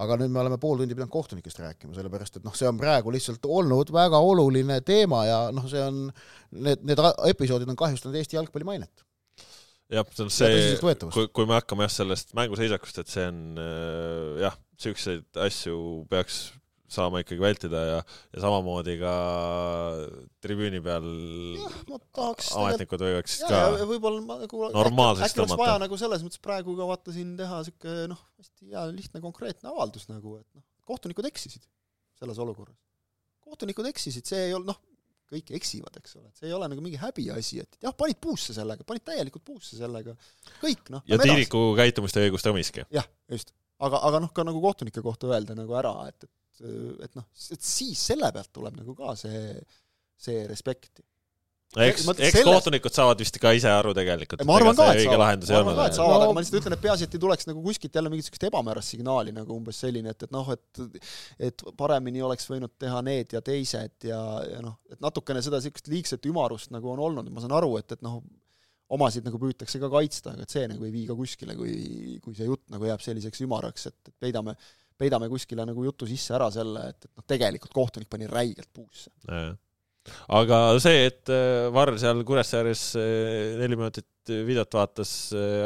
[0.00, 3.12] aga nüüd me oleme pool tundi pidanud kohtunikest rääkima, sellepärast et noh, see on praegu
[3.12, 6.06] lihtsalt olnud väga oluline teema ja noh, see on,
[6.56, 7.02] need, need
[7.32, 9.04] episoodid on kahjustanud Eesti jalgpalli mainet.
[9.92, 10.78] jah, see on see
[11.10, 16.46] kui, kui me hakkame jah sellest mänguseisakust, et see on äh, jah, siukseid asju peaks
[16.90, 17.98] saama ikkagi vältida ja,
[18.34, 19.14] ja samamoodi ka
[20.44, 21.08] tribüüni peal
[21.58, 21.76] jah,
[22.16, 25.62] tahaks ametnikud võiks ja, ka ja võib-olla ma nagu normaalseks äkki oleks tõmmata.
[25.64, 29.72] vaja nagu selles mõttes praegu ka vaata siin teha siuke noh, hästi hea lihtne konkreetne
[29.72, 31.66] avaldus nagu, et noh, kohtunikud eksisid
[32.20, 32.76] selles olukorras.
[33.46, 34.80] kohtunikud eksisid, see ei olnud noh,
[35.30, 38.54] kõik eksivad, eks ole, et see ei ole nagu mingi häbiasi, et jah, panid puusse
[38.56, 40.16] sellega, panid täielikult puusse sellega,
[40.58, 41.04] kõik noh.
[41.10, 42.84] ja Tiiriku käitumist ei õigusta miski.
[42.94, 43.54] jah, just.
[43.78, 47.24] aga, aga noh, ka nagu kohtunike kohta öelda nagu ära, et, et, et noh,
[47.54, 49.54] et siis selle pealt tuleb nagu ka see,
[50.20, 51.02] see respekti.
[51.78, 55.44] eks eks selles- kohtunikud saavad vist ka ise aru tegelikult, ma arvan ka, et saavad,
[55.46, 57.46] ma arvan ka, et saavad, No- aga ma lihtsalt ütlen, et peaasi, et ei tuleks
[57.46, 60.82] nagu kuskilt jälle mingit sellist ebamäärast signaali nagu umbes selline, et, et noh, et
[61.50, 64.20] et paremini oleks võinud teha need ja teised ja,
[64.50, 67.92] ja noh, et natukene seda niisugust liigset ümarust nagu on olnud, ma saan aru, et,
[67.94, 68.18] et noh,
[68.90, 72.34] omasid nagu püütakse ka kaitsta, aga et see nagu ei vii ka kuskile, kui, kui
[72.34, 74.56] see jutt nagu jääb selliseks ümaraks, et, et peidame
[75.00, 79.10] peidame kuskile nagu jutu sisse ära selle, et, et noh, tegelikult kohtunik pani räigelt puusse.
[80.32, 85.10] aga see, et äh, Varr seal Kuressaares äh, neli minutit videot vaatas,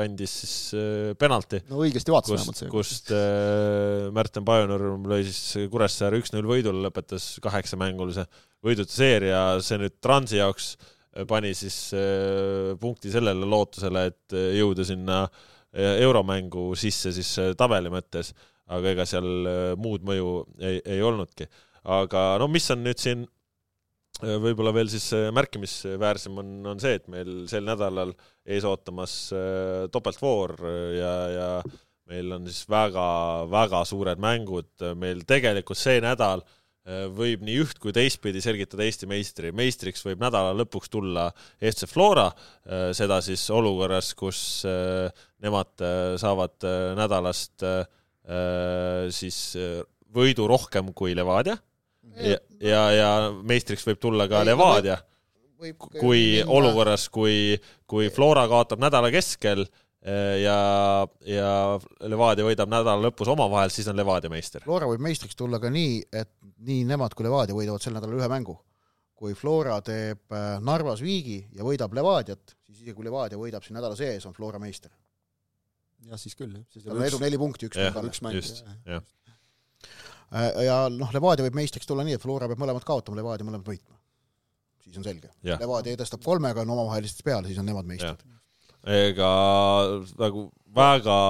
[0.01, 2.73] andis siis äh, penalti, no õigesti vaatas vähemalt, see.
[2.73, 8.27] kust äh, Märten Pajunurm lõi siis Kuressaare üks-null võidule, lõpetas kaheksamängulise
[8.65, 10.95] võidute seeria, see nüüd Transi jaoks äh,
[11.29, 17.53] pani siis äh, punkti sellele lootusele, et äh, jõuda sinna äh, euromängu sisse siis äh,
[17.59, 18.33] tabeli mõttes,
[18.73, 21.49] aga ega seal äh, muud mõju ei, ei olnudki.
[21.85, 26.97] aga no mis on nüüd siin äh, võib-olla veel siis äh, märkimisväärsem on, on see,
[27.01, 28.15] et meil sel nädalal
[28.45, 29.17] ees ootamas
[29.93, 30.59] topeltvoor
[30.97, 31.49] ja, ja
[32.11, 34.71] meil on siis väga-väga suured mängud,
[35.01, 36.45] meil tegelikult see nädal
[37.17, 42.27] võib nii üht kui teistpidi selgitada Eesti meistri, meistriks võib nädala lõpuks tulla FC Flora,
[42.93, 44.43] seda siis olukorras, kus
[45.41, 45.87] nemad
[46.21, 46.69] saavad
[47.01, 47.65] nädalast
[48.25, 49.83] siis äh,
[50.15, 51.59] võidu rohkem kui Levadia
[52.17, 53.11] ja, ja, ja
[53.47, 54.99] meistriks võib tulla ka Levadia,
[56.01, 57.57] kui olukorras, kui,
[57.89, 60.59] kui Flora kaotab nädala keskel eh, ja,
[61.29, 61.55] ja
[62.11, 64.65] Levadia võidab nädala lõpus omavahel, siis on Levadia meister.
[64.67, 66.33] Flora võib meistriks tulla ka nii, et
[66.67, 68.59] nii nemad kui Levadia võidavad sel nädalal ühe mängu.
[69.15, 73.79] kui Flora teeb äh, Narvas viigi ja võidab Levadiat, siis isegi kui Levadia võidab siin
[73.79, 74.91] nädala sees, on Flora meister.
[76.11, 76.65] jah, siis küll, jah.
[76.73, 79.05] siis tal on edu neli punkti, üks mäng üks mäng, just, jah.
[80.35, 83.67] Äh, ja noh, Levadia võib meistriks tulla nii, et Flora peab mõlemad kaotama, Levadia mõlemad
[83.69, 83.99] võitma.
[84.85, 85.31] siis on selge.
[85.47, 88.25] Levadia edestab kolmega, on omavahelistes peale, siis on nemad meistrid.
[88.85, 89.29] ega
[90.21, 91.21] nagu väga,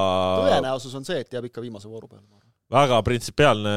[0.49, 2.51] tõenäosus on see, et jääb ikka viimase vooru peale, ma arvan.
[2.75, 3.75] väga printsipiaalne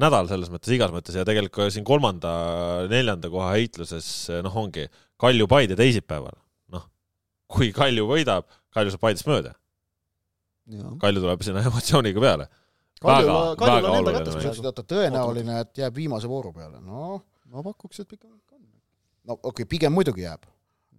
[0.00, 4.08] nädal selles mõttes, igas mõttes ja tegelikult ka siin kolmanda-neljanda koha heitluses
[4.46, 4.86] noh, ongi
[5.20, 6.36] Kalju-Paide teisipäeval,
[6.72, 6.86] noh,
[7.50, 9.56] kui Kalju võidab, Kalju saab Paidest mööda,
[11.00, 12.48] Kalju tuleb sinna emotsiooniga peale.
[13.02, 14.66] Kaljul Väga-, Kaljul on enda kätes praegu.
[14.66, 17.20] oota, tõenäoline, et jääb viimase vooru peale, noh,
[17.52, 18.38] ma pakuks, et ikka on.
[19.28, 20.48] no okei okay,, pigem muidugi jääb.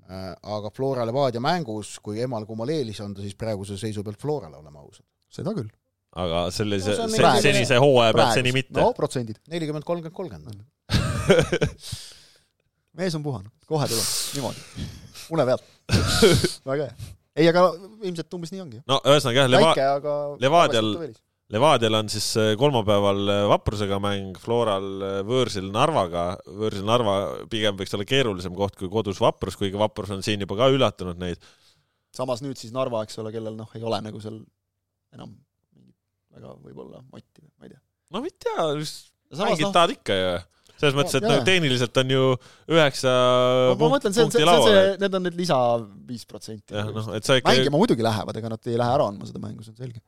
[0.09, 4.79] aga Flora Levadia mängus, kui emal kummal eelis anda, siis praeguse seisu pealt Florale, oleme
[4.79, 5.05] ausad.
[5.29, 5.69] seda küll.
[6.15, 8.93] aga sellise No senise hooaja pealt seni mitte no.
[8.97, 9.43] protsendid.
[9.47, 10.63] nelikümmend, kolmkümmend, kolmkümmend.
[12.97, 14.89] mees on puhanud, kohe tuleb, niimoodi.
[15.35, 15.63] une pealt.
[16.71, 17.18] väga hea.
[17.37, 17.65] ei, aga
[18.01, 18.83] ilmselt umbes nii ongi.
[18.89, 20.93] no ühesõnaga jah, Leva-, aga Levadial-.
[21.49, 27.15] Levadial on siis äh, kolmapäeval äh, Vaprusega mäng, Floral äh, võõrsil Narvaga, võõrsil Narva
[27.49, 31.17] pigem võiks olla keerulisem koht kui kodus Vaprus, kuigi Vaprus on siin juba ka üllatanud
[31.21, 31.41] neid.
[32.13, 34.37] samas nüüd siis Narva, eks ole, kellel noh, ei ole nagu seal
[35.17, 35.33] enam
[35.73, 35.97] mingit
[36.35, 37.81] väga võib-olla motti, ma ei tea.
[38.13, 38.67] no ma ei tea,
[39.41, 40.31] mängid noh, tahad ikka ju.
[40.79, 41.33] Selles mõttes, et jaa.
[41.33, 42.27] nagu tehniliselt on ju
[42.75, 43.15] üheksa
[43.73, 45.57] ma, mõtlen, see on, punkti see, see, need on need lisa
[46.07, 46.75] viis protsenti.
[46.75, 49.65] noh, et sa ikka, mängima muidugi lähevad, ega nad ei lähe ära andma seda mängu,
[49.65, 50.03] see on selge.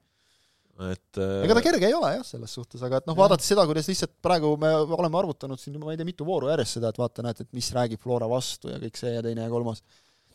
[0.87, 3.65] et äh, ega ta kerge ei ole jah, selles suhtes, aga et noh, vaadates seda,
[3.69, 6.93] kuidas lihtsalt praegu me oleme arvutanud siin juba ma ei tea, mitu vooru järjest seda,
[6.93, 9.83] et vaata, näed, et mis räägib Flora vastu ja kõik see ja teine ja kolmas.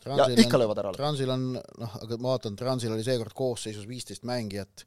[0.05, 0.93] ja ikka löövad ära.
[0.95, 4.85] Transil on, noh, aga ma vaatan, Transil oli seekord koosseisus viisteist mängijat,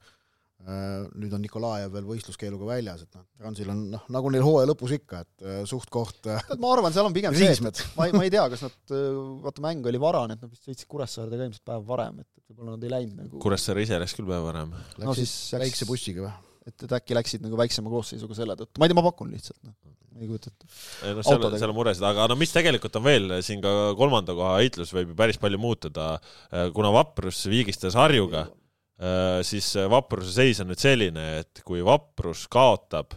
[0.60, 4.92] nüüd on Nikolajev veel võistluskeeluga väljas, et noh, Transil on noh, nagu neil hooaja lõpus
[4.98, 7.76] ikka, et äh, suht-koht äh, ma arvan, seal on pigem see, riismed.
[7.80, 8.76] et ma ei, ma ei tea, kas nad,
[9.46, 12.52] vaata mäng oli varane, et nad vist sõitsid Kuressaarde ka ilmselt päev varem, et et
[12.52, 14.74] võib-olla nad ei läinud nagu, Kuressaare ise läks küll päev varem.
[15.00, 16.34] no siis läksid väikse bussiga või?
[16.66, 19.58] et, et äkki läksid nagu väiksema koosseisuga selle tõttu, ma ei tea, ma pakun lihtsalt,
[19.64, 19.76] noh,
[20.20, 20.70] ei kujuta ette.
[21.06, 24.36] ei noh, seal, seal on muresid, aga no mis tegelikult on veel siin ka kolmanda
[24.36, 26.10] koha heitlus võib ju päris palju muutuda,
[26.76, 28.48] kuna Vaprus viigistas Harjuga,
[29.46, 33.14] siis Vapruse seis on nüüd selline, et kui Vaprus kaotab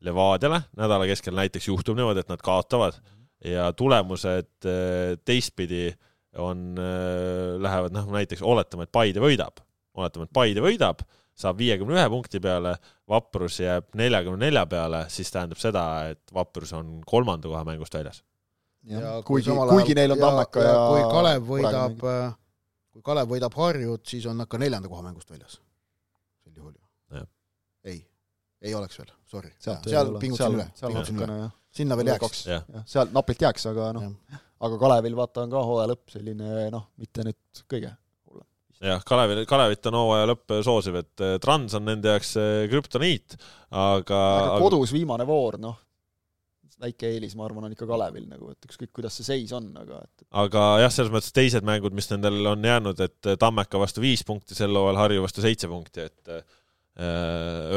[0.00, 2.96] Levadiale nädala keskel näiteks juhtub niimoodi, et nad kaotavad
[3.44, 5.90] ja tulemused eh, teistpidi
[6.38, 6.76] on,
[7.58, 9.62] lähevad noh, näiteks oletame, et Paide võidab,
[9.98, 11.00] oletame, et Paide võidab,
[11.38, 12.76] saab viiekümne ühe punkti peale,
[13.08, 18.22] Vaprus jääb neljakümne nelja peale, siis tähendab seda, et Vaprus on kolmanda koha mängust väljas.
[19.24, 22.06] kuigi, kuigi neil on Tammeka ja, kui Kalev võidab,
[22.98, 25.60] kui Kalev võidab Harjut, siis on nad ka neljanda koha mängust väljas.
[26.42, 27.22] sel juhul ju
[27.86, 28.02] ei,
[28.62, 29.54] ei oleks veel, sorry.
[29.62, 31.38] sealt seal pingutasin üle, seal pingutasin üle.
[31.78, 32.44] sinna veel jääks.
[32.90, 34.12] seal napilt jääks, aga noh
[34.64, 37.92] aga Kalevil vaata on ka hooaja lõpp selline noh, mitte nüüd kõige
[38.28, 38.46] hullem.
[38.82, 43.38] jah, Kalevil, Kalevit on hooaja lõpp soosiv, et eh, Trans on nende jaoks eh, krüptoniit,
[43.70, 45.78] aga, aga kodus viimane voor, noh,
[46.82, 50.00] väike eelis, ma arvan, on ikka Kalevil nagu, et ükskõik, kuidas see seis on, aga
[50.04, 54.24] et aga jah, selles mõttes teised mängud, mis nendel on jäänud, et Tammeka vastu viis
[54.26, 56.56] punkti sel hooajal, Harju vastu seitse punkti, et äh,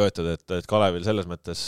[0.01, 1.65] öeldud, et, et Kalevil selles mõttes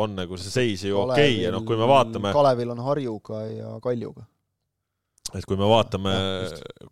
[0.00, 3.42] on nagu see seis ju okei okay ja noh, kui me vaatame Kalevil on Harjuga
[3.50, 4.26] ja Kaljuga.
[5.34, 6.14] et kui me vaatame,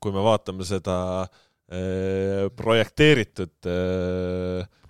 [0.03, 0.97] kui me vaatame seda
[2.59, 3.71] projekteeritud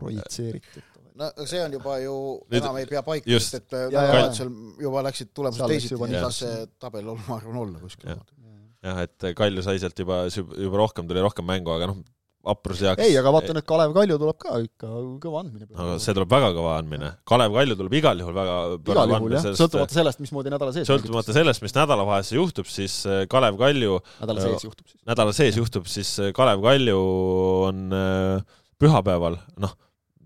[0.01, 0.92] projitseeritud
[1.37, 2.15] no see on juba ju
[2.47, 4.53] Nüüd, enam ei pea paika, sest et nädalavahetusel
[4.87, 8.17] juba läksid tulemused teisiti, ei saa see tabel olla, ma arvan, olla kuskil.
[8.83, 12.03] jah, et Kalju sai sealt juba, juba rohkem, tuli rohkem mängu, aga noh,
[12.47, 14.89] vaprus jääks ei, aga vaata nüüd Kalev Kalju tuleb ka ikka
[15.23, 15.69] kõva andmine.
[15.71, 17.11] aga see tuleb väga kõva andmine.
[17.29, 21.37] Kalev Kalju tuleb igal juhul väga igal juhul jah, sõltumata sellest, mismoodi nädala sees sõltumata
[21.37, 24.99] sellest, mis nädalavahetusel juhtub, siis äh, Kalev Kalju nädala sees juhtub siis.
[25.13, 26.99] nädala sees juhtub, siis äh, Kalev Kalju
[27.69, 29.77] on äh, pühapäeval, noh,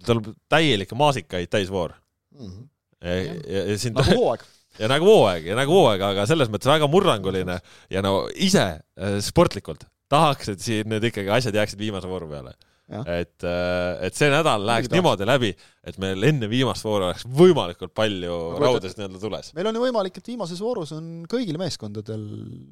[0.06, 1.96] tuleb täielikke maasikaid täisvoor
[2.36, 2.46] mm.
[2.46, 2.68] -hmm.
[3.02, 4.46] ja, ja, ja siin nagu hooaeg
[4.80, 7.58] ja nagu hooaeg ja nagu hooaeg, aga selles mõttes väga murranguline
[7.92, 12.54] ja no ise äh, sportlikult tahaks, et siin nüüd ikkagi asjad jääksid viimase vooru peale.
[12.86, 15.48] et, äh, et see nädal läheks niimoodi läbi,
[15.82, 19.48] et meil enne viimast vooru oleks võimalikult palju raudasid nii-öelda tules.
[19.58, 22.22] meil on ju võimalik, et viimases voorus on kõigil meeskondadel,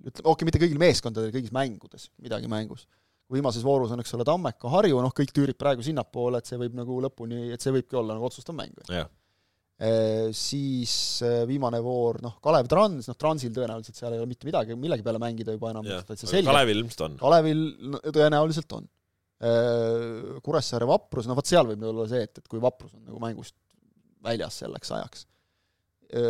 [0.07, 2.87] ütleme, okei okay,, mitte kõigil meeskondadel, kõigis mängudes midagi mängus
[3.35, 6.79] viimases voorus on, eks ole, Tammeka, Harju, noh, kõik tüürib praegu sinnapoole, et see võib
[6.79, 8.79] nagu lõpuni, et see võibki olla nagu otsustav mäng.
[9.75, 9.91] E,
[10.39, 10.95] siis
[11.27, 15.03] e, viimane voor, noh, Kalev Trans, noh, Transil tõenäoliselt seal ei ole mitte midagi, millegi
[15.07, 15.89] peale mängida juba enam,
[16.47, 17.17] Kalevil ilmselt on.
[17.19, 17.65] Kalevil
[18.07, 19.55] tõenäoliselt on e,.
[20.47, 23.59] Kuressaare Vaprus, no vot seal võib olla see, et, et kui Vaprus on nagu mängust
[24.25, 25.27] väljas selleks ajaks.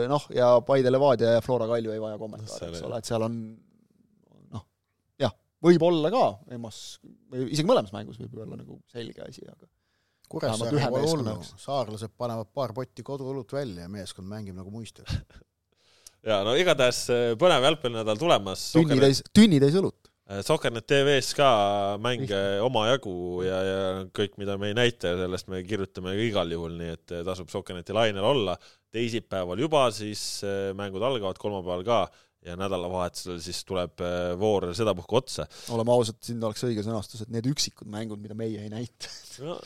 [0.08, 3.34] Noh, ja Paide Levadia ja Flora Kalju ei vaja kommentaari, eks ole, et seal on
[5.64, 6.26] võib-olla ka
[6.56, 7.00] EMO-s
[7.32, 9.70] või isegi mõlemas mängus võib olla nagu selge asi, aga
[10.34, 15.04] Kuressaare pole hullu, saarlased panevad paar potti koduõlut välja ja meeskond mängib nagu muistel
[16.24, 18.70] ja no igatahes äh, põnev jalgpallinädal tulemas.
[18.74, 20.10] tünnitäis, tünnitäis õlut.
[20.30, 21.48] Äh, Sokernet TV-s ka
[22.02, 23.16] mänge omajagu
[23.46, 23.80] ja, ja
[24.16, 27.52] kõik, mida me ei näita ja sellest me kirjutame igal juhul, nii et äh, tasub
[27.52, 28.56] Sokerneti lainel olla.
[28.94, 30.20] teisipäeval juba siis
[30.78, 31.96] mängud algavad, kolmapäeval ka
[32.44, 35.46] ja nädalavahetusel siis tuleb äh, voor sedapuhku otsa.
[35.74, 39.10] oleme ausad, siin oleks õige sõnastus, et need üksikud mängud, mida meie ei näita
[39.44, 39.56] no.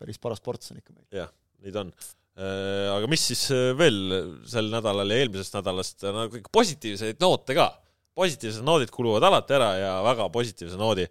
[0.00, 1.06] päris paras ports on ikka meil.
[1.22, 1.32] jah,
[1.64, 1.92] neid on.
[2.34, 3.98] Äh, aga mis siis äh, veel
[4.50, 7.70] sel nädalal ja eelmisest nädalast, no kõik positiivseid noote ka.
[8.14, 11.08] positiivsed noodid kuluvad alati ära ja väga positiivse noodi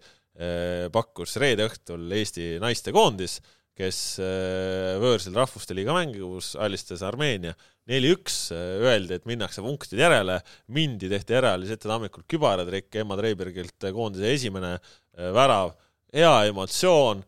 [0.90, 3.36] pakkus reede õhtul Eesti naistekoondis
[3.78, 7.54] kes äh, võõrsil rahvuste liiga mängus alistas Armeenia
[7.90, 10.38] neli-üks, äh, öeldi, et minnakse punktid järele,
[10.74, 15.74] mindi, tehti ära, oli Sette Tammikult kübaratrikk, Emma Treibergilt koondise esimene äh, värav,
[16.14, 17.24] hea emotsioon,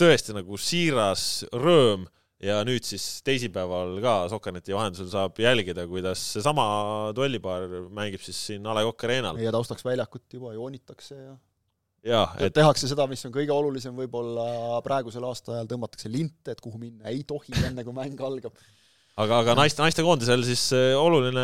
[0.00, 2.06] tõesti nagu siiras rõõm.
[2.40, 6.64] Ja nüüd siis teisipäeval ka Sokkerneti vahendusel saab jälgida, kuidas seesama
[7.12, 9.36] duellipaar mängib siis siin A Le Coq Arena'l.
[9.36, 11.34] meie taustaks väljakut juba joonitakse ja
[12.06, 16.80] jaa, et tehakse seda, mis on kõige olulisem võib-olla praegusel aastaajal, tõmmatakse linte, et kuhu
[16.80, 17.10] minna.
[17.12, 18.56] Ei tohi, enne kui mäng algab.
[19.20, 21.42] Aga, aga naiste, naistekoondisel siis äh, oluline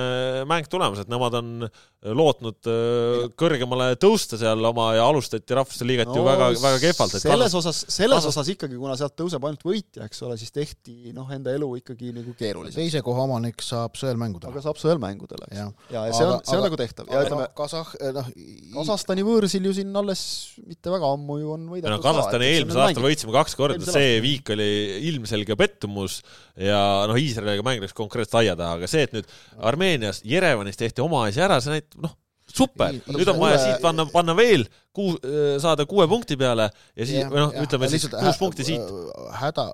[0.49, 1.66] mäng tulemas, et nemad on
[2.15, 7.16] lootnud äh, kõrgemale tõusta seal oma ja alustati Rahvuste Liigat no, ju väga, väga kehvalt.
[7.23, 8.35] selles osas, selles kasas...
[8.35, 12.12] osas ikkagi, kuna sealt tõuseb ainult võitja, eks ole, siis tehti noh, enda elu ikkagi
[12.16, 12.78] nagu keeruliseks.
[12.78, 14.53] teise koha omanik saab sõelmängudele.
[14.55, 15.59] aga saab sõelmängudele, eks.
[15.59, 17.11] ja, ja, ja see on, see on nagu tehtav.
[17.11, 18.31] ja ütleme, Kasah-, noh
[18.77, 20.23] Kasahstani võõrsil ju siin alles
[20.66, 24.55] mitte väga ammu ju on võidetud no Kasahstani eelmisel aastal võitsime kaks korda, see viik
[24.55, 24.69] oli
[25.11, 26.20] ilmselge pettumus
[26.57, 26.78] ja
[27.09, 29.28] noh, Iisraeliga mäng läks konkreetselt aia taha, aga see, et nüüd
[29.66, 32.14] Armeenias, Jerevanis tehti oma asi ära, see näitab, noh,
[32.56, 34.64] super, nüüd on vaja siit panna, panna veel
[34.94, 35.16] kuu,
[35.62, 38.94] saada kuue punkti peale ja siis, või noh, ütleme siis kuus punkti siit.
[39.40, 39.66] häda,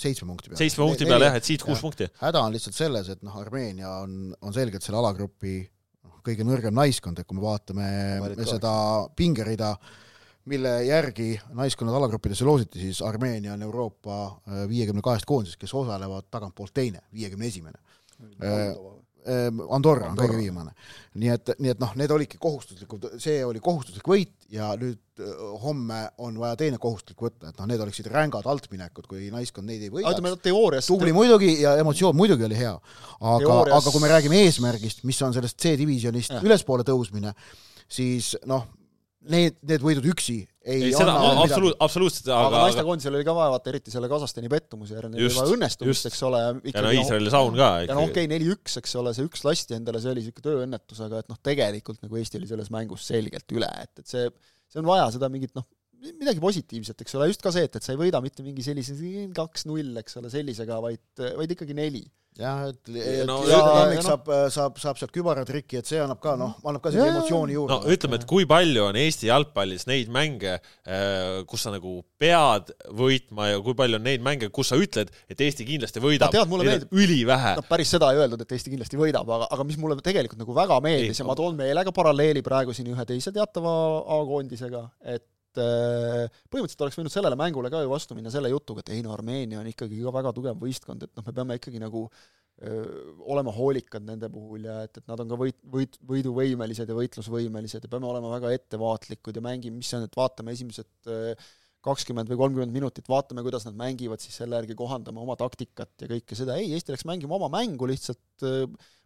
[0.00, 0.62] seitsme punkti peale.
[0.62, 2.08] seitsme punkti peale jah, et siit kuus punkti.
[2.22, 5.60] häda on lihtsalt selles, et noh, Armeenia on, on selgelt selle alagrupi
[6.24, 7.86] kõige nõrgem naiskond, et kui me vaatame
[8.24, 8.72] me seda
[9.16, 9.74] pingerida,
[10.48, 16.28] mille järgi naiskonnad alagruppidesse loositi, siis Armeenia on Euroopa äh, viiekümne kahest koondisest, kes osalevad
[16.32, 17.80] tagantpoolt teine, viiekümne esimene.
[19.24, 20.74] Äh, Andorra on kõige viimane.
[21.16, 25.22] nii et, nii et noh, need olidki kohustuslikud, see oli kohustuslik võit ja nüüd
[25.62, 29.86] homme on vaja teine kohustuslik võtta, et noh, need oleksid rängad altminekud, kui naiskond neid
[29.86, 30.18] ei võidaks.
[30.18, 32.74] ütleme teoorias tubli muidugi ja emotsioon muidugi oli hea.
[33.20, 37.32] aga teoorias..., aga kui me räägime eesmärgist, mis on sellest C-divisjonist ülespoole tõusmine,
[37.88, 38.66] siis noh,
[39.30, 43.52] need, need võidud üksi ei, ei seda absoluut, absoluutselt, aga aga naistekoondisel oli ka vaja
[43.52, 46.40] vaata eriti selle Kasahstani pettumuse järel, vaja õnnestumist, eks ole.
[46.70, 47.92] ja no Iisraeli saun ka ikka.
[47.92, 51.04] ja no okei okay,, neli-üks, eks ole, see üks lasti endale, see oli niisugune tööõnnetus,
[51.04, 54.26] aga et noh, tegelikult nagu Eesti oli selles mängus selgelt üle, et, et see,
[54.72, 55.68] see on vaja seda mingit noh,
[56.20, 58.96] midagi positiivset, eks ole, just ka see, et, et sa ei võida mitte mingi sellise
[59.36, 61.04] kaks-null, eks ole, sellisega, vaid,
[61.40, 62.04] vaid ikkagi neli
[62.38, 62.88] jah, et
[63.26, 66.56] No no, ja- ja noh- saab, saab, saab sealt kübaratriki, et see annab ka noh,
[66.66, 67.14] annab ka seda Jaa.
[67.14, 67.70] emotsiooni juurde.
[67.76, 70.56] no ütleme, et kui palju on Eesti jalgpallis neid mänge,
[71.46, 75.40] kus sa nagu pead võitma ja kui palju on neid mänge, kus sa ütled, et
[75.46, 78.70] Eesti kindlasti võidab No tead, mulle meeldib- ülivähe noh, päris seda ei öeldud, et Eesti
[78.74, 81.92] kindlasti võidab, aga, aga mis mulle tegelikult nagu väga meeldis Ei, ja ma toon meelega
[81.94, 83.74] paralleeli praegu siin ühe teise teatava
[84.18, 88.94] A-koondisega, et äh, põhimõtteliselt oleks võinud sellele mängule ka ju vastu minna selle jutuga, et
[88.94, 92.04] ei no Armeenia on ikkagi ka väga tugev võistkond, et noh, me peame ikkagi nagu
[92.08, 92.84] öö,
[93.34, 97.84] olema hoolikad nende puhul ja et, et nad on ka võit, võit, võiduvõimelised ja võitlusvõimelised
[97.86, 101.36] ja peame olema väga ettevaatlikud ja mängime, mis see on, et vaatame esimesed öö,
[101.84, 106.08] kakskümmend või kolmkümmend minutit, vaatame, kuidas nad mängivad, siis selle järgi kohandame oma taktikat ja
[106.08, 108.24] kõike seda, ei, Eesti läks mängima oma mängu lihtsalt,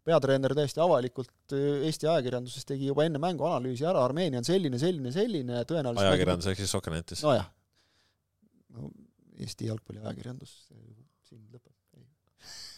[0.08, 4.80] peatreener täiesti avalikult öö, Eesti ajakirjanduses tegi juba enne mängu analüüsi ära, Armeenia on selline,
[4.80, 7.24] selline, selline tõenäoliselt ajakirjandus ehk siis Sokkernetis.
[7.26, 7.48] nojah,
[8.76, 8.90] no
[9.38, 10.54] Eesti jalgpalliajakirjandus
[11.28, 11.74] siin lõpeb,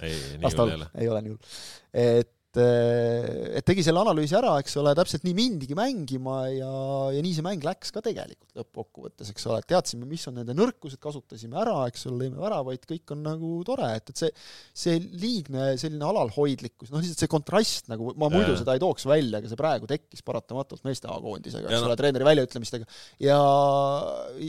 [0.04, 1.56] ei ei, nii hull ei ole., ei ole nii hull.
[2.04, 6.72] et, et tegi selle analüüsi ära, eks ole, täpselt nii mindigi mängima ja,
[7.14, 10.98] ja nii see mäng läks ka tegelikult lõppkokkuvõttes, eks ole, teadsime, mis on nende nõrkused,
[11.02, 14.32] kasutasime ära, eks ole, lõime väravaid, kõik on nagu tore, et, et see
[14.80, 19.40] see liigne selline alalhoidlikkus, noh lihtsalt see kontrast nagu, ma muidu seda ei tooks välja,
[19.40, 22.88] aga see praegu tekkis paratamatult meeste A-koondisega, eks ole, treeneri väljaütlemistega.
[23.22, 23.38] ja,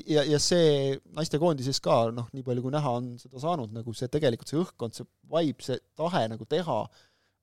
[0.09, 4.11] ja, ja see naistekoondises ka noh, nii palju kui näha on seda saanud, nagu see
[4.11, 6.83] tegelikult see õhkkond, see vibe, see tahe nagu teha,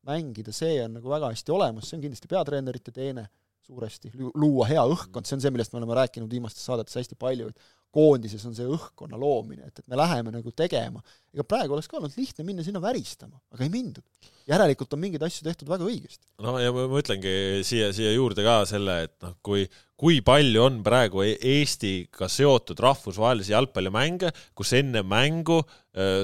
[0.09, 3.29] mängida, see on nagu väga hästi olemas, see on kindlasti peatreenerite teene
[3.69, 7.51] suuresti, luua hea õhkkond, see on see, millest me oleme rääkinud viimastes saadetes hästi palju,
[7.51, 11.01] et koondises on see õhkkonna loomine, et, et me läheme nagu tegema.
[11.33, 14.05] ega praegu oleks ka olnud lihtne minna sinna väristama, aga ei mindud.
[14.49, 16.25] järelikult on mingeid asju tehtud väga õigesti.
[16.45, 17.35] no ja ma ütlengi
[17.69, 19.65] siia, siia juurde ka selle, et noh, kui,
[19.97, 25.63] kui palju on praegu E- Eestiga seotud rahvusvahelisi jalgpallimänge, kus enne mängu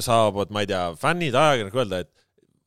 [0.04, 2.23] saavad, ma ei tea, fännid, ajakirjanikud öelda, et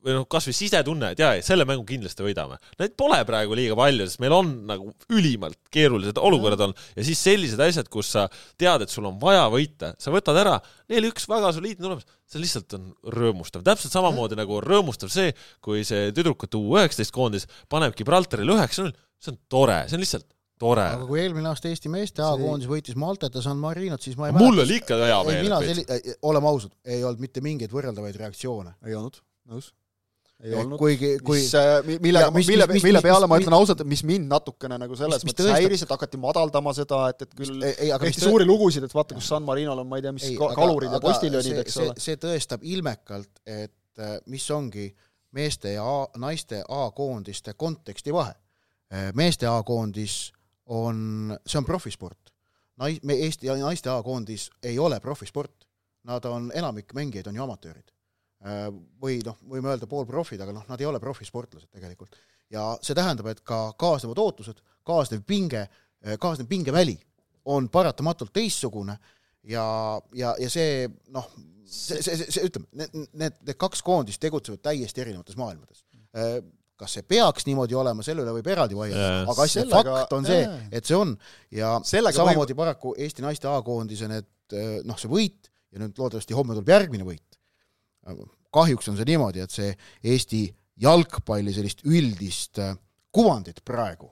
[0.08, 2.58] või noh, kasvõi sisetunne, et jaa, selle mängu kindlasti võidame.
[2.80, 7.20] Neid pole praegu liiga palju, sest meil on nagu ülimalt keerulised olukorrad on ja siis
[7.24, 8.26] sellised asjad, kus sa
[8.60, 10.56] tead, et sul on vaja võita, sa võtad ära,
[10.90, 16.10] neli-üks väga soliidne tulemus, see lihtsalt on rõõmustav, täpselt samamoodi nagu rõõmustav see, kui see
[16.16, 20.28] tüdrukute U19 koondis paneb Gibraltarile üheksa-null, see on tore, see on lihtsalt
[20.58, 20.84] tore.
[20.96, 24.28] aga kui eelmine aasta Eesti meeste See- A-koondis võitis Maltat ja San Marinot, siis ma
[24.28, 28.74] ei mul oli ikka hea ei, meel oleme ausad, ei olnud mitte mingeid võrreldavaid reaktsioone.
[28.86, 29.20] ei olnud,
[29.50, 29.72] nõus.
[30.42, 30.78] Ei olnud.
[30.78, 34.04] kuigi, kui mis, millega Ja, mis- mille, mille peale mis- ma ütlen ausalt, et mis
[34.06, 37.74] mind natukene nagu selles mis mõttes häiris, et hakati madaldama seda, et, et küll ei,
[37.88, 40.36] ei, hästi suuri lugusid, et vaata, kus San Marinol on, ma ei tea, mis ei,
[40.38, 41.94] ka- aga- kalurid ja postiljonid, see- eks ole.
[41.98, 44.88] see tõestab ilmekalt, et äh, mis ongi
[45.34, 48.34] meeste ja A, naiste A-koondiste konteksti vahe.
[49.14, 50.32] meeste A-koondis
[50.66, 52.30] on, see on profisport.
[52.80, 55.66] nais-, me Eesti naiste A-koondis ei ole profisport.
[56.08, 57.90] Nad on, enamik mängijaid on ju amatöörid.
[59.02, 62.14] Või noh, võime öelda poolprofid, aga noh, nad ei ole profisportlased tegelikult.
[62.54, 65.64] ja see tähendab, et ka kaasnevad ootused, kaasnev pinge,
[66.22, 66.94] kaasnev pingeväli
[67.50, 68.94] on paratamatult teistsugune
[69.42, 69.64] ja,
[70.14, 71.26] ja, ja see noh,
[71.66, 75.82] see, see, see, see ütleme, need, need, need kaks koondist tegutsevad täiesti erinevates maailmades.
[76.78, 80.28] kas see peaks niimoodi olema, selle üle võib eraldi vaielda aga asja Sellega- fakt on
[80.28, 80.44] see
[80.78, 81.16] et see on
[81.50, 84.56] ja Sellega samamoodi paraku Eesti naiste A-koondise need
[84.86, 87.37] noh, see võit ja nüüd loodetavasti homme tuleb järgmine võit.
[88.54, 89.72] Kahjuks on see niimoodi, et see
[90.04, 90.44] Eesti
[90.80, 92.76] jalgpalli sellist üldist äh,
[93.12, 94.08] kuvandit praegu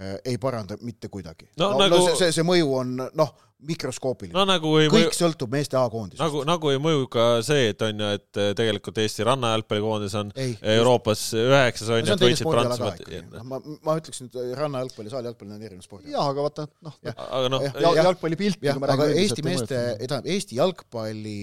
[0.00, 1.50] äh, ei paranda mitte kuidagi.
[1.58, 3.34] No no, no, nagu- see, see, see mõju on noh,
[3.68, 4.52] mikroskoopiline no no,.
[4.54, 8.04] nagu ei mõju kõik, sõltub meeste A-koondisest nagu, nagu ei mõju ka see, et on
[8.04, 13.02] ju, et äh, tegelikult Eesti rannajalgpallikoondis on ei, Euroopas üheksas on ju, et võitsid Prantsusmaalt
[13.02, 13.42] ikkagi.
[13.50, 13.58] ma,
[13.88, 16.06] ma ütleks nüüd rannajalgpall ja saalijalgpall on erinev sport.
[16.06, 17.18] jaa, aga vaata, noh, Jah.
[17.26, 21.38] aga noh Jah., jal- jalgpallipilti, jah, aga Eesti meeste, tähendab Eesti jalgpalli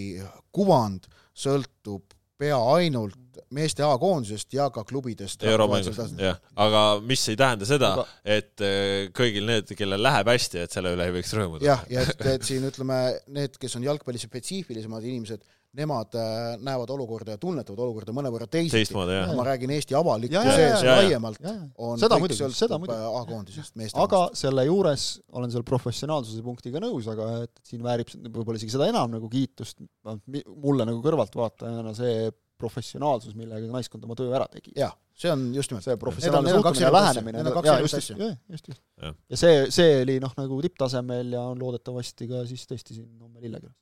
[0.55, 5.44] kuvand sõltub pea ainult meeste A-koondisest ja ka klubidest.
[5.48, 7.91] euromängust, jah, aga mis ei tähenda seda
[8.24, 11.64] et äh, kõigil need, kellel läheb hästi, et selle üle ei võiks rõõmuda.
[11.68, 12.99] jah, ja et, et siin ütleme,
[13.36, 15.45] need, kes on jalgpalli spetsiifilisemad inimesed,
[15.76, 18.77] nemad äh, näevad olukorda ja tunnetavad olukorda mõnevõrra teisiti.
[18.80, 19.34] teistmoodi jah.
[19.38, 20.43] ma räägin Eesti ja,
[20.85, 20.95] ja.
[21.02, 21.41] laiemalt,
[21.77, 23.11] on seda muidugi, seda muidugi.
[23.22, 28.60] A-koondisest meeste aga selle juures olen selle professionaalsuse punktiga nõus, aga et siin väärib võib-olla
[28.61, 32.31] isegi seda enam nagu kiitust, mulle nagu kõrvaltvaatajana see
[32.61, 34.72] professionaalsus, millega naiskond oma töö ära tegi.
[34.77, 35.85] jah, see on just nimelt.
[35.88, 38.30] see professionaalne need on kaks suhtumine ja lähenemine Need on, kaks erinevat just, asja.
[38.53, 39.10] just, just, Jah.
[39.10, 39.23] just.
[39.34, 43.43] ja see, see oli noh, nagu tipptasemel ja on loodetavasti ka siis tõesti siin homme
[43.43, 43.76] Lillekülas.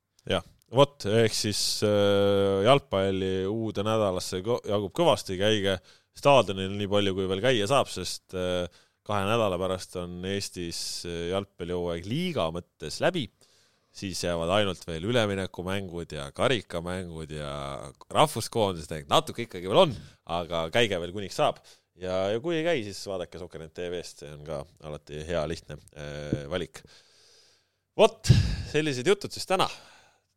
[0.74, 5.78] vot, ehk siis äh, jalgpalli uude nädalasse jagub kõvasti, käige.
[6.14, 8.66] Staadionil nii palju, kui veel käia saab, sest äh,
[9.06, 10.80] kahe nädala pärast on Eestis
[11.10, 13.28] äh, jalgpallihooaeg liiga mõttes läbi.
[13.94, 17.54] Siis jäävad ainult veel üleminekumängud ja karikamängud ja
[18.14, 19.94] rahvuskoondised, natuke ikkagi veel on,
[20.34, 21.62] aga käige veel kuniks saab.
[22.02, 25.78] ja, ja kui ei käi, siis vaadake Sokkernet tv-st, see on ka alati hea lihtne
[25.94, 26.82] äh, valik.
[27.98, 28.34] vot,
[28.72, 29.70] sellised jutud siis täna,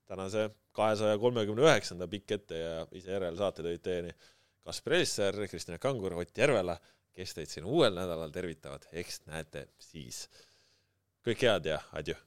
[0.06, 4.14] tänase kahesaja kolmekümne üheksanda pikk ette ja ise järelsaate tõid teieni
[4.66, 6.74] Kaspar Elisser, Kristjan Kangur, Ott Järvela,
[7.14, 10.26] kes teid siin uuel nädalal tervitavad, eks näete siis.
[11.26, 12.25] kõike head ja adjõ!